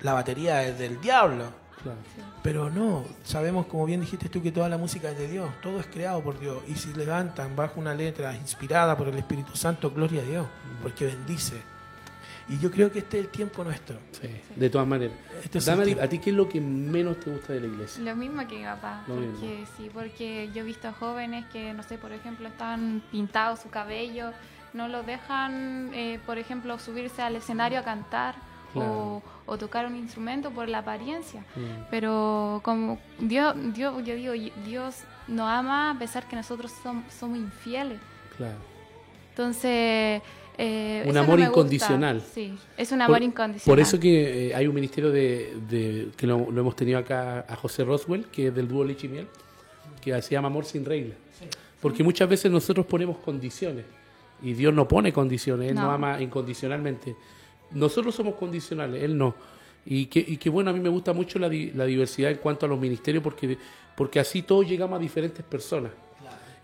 la 0.00 0.12
batería 0.12 0.62
es 0.64 0.78
del 0.78 1.00
diablo. 1.00 1.44
Claro. 1.82 1.98
Pero 2.42 2.70
no, 2.70 3.04
sabemos, 3.22 3.66
como 3.66 3.86
bien 3.86 4.00
dijiste 4.00 4.28
tú, 4.28 4.42
que 4.42 4.50
toda 4.50 4.68
la 4.68 4.78
música 4.78 5.10
es 5.10 5.18
de 5.18 5.28
Dios, 5.28 5.48
todo 5.62 5.78
es 5.78 5.86
creado 5.86 6.22
por 6.22 6.38
Dios. 6.38 6.58
Y 6.66 6.74
si 6.74 6.92
levantan 6.94 7.54
bajo 7.54 7.80
una 7.80 7.94
letra 7.94 8.34
inspirada 8.34 8.96
por 8.96 9.08
el 9.08 9.18
Espíritu 9.18 9.56
Santo, 9.56 9.90
gloria 9.90 10.22
a 10.22 10.24
Dios, 10.24 10.46
porque 10.82 11.06
bendice. 11.06 11.62
Y 12.48 12.58
yo 12.58 12.70
creo 12.70 12.92
que 12.92 13.00
este 13.00 13.18
es 13.18 13.24
el 13.24 13.30
tiempo 13.30 13.64
nuestro. 13.64 13.98
Sí, 14.12 14.28
de 14.54 14.70
todas 14.70 14.86
maneras. 14.86 15.16
Este 15.42 15.58
es. 15.58 15.68
¿a 15.68 16.08
ti 16.08 16.18
qué 16.20 16.30
es 16.30 16.36
lo 16.36 16.48
que 16.48 16.60
menos 16.60 17.18
te 17.20 17.30
gusta 17.30 17.52
de 17.52 17.60
la 17.60 17.66
iglesia? 17.66 18.04
Lo 18.04 18.14
mismo 18.14 18.46
que 18.46 18.58
mi 18.58 18.64
papá, 18.64 19.02
Lo 19.08 19.14
mismo. 19.16 19.32
porque 19.40 19.64
sí, 19.76 19.90
porque 19.92 20.50
yo 20.54 20.60
he 20.60 20.64
visto 20.64 20.92
jóvenes 20.92 21.44
que, 21.52 21.72
no 21.74 21.82
sé, 21.82 21.98
por 21.98 22.12
ejemplo, 22.12 22.46
están 22.48 23.02
pintados 23.10 23.60
su 23.60 23.68
cabello, 23.70 24.30
no 24.74 24.86
los 24.88 25.04
dejan, 25.06 25.90
eh, 25.92 26.20
por 26.24 26.38
ejemplo, 26.38 26.78
subirse 26.78 27.20
al 27.22 27.34
escenario 27.36 27.80
a 27.80 27.82
cantar 27.82 28.36
o, 28.74 29.22
o 29.46 29.56
tocar 29.58 29.86
un 29.86 29.96
instrumento 29.96 30.50
por 30.50 30.68
la 30.68 30.78
apariencia. 30.78 31.40
Mm. 31.56 31.84
Pero 31.90 32.60
como 32.62 32.98
Dios, 33.18 33.54
Dios, 33.74 34.04
yo 34.04 34.14
digo, 34.14 34.32
Dios 34.66 34.96
nos 35.28 35.48
ama 35.48 35.92
a 35.92 35.98
pesar 35.98 36.28
que 36.28 36.36
nosotros 36.36 36.70
som- 36.84 37.02
somos 37.08 37.38
infieles. 37.38 37.98
Claro. 38.36 38.58
Entonces, 39.30 40.22
eh, 40.58 41.04
Un 41.06 41.14
no 41.14 41.20
amor 41.20 41.36
gusta. 41.38 41.48
incondicional. 41.50 42.22
Sí, 42.34 42.54
es 42.76 42.92
un 42.92 43.02
amor 43.02 43.18
Por- 43.18 43.22
incondicional. 43.24 43.64
Por 43.76 43.80
eso 43.80 44.00
que 44.00 44.48
eh, 44.48 44.54
hay 44.54 44.66
un 44.66 44.74
ministerio 44.74 45.10
de, 45.10 45.54
de- 45.68 46.08
que 46.16 46.26
lo, 46.26 46.50
lo 46.50 46.60
hemos 46.60 46.74
tenido 46.76 46.98
acá 46.98 47.44
a 47.48 47.56
José 47.56 47.84
Roswell, 47.84 48.26
que 48.26 48.48
es 48.48 48.54
del 48.54 48.66
dúo 48.68 48.84
Leche 48.84 49.06
y 49.06 49.10
Miel, 49.10 49.26
que 50.00 50.20
se 50.22 50.30
llama 50.32 50.48
Amor 50.48 50.64
sin 50.64 50.84
regla. 50.84 51.14
Porque 51.80 52.02
muchas 52.02 52.28
veces 52.28 52.50
nosotros 52.50 52.86
ponemos 52.86 53.18
condiciones 53.18 53.84
y 54.42 54.54
Dios 54.54 54.72
no 54.72 54.88
pone 54.88 55.12
condiciones, 55.12 55.68
Él 55.70 55.74
No. 55.76 55.82
nos 55.82 55.94
ama 55.94 56.20
incondicionalmente. 56.22 57.14
Nosotros 57.72 58.14
somos 58.14 58.34
condicionales, 58.36 59.02
Él 59.02 59.16
no. 59.16 59.34
Y 59.84 60.06
que, 60.06 60.18
y 60.26 60.36
que 60.38 60.48
bueno, 60.50 60.70
a 60.70 60.72
mí 60.72 60.80
me 60.80 60.88
gusta 60.88 61.12
mucho 61.12 61.38
la, 61.38 61.48
la 61.48 61.84
diversidad 61.84 62.30
en 62.30 62.38
cuanto 62.38 62.66
a 62.66 62.68
los 62.68 62.78
ministerios 62.80 63.22
porque, 63.22 63.56
porque 63.96 64.18
así 64.18 64.42
todos 64.42 64.66
llegamos 64.68 64.98
a 64.98 65.00
diferentes 65.00 65.44
personas. 65.44 65.92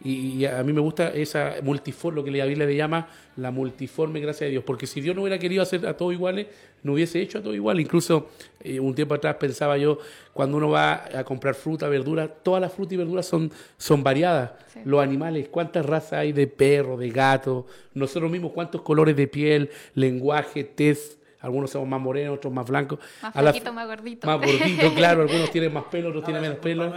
Y, 0.04 0.38
y 0.38 0.46
a 0.46 0.62
mí 0.62 0.72
me 0.72 0.80
gusta 0.80 1.08
esa 1.08 1.54
multiforme, 1.62 2.20
lo 2.20 2.24
que 2.24 2.30
la 2.30 2.44
Biblia 2.44 2.66
le 2.66 2.76
llama 2.76 3.08
la 3.36 3.50
multiforme 3.50 4.20
gracia 4.20 4.46
de 4.46 4.50
Dios. 4.50 4.64
Porque 4.64 4.86
si 4.86 5.00
Dios 5.00 5.14
no 5.14 5.22
hubiera 5.22 5.38
querido 5.38 5.62
hacer 5.62 5.86
a 5.86 5.96
todos 5.96 6.12
iguales, 6.12 6.46
no 6.82 6.94
hubiese 6.94 7.20
hecho 7.20 7.38
a 7.38 7.42
todos 7.42 7.54
iguales. 7.54 7.84
Incluso 7.84 8.28
eh, 8.60 8.80
un 8.80 8.94
tiempo 8.94 9.14
atrás 9.14 9.36
pensaba 9.36 9.78
yo, 9.78 9.98
cuando 10.32 10.56
uno 10.56 10.70
va 10.70 11.04
a 11.14 11.24
comprar 11.24 11.54
fruta, 11.54 11.88
verdura, 11.88 12.28
todas 12.28 12.60
las 12.60 12.72
frutas 12.72 12.92
y 12.92 12.96
verduras 12.96 13.26
son, 13.26 13.50
son 13.76 14.02
variadas. 14.02 14.52
Sí. 14.72 14.80
Los 14.84 15.02
animales, 15.02 15.48
cuántas 15.48 15.86
razas 15.86 16.14
hay 16.14 16.32
de 16.32 16.46
perro, 16.46 16.96
de 16.96 17.10
gato, 17.10 17.66
nosotros 17.94 18.30
mismos 18.30 18.52
cuántos 18.52 18.82
colores 18.82 19.16
de 19.16 19.26
piel, 19.26 19.70
lenguaje, 19.94 20.64
tez. 20.64 21.18
Algunos 21.40 21.72
somos 21.72 21.88
más 21.88 22.00
morenos, 22.00 22.36
otros 22.36 22.52
más 22.52 22.64
blancos. 22.68 23.00
Más 23.20 23.32
flaquito, 23.32 23.72
más 23.72 23.86
gordito. 23.88 24.26
más 24.28 24.38
gordito, 24.40 24.94
claro, 24.94 25.22
algunos 25.28 25.50
tienen 25.50 25.72
más 25.72 25.84
pelo, 25.84 26.10
otros 26.10 26.24
tienen 26.24 26.42
menos 26.42 26.58
pelo. 26.58 26.92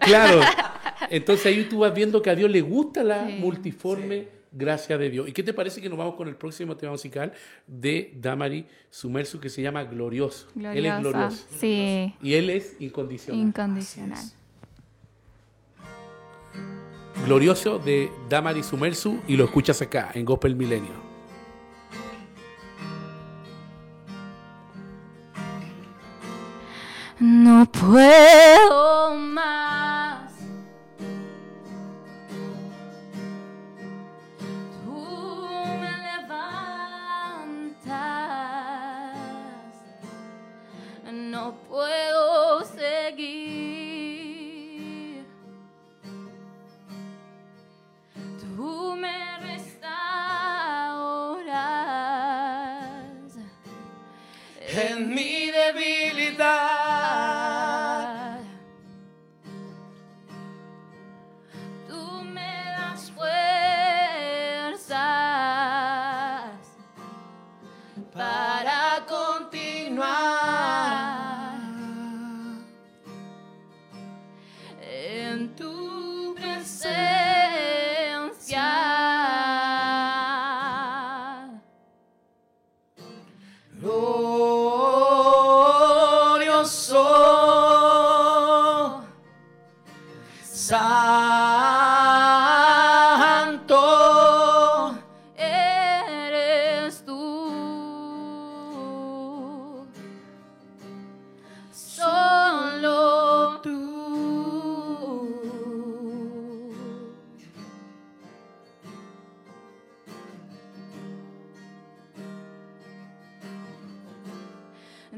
Claro. 0.00 0.40
Entonces 1.10 1.46
ahí 1.46 1.64
tú 1.68 1.78
vas 1.80 1.94
viendo 1.94 2.20
que 2.22 2.30
a 2.30 2.34
Dios 2.34 2.50
le 2.50 2.60
gusta 2.60 3.02
la 3.04 3.26
Sí. 3.26 3.36
multiforme 3.40 4.28
gracia 4.52 4.98
de 4.98 5.08
Dios. 5.10 5.28
¿Y 5.28 5.32
qué 5.32 5.42
te 5.42 5.54
parece 5.54 5.80
que 5.80 5.88
nos 5.88 5.96
vamos 5.98 6.14
con 6.14 6.28
el 6.28 6.36
próximo 6.36 6.76
tema 6.76 6.92
musical 6.92 7.32
de 7.66 8.12
Damari 8.20 8.66
Sumersu 8.90 9.40
que 9.40 9.48
se 9.48 9.62
llama 9.62 9.84
Glorioso? 9.84 10.48
Él 10.56 10.84
es 10.86 10.98
glorioso. 11.00 11.46
Sí, 11.58 12.14
Y 12.22 12.34
él 12.34 12.50
es 12.50 12.76
incondicional. 12.80 13.40
incondicional. 13.40 14.24
Glorioso 17.24 17.78
de 17.78 18.10
Damari 18.28 18.62
Sumersu 18.62 19.20
y 19.28 19.36
lo 19.36 19.44
escuchas 19.44 19.80
acá 19.80 20.10
en 20.14 20.24
Gospel 20.24 20.56
Milenio. 20.56 21.12
No 27.20 27.66
puedo 27.66 29.14
más. 29.14 29.91
No 41.42 41.54
puedo 41.68 42.01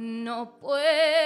No 0.05 0.59
puedo 0.61 1.24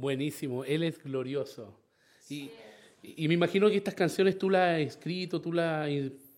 Buenísimo, 0.00 0.64
él 0.64 0.82
es 0.82 1.02
glorioso. 1.02 1.78
Y, 2.28 2.52
y 3.02 3.28
me 3.28 3.34
imagino 3.34 3.68
que 3.68 3.76
estas 3.76 3.94
canciones 3.94 4.38
tú 4.38 4.48
las 4.48 4.74
has 4.74 4.80
escrito, 4.80 5.40
tú 5.40 5.52
las... 5.52 5.88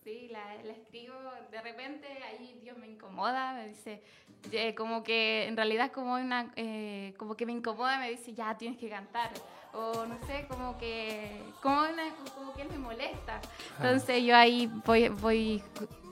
Sí, 0.02 0.28
la, 0.30 0.56
la 0.64 0.72
escribo, 0.72 1.14
de 1.50 1.60
repente 1.62 2.06
ahí 2.28 2.58
Dios 2.60 2.76
me 2.78 2.88
incomoda, 2.88 3.54
me 3.54 3.68
dice, 3.68 4.02
eh, 4.50 4.74
como 4.74 5.04
que 5.04 5.46
en 5.46 5.56
realidad 5.56 5.92
como 5.92 6.14
una, 6.14 6.52
eh, 6.56 7.14
como 7.16 7.36
que 7.36 7.46
me 7.46 7.52
incomoda, 7.52 7.98
me 7.98 8.10
dice, 8.10 8.34
ya 8.34 8.58
tienes 8.58 8.78
que 8.80 8.88
cantar, 8.88 9.30
o 9.72 10.04
no 10.06 10.18
sé, 10.26 10.46
como 10.48 10.76
que, 10.76 11.30
como, 11.62 11.82
una- 11.82 12.14
como 12.34 12.52
que 12.54 12.62
él 12.62 12.68
me 12.70 12.78
molesta. 12.78 13.40
Entonces 13.76 14.24
yo 14.24 14.34
ahí 14.34 14.68
voy, 14.84 15.08
voy 15.08 15.62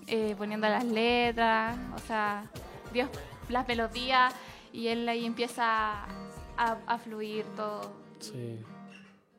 eh, 0.07 0.34
poniendo 0.38 0.68
las 0.68 0.84
letras, 0.84 1.76
o 1.96 1.98
sea, 2.07 2.48
Dios 2.92 3.09
las 3.48 3.66
melodías, 3.66 4.32
y 4.72 4.86
él 4.86 5.09
ahí 5.09 5.26
empieza 5.26 6.07
a, 6.61 6.79
a 6.87 6.99
fluir 6.99 7.45
todo. 7.57 7.93
Sí, 8.21 8.59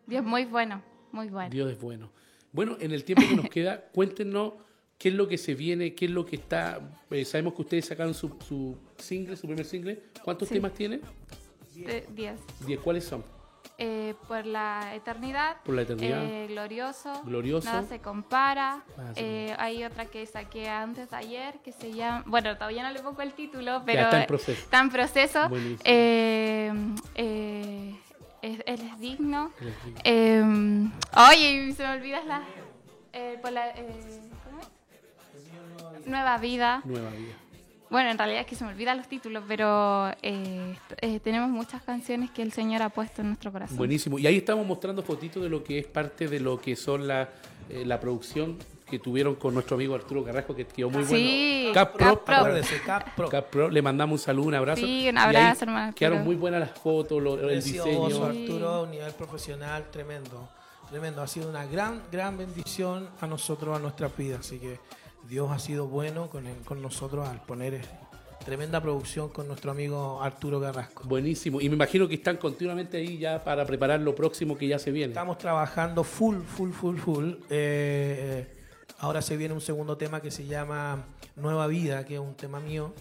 Dios 0.07 0.23
muy 0.25 0.45
bueno, 0.45 0.81
muy 1.11 1.29
bueno. 1.29 1.49
Dios 1.49 1.71
es 1.71 1.79
bueno. 1.79 2.09
Bueno, 2.51 2.77
en 2.79 2.91
el 2.91 3.03
tiempo 3.03 3.23
que 3.27 3.35
nos 3.35 3.49
queda, 3.49 3.81
cuéntenos 3.93 4.53
qué 4.97 5.09
es 5.09 5.15
lo 5.15 5.27
que 5.27 5.37
se 5.37 5.53
viene, 5.55 5.93
qué 5.95 6.05
es 6.05 6.11
lo 6.11 6.25
que 6.25 6.35
está... 6.35 6.79
eh, 7.09 7.23
sabemos 7.25 7.53
que 7.53 7.61
ustedes 7.61 7.85
sacaron 7.85 8.13
su, 8.13 8.35
su 8.45 8.77
single, 8.97 9.35
su 9.37 9.47
primer 9.47 9.65
single. 9.65 10.01
¿Cuántos 10.23 10.47
Sí. 10.47 10.55
temas 10.55 10.73
tienen? 10.73 11.01
De- 11.75 12.05
Diez. 12.13 12.39
Diez. 12.65 12.79
¿Cuáles 12.79 13.03
son? 13.05 13.23
Eh, 13.83 14.13
por 14.27 14.45
la 14.45 14.93
eternidad. 14.93 15.57
Por 15.65 15.73
la 15.73 15.81
eternidad. 15.81 16.23
Eh, 16.23 16.45
glorioso. 16.49 17.23
Glorioso. 17.23 17.67
Nada 17.67 17.81
se 17.83 17.99
compara. 17.99 18.83
Eh, 19.15 19.55
hay 19.57 19.83
otra 19.83 20.05
que 20.05 20.23
saqué 20.27 20.69
antes 20.69 21.09
de 21.09 21.15
ayer 21.17 21.55
que 21.63 21.71
se 21.71 21.91
llama. 21.91 22.21
Bueno, 22.27 22.53
todavía 22.55 22.83
no 22.83 22.91
le 22.91 22.99
pongo 22.99 23.23
el 23.23 23.33
título, 23.33 23.81
pero. 23.83 24.01
ya 24.01 24.05
está 24.05 24.21
en 24.21 24.27
proceso. 24.27 24.61
está 24.61 24.79
en 24.81 24.89
proceso. 24.91 25.49
Eh, 25.83 26.71
eh, 27.15 27.95
es- 28.43 28.63
él 28.67 28.81
es 28.81 28.99
digno. 28.99 29.51
Él 29.59 29.67
es 29.69 29.83
digno. 29.85 30.01
Eh, 30.03 30.89
oye, 31.29 31.73
se 31.73 31.83
me 31.83 31.89
olvidas 31.93 32.23
la. 32.25 32.43
por 33.41 33.51
la 33.51 33.73
¿Cómo 33.73 34.59
es? 34.59 36.05
Nueva 36.05 36.37
vida. 36.37 36.81
Nueva 36.85 37.09
vida. 37.09 37.33
Bueno, 37.91 38.09
en 38.09 38.17
realidad 38.17 38.41
es 38.41 38.47
que 38.47 38.55
se 38.55 38.63
me 38.63 38.71
olvidan 38.71 38.97
los 38.97 39.07
títulos, 39.07 39.43
pero 39.47 40.09
eh, 40.21 40.75
eh, 41.01 41.19
tenemos 41.19 41.49
muchas 41.49 41.83
canciones 41.83 42.31
que 42.31 42.41
el 42.41 42.53
Señor 42.53 42.81
ha 42.81 42.89
puesto 42.89 43.21
en 43.21 43.27
nuestro 43.27 43.51
corazón. 43.51 43.75
Buenísimo. 43.77 44.17
Y 44.17 44.25
ahí 44.27 44.37
estamos 44.37 44.65
mostrando 44.65 45.03
fotitos 45.03 45.43
de 45.43 45.49
lo 45.49 45.61
que 45.63 45.79
es 45.79 45.85
parte 45.87 46.27
de 46.29 46.39
lo 46.39 46.59
que 46.59 46.75
son 46.77 47.05
la, 47.07 47.29
eh, 47.69 47.83
la 47.85 47.99
producción 47.99 48.57
que 48.89 48.97
tuvieron 48.99 49.35
con 49.35 49.53
nuestro 49.53 49.75
amigo 49.75 49.93
Arturo 49.95 50.23
Carrasco, 50.23 50.55
que 50.55 50.65
quedó 50.65 50.89
muy 50.89 51.03
Sí, 51.05 51.63
bueno. 51.65 51.73
Cap 51.73 51.93
Pro, 51.97 52.05
Cap 52.07 52.23
Pro. 52.25 52.35
Acuérdese, 52.35 52.81
Cap 52.81 53.15
Pro. 53.15 53.29
Cap 53.29 53.45
Pro, 53.49 53.69
le 53.69 53.81
mandamos 53.81 54.19
un 54.21 54.25
saludo, 54.25 54.47
un 54.47 54.55
abrazo. 54.55 54.81
Sí, 54.85 55.07
un 55.09 55.17
abrazo, 55.17 55.63
hermano 55.65 55.93
Quedaron 55.93 56.23
muy 56.23 56.35
buenas 56.35 56.59
las 56.61 56.71
fotos, 56.71 57.21
lo- 57.21 57.35
el 57.35 57.45
Precioso, 57.47 57.89
diseño. 58.07 58.25
Arturo, 58.25 58.69
a 58.69 58.81
un 58.83 58.91
nivel 58.91 59.11
profesional 59.13 59.85
tremendo. 59.91 60.49
Tremendo. 60.89 61.21
Ha 61.21 61.27
sido 61.27 61.49
una 61.49 61.65
gran, 61.65 62.01
gran 62.11 62.37
bendición 62.37 63.09
a 63.21 63.27
nosotros, 63.27 63.75
a 63.77 63.79
nuestras 63.79 64.15
vidas. 64.17 64.41
Así 64.41 64.59
que 64.59 64.77
Dios 65.31 65.49
ha 65.49 65.59
sido 65.59 65.87
bueno 65.87 66.29
con, 66.29 66.45
el- 66.45 66.57
con 66.65 66.81
nosotros 66.81 67.25
al 67.25 67.41
poner 67.45 67.75
eh, 67.75 67.81
tremenda 68.43 68.81
producción 68.81 69.29
con 69.29 69.47
nuestro 69.47 69.71
amigo 69.71 70.21
Arturo 70.21 70.59
Carrasco. 70.59 71.03
Buenísimo. 71.05 71.61
Y 71.61 71.69
me 71.69 71.75
imagino 71.75 72.05
que 72.05 72.15
están 72.15 72.35
continuamente 72.35 72.97
ahí 72.97 73.17
ya 73.17 73.41
para 73.41 73.65
preparar 73.65 74.01
lo 74.01 74.13
próximo 74.13 74.57
que 74.57 74.67
ya 74.67 74.77
se 74.77 74.91
viene. 74.91 75.13
Estamos 75.13 75.37
trabajando 75.37 76.03
full, 76.03 76.41
full, 76.41 76.71
full, 76.71 76.97
full. 76.97 77.33
Eh, 77.49 78.45
ahora 78.99 79.21
se 79.21 79.37
viene 79.37 79.53
un 79.53 79.61
segundo 79.61 79.95
tema 79.95 80.21
que 80.21 80.31
se 80.31 80.45
llama 80.45 81.05
Nueva 81.37 81.65
Vida, 81.67 82.05
que 82.05 82.15
es 82.15 82.19
un 82.19 82.35
tema 82.35 82.59
mío. 82.59 82.91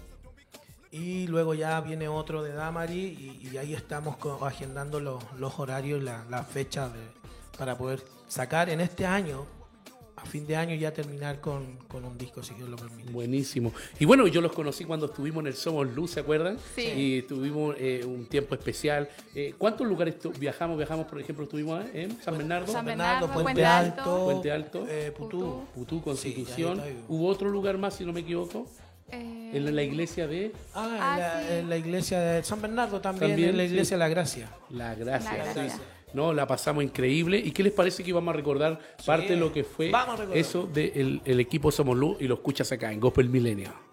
Y 0.92 1.26
luego 1.26 1.54
ya 1.54 1.80
viene 1.80 2.06
otro 2.06 2.44
de 2.44 2.52
Damari 2.52 3.40
y, 3.42 3.48
y 3.52 3.56
ahí 3.56 3.74
estamos 3.74 4.16
agendando 4.42 5.00
los, 5.00 5.20
los 5.36 5.58
horarios, 5.58 6.00
la, 6.00 6.24
la 6.30 6.44
fecha 6.44 6.88
de- 6.90 7.10
para 7.58 7.76
poder 7.76 8.04
sacar 8.28 8.70
en 8.70 8.80
este 8.80 9.04
año, 9.04 9.46
a 10.22 10.26
fin 10.26 10.46
de 10.46 10.54
año 10.56 10.74
ya 10.74 10.92
terminar 10.92 11.40
con, 11.40 11.76
con 11.88 12.04
un 12.04 12.18
disco, 12.18 12.42
si 12.42 12.54
Dios 12.54 12.68
lo 12.68 12.76
permite. 12.76 13.10
Buenísimo. 13.10 13.72
Y 13.98 14.04
bueno, 14.04 14.26
yo 14.26 14.40
los 14.40 14.52
conocí 14.52 14.84
cuando 14.84 15.06
estuvimos 15.06 15.40
en 15.42 15.46
el 15.48 15.54
Somos 15.54 15.88
Luz, 15.94 16.10
¿se 16.12 16.20
acuerdan? 16.20 16.58
Sí. 16.76 16.82
Y 16.94 17.22
tuvimos 17.22 17.74
eh, 17.78 18.02
un 18.04 18.26
tiempo 18.26 18.54
especial. 18.54 19.08
Eh, 19.34 19.54
¿Cuántos 19.56 19.86
lugares 19.86 20.18
tu- 20.18 20.30
viajamos? 20.32 20.76
Viajamos, 20.76 21.06
por 21.06 21.20
ejemplo, 21.20 21.44
estuvimos 21.44 21.84
en 21.94 22.20
San 22.20 22.36
Bernardo, 22.36 22.72
San 22.72 22.84
Bernardo, 22.84 23.26
Puente, 23.28 23.42
Puente 23.44 23.64
Alto, 23.66 24.00
Alto, 24.02 24.24
Puente 24.24 24.52
Alto, 24.52 24.86
eh, 24.88 25.12
Putú. 25.16 25.62
Putú, 25.74 26.02
Constitución. 26.02 26.80
Sí. 26.84 26.94
¿Hubo 27.08 27.26
otro 27.28 27.48
lugar 27.48 27.78
más, 27.78 27.94
si 27.94 28.04
no 28.04 28.12
me 28.12 28.20
equivoco? 28.20 28.66
Eh, 29.12 29.50
En 29.54 29.74
la 29.74 29.82
iglesia 29.82 30.28
de 30.28 30.52
Ah, 30.74 30.86
en, 30.86 31.02
Ah, 31.02 31.18
la, 31.18 31.40
sí. 31.40 31.46
en 31.54 31.68
la 31.70 31.76
iglesia 31.76 32.20
de 32.20 32.44
San 32.44 32.62
Bernardo 32.62 33.00
también, 33.00 33.30
También, 33.30 33.48
en 33.50 33.56
la 33.56 33.62
sí. 33.64 33.70
iglesia 33.70 33.96
La 33.96 34.08
Gracia. 34.08 34.50
La 34.70 34.94
Gracia. 34.94 35.32
La 35.32 35.44
Gracia. 35.52 35.80
No, 36.12 36.32
la 36.32 36.46
pasamos 36.46 36.84
increíble. 36.84 37.38
¿Y 37.38 37.50
qué 37.52 37.62
les 37.62 37.72
parece 37.72 38.02
que 38.02 38.12
vamos 38.12 38.32
a 38.32 38.36
recordar 38.36 38.78
parte 39.06 39.34
de 39.34 39.36
lo 39.36 39.52
que 39.52 39.64
fue 39.64 39.92
eso 40.34 40.68
del 40.72 41.20
el 41.24 41.40
equipo 41.40 41.70
Somos 41.70 41.96
Luz 41.96 42.16
y 42.20 42.26
lo 42.26 42.34
escuchas 42.34 42.70
acá 42.72 42.92
en 42.92 43.00
Gospel 43.00 43.28
Milenio? 43.28 43.89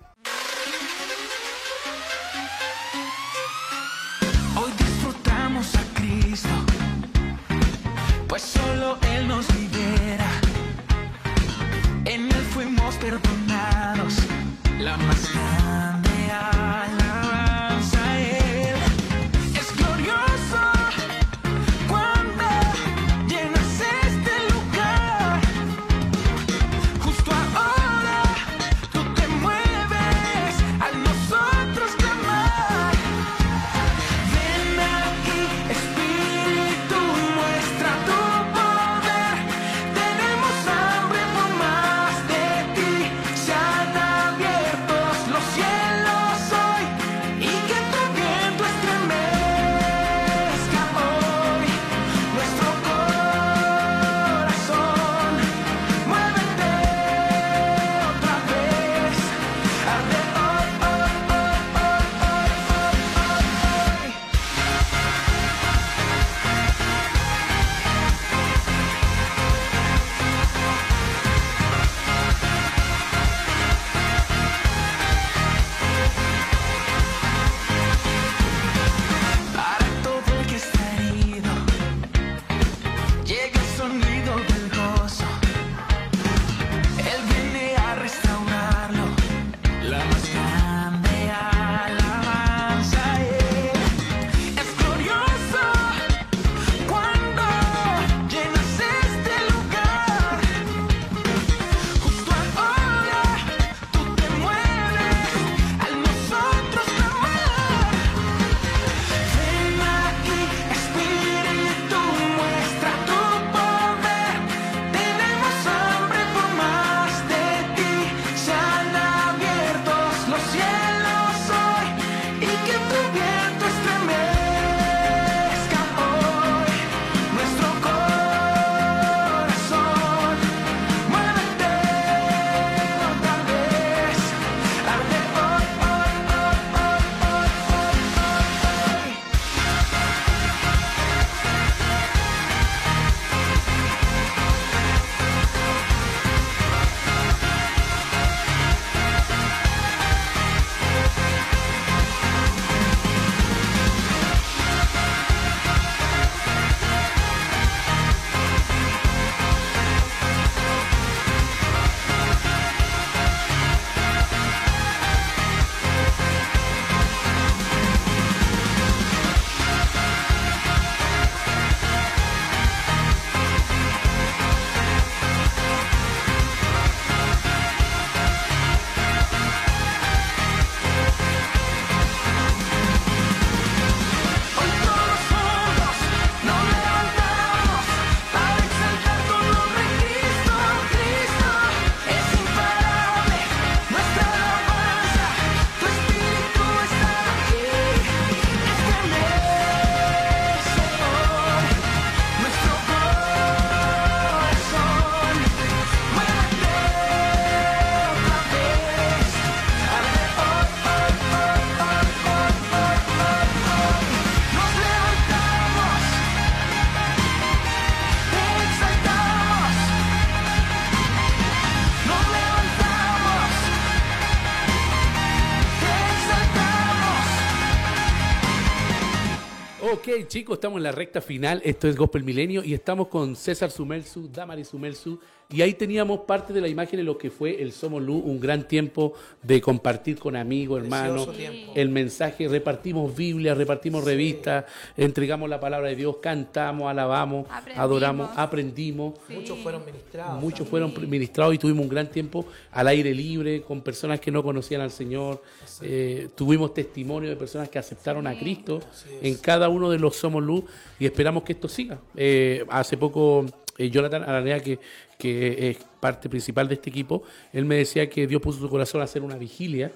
Chicos, 230.25 230.55
estamos 230.55 230.77
en 230.77 230.83
la 230.83 230.91
recta 230.91 231.21
final. 231.21 231.61
Esto 231.63 231.87
es 231.87 231.95
Gospel 231.95 232.23
Milenio 232.23 232.63
y 232.63 232.73
estamos 232.73 233.07
con 233.09 233.35
César 233.35 233.69
Sumelsu, 233.69 234.27
Damari 234.31 234.63
Sumelsu. 234.65 235.19
Y 235.49 235.61
ahí 235.61 235.73
teníamos 235.75 236.21
parte 236.21 236.51
de 236.51 236.59
la 236.59 236.67
imagen 236.67 236.97
de 236.97 237.03
lo 237.03 237.17
que 237.17 237.31
fue 237.31 237.61
el 237.61 237.71
Somos 237.71 238.03
Luz, 238.03 238.21
un 238.25 238.37
gran 238.37 238.67
tiempo 238.67 239.13
de 239.41 239.61
compartir 239.61 240.19
con 240.19 240.35
amigos, 240.35 240.83
hermanos, 240.83 241.29
el 241.73 241.87
mensaje. 241.87 242.49
Repartimos 242.49 243.15
Biblia, 243.15 243.53
repartimos 243.53 244.03
revistas, 244.03 244.65
entregamos 244.97 245.49
la 245.49 245.57
palabra 245.57 245.87
de 245.87 245.95
Dios, 245.95 246.17
cantamos, 246.21 246.89
alabamos, 246.89 247.45
Aprendimos. 247.49 247.79
adoramos, 247.79 248.29
aprendimos. 248.35 249.13
Muchos 249.29 249.57
fueron 249.59 249.85
ministrados. 249.85 250.41
Muchos 250.41 250.67
fueron 250.67 250.93
ministrados 251.09 251.55
y 251.55 251.57
tuvimos 251.57 251.83
un 251.83 251.89
gran 251.89 252.11
tiempo 252.11 252.45
al 252.71 252.87
aire 252.89 253.13
libre 253.13 253.61
con 253.61 253.81
personas 253.81 254.19
que 254.19 254.31
no 254.31 254.43
conocían 254.43 254.81
al 254.81 254.91
Señor. 254.91 255.41
Eh, 255.81 256.27
tuvimos 256.35 256.73
testimonio 256.73 257.29
de 257.29 257.37
personas 257.37 257.69
que 257.69 257.79
aceptaron 257.79 258.27
a 258.27 258.37
Cristo 258.37 258.81
en 259.21 259.35
cada 259.35 259.69
uno 259.69 259.89
de 259.89 259.97
los 259.97 260.17
Somos 260.17 260.43
Luz 260.43 260.65
y 260.99 261.05
esperamos 261.05 261.43
que 261.43 261.53
esto 261.53 261.69
siga. 261.69 261.99
Eh, 262.15 262.65
hace 262.69 262.97
poco, 262.97 263.45
eh, 263.77 263.89
Jonathan 263.89 264.23
Aranea, 264.23 264.59
que, 264.59 264.79
que 265.17 265.69
es 265.69 265.77
parte 265.99 266.29
principal 266.29 266.67
de 266.67 266.75
este 266.75 266.89
equipo, 266.89 267.23
él 267.51 267.65
me 267.65 267.75
decía 267.75 268.09
que 268.09 268.27
Dios 268.27 268.41
puso 268.41 268.59
su 268.59 268.69
corazón 268.69 269.01
a 269.01 269.05
hacer 269.05 269.21
una 269.21 269.35
vigilia 269.35 269.91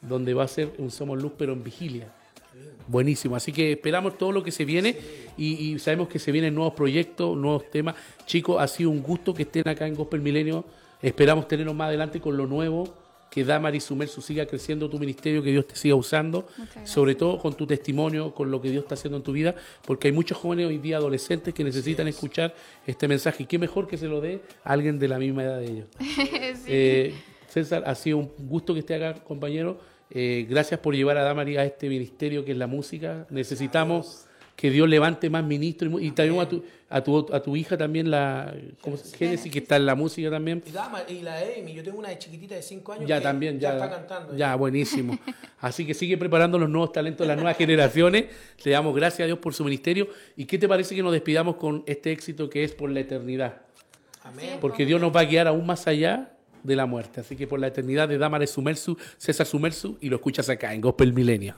donde 0.00 0.34
va 0.34 0.44
a 0.44 0.48
ser 0.48 0.72
un 0.78 0.90
Somos 0.90 1.20
Luz, 1.20 1.32
pero 1.36 1.52
en 1.52 1.62
vigilia. 1.62 2.12
Buenísimo, 2.86 3.34
así 3.34 3.50
que 3.50 3.72
esperamos 3.72 4.18
todo 4.18 4.30
lo 4.30 4.42
que 4.42 4.50
se 4.50 4.64
viene 4.64 4.96
y, 5.38 5.78
sabemos 5.78 6.08
que 6.08 6.18
se 6.18 6.30
vienen 6.30 6.54
nuevos 6.54 6.74
proyectos, 6.74 7.36
nuevos 7.36 7.70
temas. 7.70 7.94
Chicos, 8.26 8.60
ha 8.60 8.68
sido 8.68 8.90
un 8.90 9.02
gusto 9.02 9.32
que 9.32 9.42
estén 9.44 9.66
acá 9.66 9.86
en 9.86 9.94
Gospel 9.94 10.20
Milenio. 10.20 10.64
Esperamos 11.00 11.48
tenernos 11.48 11.74
más 11.74 11.88
adelante 11.88 12.20
con 12.20 12.36
lo 12.36 12.46
nuevo, 12.46 12.94
que 13.34 13.44
Damari 13.44 13.80
Sumersu 13.80 14.22
siga 14.22 14.46
creciendo 14.46 14.88
tu 14.88 14.96
ministerio, 14.96 15.42
que 15.42 15.50
Dios 15.50 15.66
te 15.66 15.74
siga 15.74 15.96
usando, 15.96 16.46
sobre 16.84 17.16
todo 17.16 17.40
con 17.40 17.54
tu 17.54 17.66
testimonio, 17.66 18.32
con 18.32 18.48
lo 18.48 18.60
que 18.60 18.70
Dios 18.70 18.84
está 18.84 18.94
haciendo 18.94 19.16
en 19.16 19.24
tu 19.24 19.32
vida, 19.32 19.56
porque 19.84 20.06
hay 20.06 20.14
muchos 20.14 20.38
jóvenes 20.38 20.68
hoy 20.68 20.78
día 20.78 20.98
adolescentes 20.98 21.52
que 21.52 21.64
necesitan 21.64 22.06
escuchar 22.06 22.54
este 22.86 23.08
mensaje. 23.08 23.42
Y 23.42 23.46
qué 23.46 23.58
mejor 23.58 23.88
que 23.88 23.96
se 23.96 24.06
lo 24.06 24.20
dé 24.20 24.40
a 24.62 24.72
alguien 24.74 25.00
de 25.00 25.08
la 25.08 25.18
misma 25.18 25.42
edad 25.42 25.58
de 25.58 25.66
ellos. 25.66 25.86
Eh, 26.66 27.12
César, 27.48 27.82
ha 27.86 27.94
sido 27.94 28.18
un 28.18 28.30
gusto 28.38 28.72
que 28.72 28.80
esté 28.80 28.94
acá, 28.94 29.14
compañero. 29.24 29.78
Eh, 30.10 30.46
gracias 30.48 30.78
por 30.78 30.94
llevar 30.94 31.18
a 31.18 31.24
Damari 31.24 31.56
a 31.56 31.64
este 31.64 31.88
ministerio 31.88 32.44
que 32.44 32.52
es 32.52 32.58
la 32.58 32.68
música. 32.68 33.26
Necesitamos 33.30 34.26
que 34.56 34.70
Dios 34.70 34.88
levante 34.88 35.28
más 35.30 35.44
ministros 35.44 36.00
y 36.00 36.10
también 36.12 36.40
a 36.40 36.48
tu, 36.48 36.62
a 36.88 37.02
tu, 37.02 37.26
a 37.32 37.42
tu 37.42 37.56
hija 37.56 37.76
también, 37.76 38.08
la 38.10 38.54
¿cómo 38.80 38.96
se- 38.96 39.16
Génesis, 39.16 39.50
que 39.52 39.58
está 39.58 39.76
en 39.76 39.84
la 39.86 39.94
música 39.96 40.30
también. 40.30 40.62
Y, 40.64 40.70
Dama, 40.70 41.02
y 41.08 41.20
la 41.22 41.38
Amy, 41.38 41.74
yo 41.74 41.82
tengo 41.82 41.98
una 41.98 42.10
de 42.10 42.18
chiquitita 42.18 42.54
de 42.54 42.62
5 42.62 42.92
años 42.92 43.06
Ya 43.08 43.18
que 43.18 43.22
también, 43.24 43.58
ya, 43.58 43.72
está 43.74 43.90
cantando. 43.90 44.36
ya, 44.36 44.54
buenísimo. 44.54 45.18
Así 45.60 45.84
que 45.84 45.92
sigue 45.92 46.16
preparando 46.16 46.58
los 46.58 46.68
nuevos 46.70 46.92
talentos 46.92 47.24
de 47.26 47.28
las 47.28 47.36
nuevas 47.36 47.56
generaciones. 47.56 48.26
Le 48.64 48.70
damos 48.70 48.94
gracias 48.94 49.20
a 49.20 49.26
Dios 49.26 49.38
por 49.40 49.54
su 49.54 49.64
ministerio. 49.64 50.08
¿Y 50.36 50.44
qué 50.44 50.56
te 50.56 50.68
parece 50.68 50.94
que 50.94 51.02
nos 51.02 51.12
despidamos 51.12 51.56
con 51.56 51.82
este 51.86 52.12
éxito 52.12 52.48
que 52.48 52.62
es 52.62 52.72
por 52.72 52.90
la 52.90 53.00
eternidad? 53.00 53.62
Amén. 54.22 54.58
Porque 54.60 54.86
Dios 54.86 55.00
nos 55.00 55.14
va 55.14 55.20
a 55.20 55.24
guiar 55.24 55.48
aún 55.48 55.66
más 55.66 55.86
allá 55.88 56.30
de 56.62 56.76
la 56.76 56.86
muerte. 56.86 57.20
Así 57.20 57.34
que 57.36 57.46
por 57.48 57.58
la 57.58 57.66
eternidad 57.66 58.08
de 58.08 58.18
Dámares 58.18 58.50
Sumersu, 58.50 58.96
César 59.18 59.46
Sumersu, 59.46 59.98
y 60.00 60.08
lo 60.08 60.16
escuchas 60.16 60.48
acá 60.48 60.72
en 60.72 60.80
Gospel 60.80 61.12
Milenio. 61.12 61.56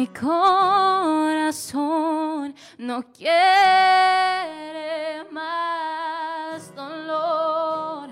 Mi 0.00 0.06
corazón 0.06 1.60
no 2.78 3.02
quiere 3.12 3.34
más 5.30 6.74
dolor. 6.74 8.08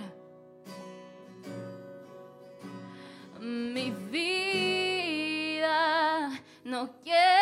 Mi 3.40 3.90
vida 4.10 4.68
no 6.62 6.90
quiere 7.02 7.37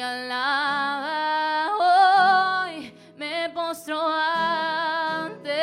alaba 0.00 1.72
hoy, 1.78 2.92
me 3.16 3.50
postro 3.54 4.00
ante 4.08 5.54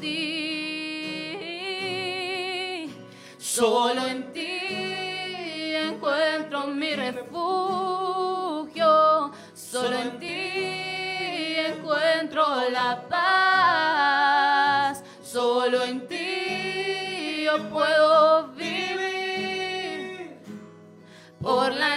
ti. 0.00 0.48
Solo 3.38 4.06
en 4.06 4.32
ti 4.32 5.74
encuentro 5.74 6.66
mi 6.68 6.94
refugio, 6.94 8.82
solo 9.54 9.96
en 9.96 10.18
ti 10.18 11.56
encuentro 11.56 12.70
la 12.70 13.02
paz, 13.08 15.02
solo 15.22 15.82
en 15.82 16.06
ti 16.06 17.44
yo 17.44 17.68
puedo 17.70 18.48
vivir. 18.48 20.38
Por 21.40 21.72
la 21.72 21.96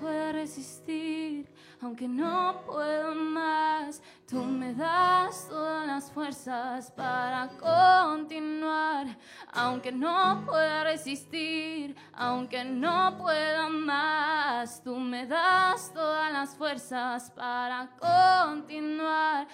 pueda 0.00 0.32
resistir, 0.32 1.52
aunque 1.80 2.06
no 2.06 2.62
puedo 2.64 3.14
más, 3.14 4.02
tú 4.26 4.42
me 4.44 4.72
das 4.74 5.48
todas 5.48 5.86
las 5.86 6.10
fuerzas 6.10 6.90
para 6.92 7.48
continuar, 7.58 9.06
aunque 9.52 9.92
no 9.92 10.42
pueda 10.46 10.84
resistir, 10.84 11.96
aunque 12.12 12.64
no 12.64 13.16
pueda 13.18 13.68
más, 13.68 14.82
tú 14.82 14.96
me 14.96 15.26
das 15.26 15.92
todas 15.92 16.32
las 16.32 16.56
fuerzas 16.56 17.30
para 17.30 17.90
continuar. 17.98 19.48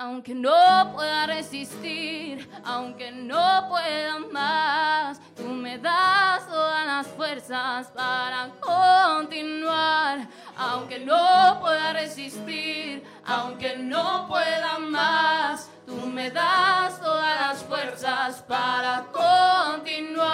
Aunque 0.00 0.32
no 0.32 0.92
pueda 0.94 1.26
resistir, 1.26 2.48
aunque 2.64 3.10
no 3.10 3.66
pueda 3.68 4.20
más, 4.30 5.20
tú 5.34 5.42
me 5.42 5.76
das 5.76 6.46
todas 6.46 6.86
las 6.86 7.08
fuerzas 7.08 7.88
para 7.88 8.48
continuar. 8.60 10.28
Aunque 10.56 11.00
no 11.00 11.58
pueda 11.60 11.92
resistir, 11.94 13.04
aunque 13.26 13.76
no 13.76 14.28
pueda 14.28 14.78
más, 14.78 15.68
tú 15.84 15.96
me 16.06 16.30
das 16.30 17.00
todas 17.00 17.40
las 17.40 17.64
fuerzas 17.64 18.40
para 18.42 19.04
continuar. 19.10 20.28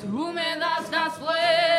Tú 0.00 0.30
me 0.32 0.56
das 0.56 0.88
las 0.92 1.14
fuerzas. 1.14 1.75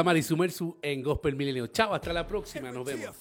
Fuerzas. 0.00 0.04
Damari 0.04 0.22
Sumersu 0.22 0.78
en 0.82 1.02
Gospel 1.02 1.36
Milenio. 1.36 1.66
Chao, 1.68 1.94
hasta 1.94 2.12
la 2.12 2.26
próxima. 2.26 2.70
Nos 2.70 2.84
vemos. 2.84 3.16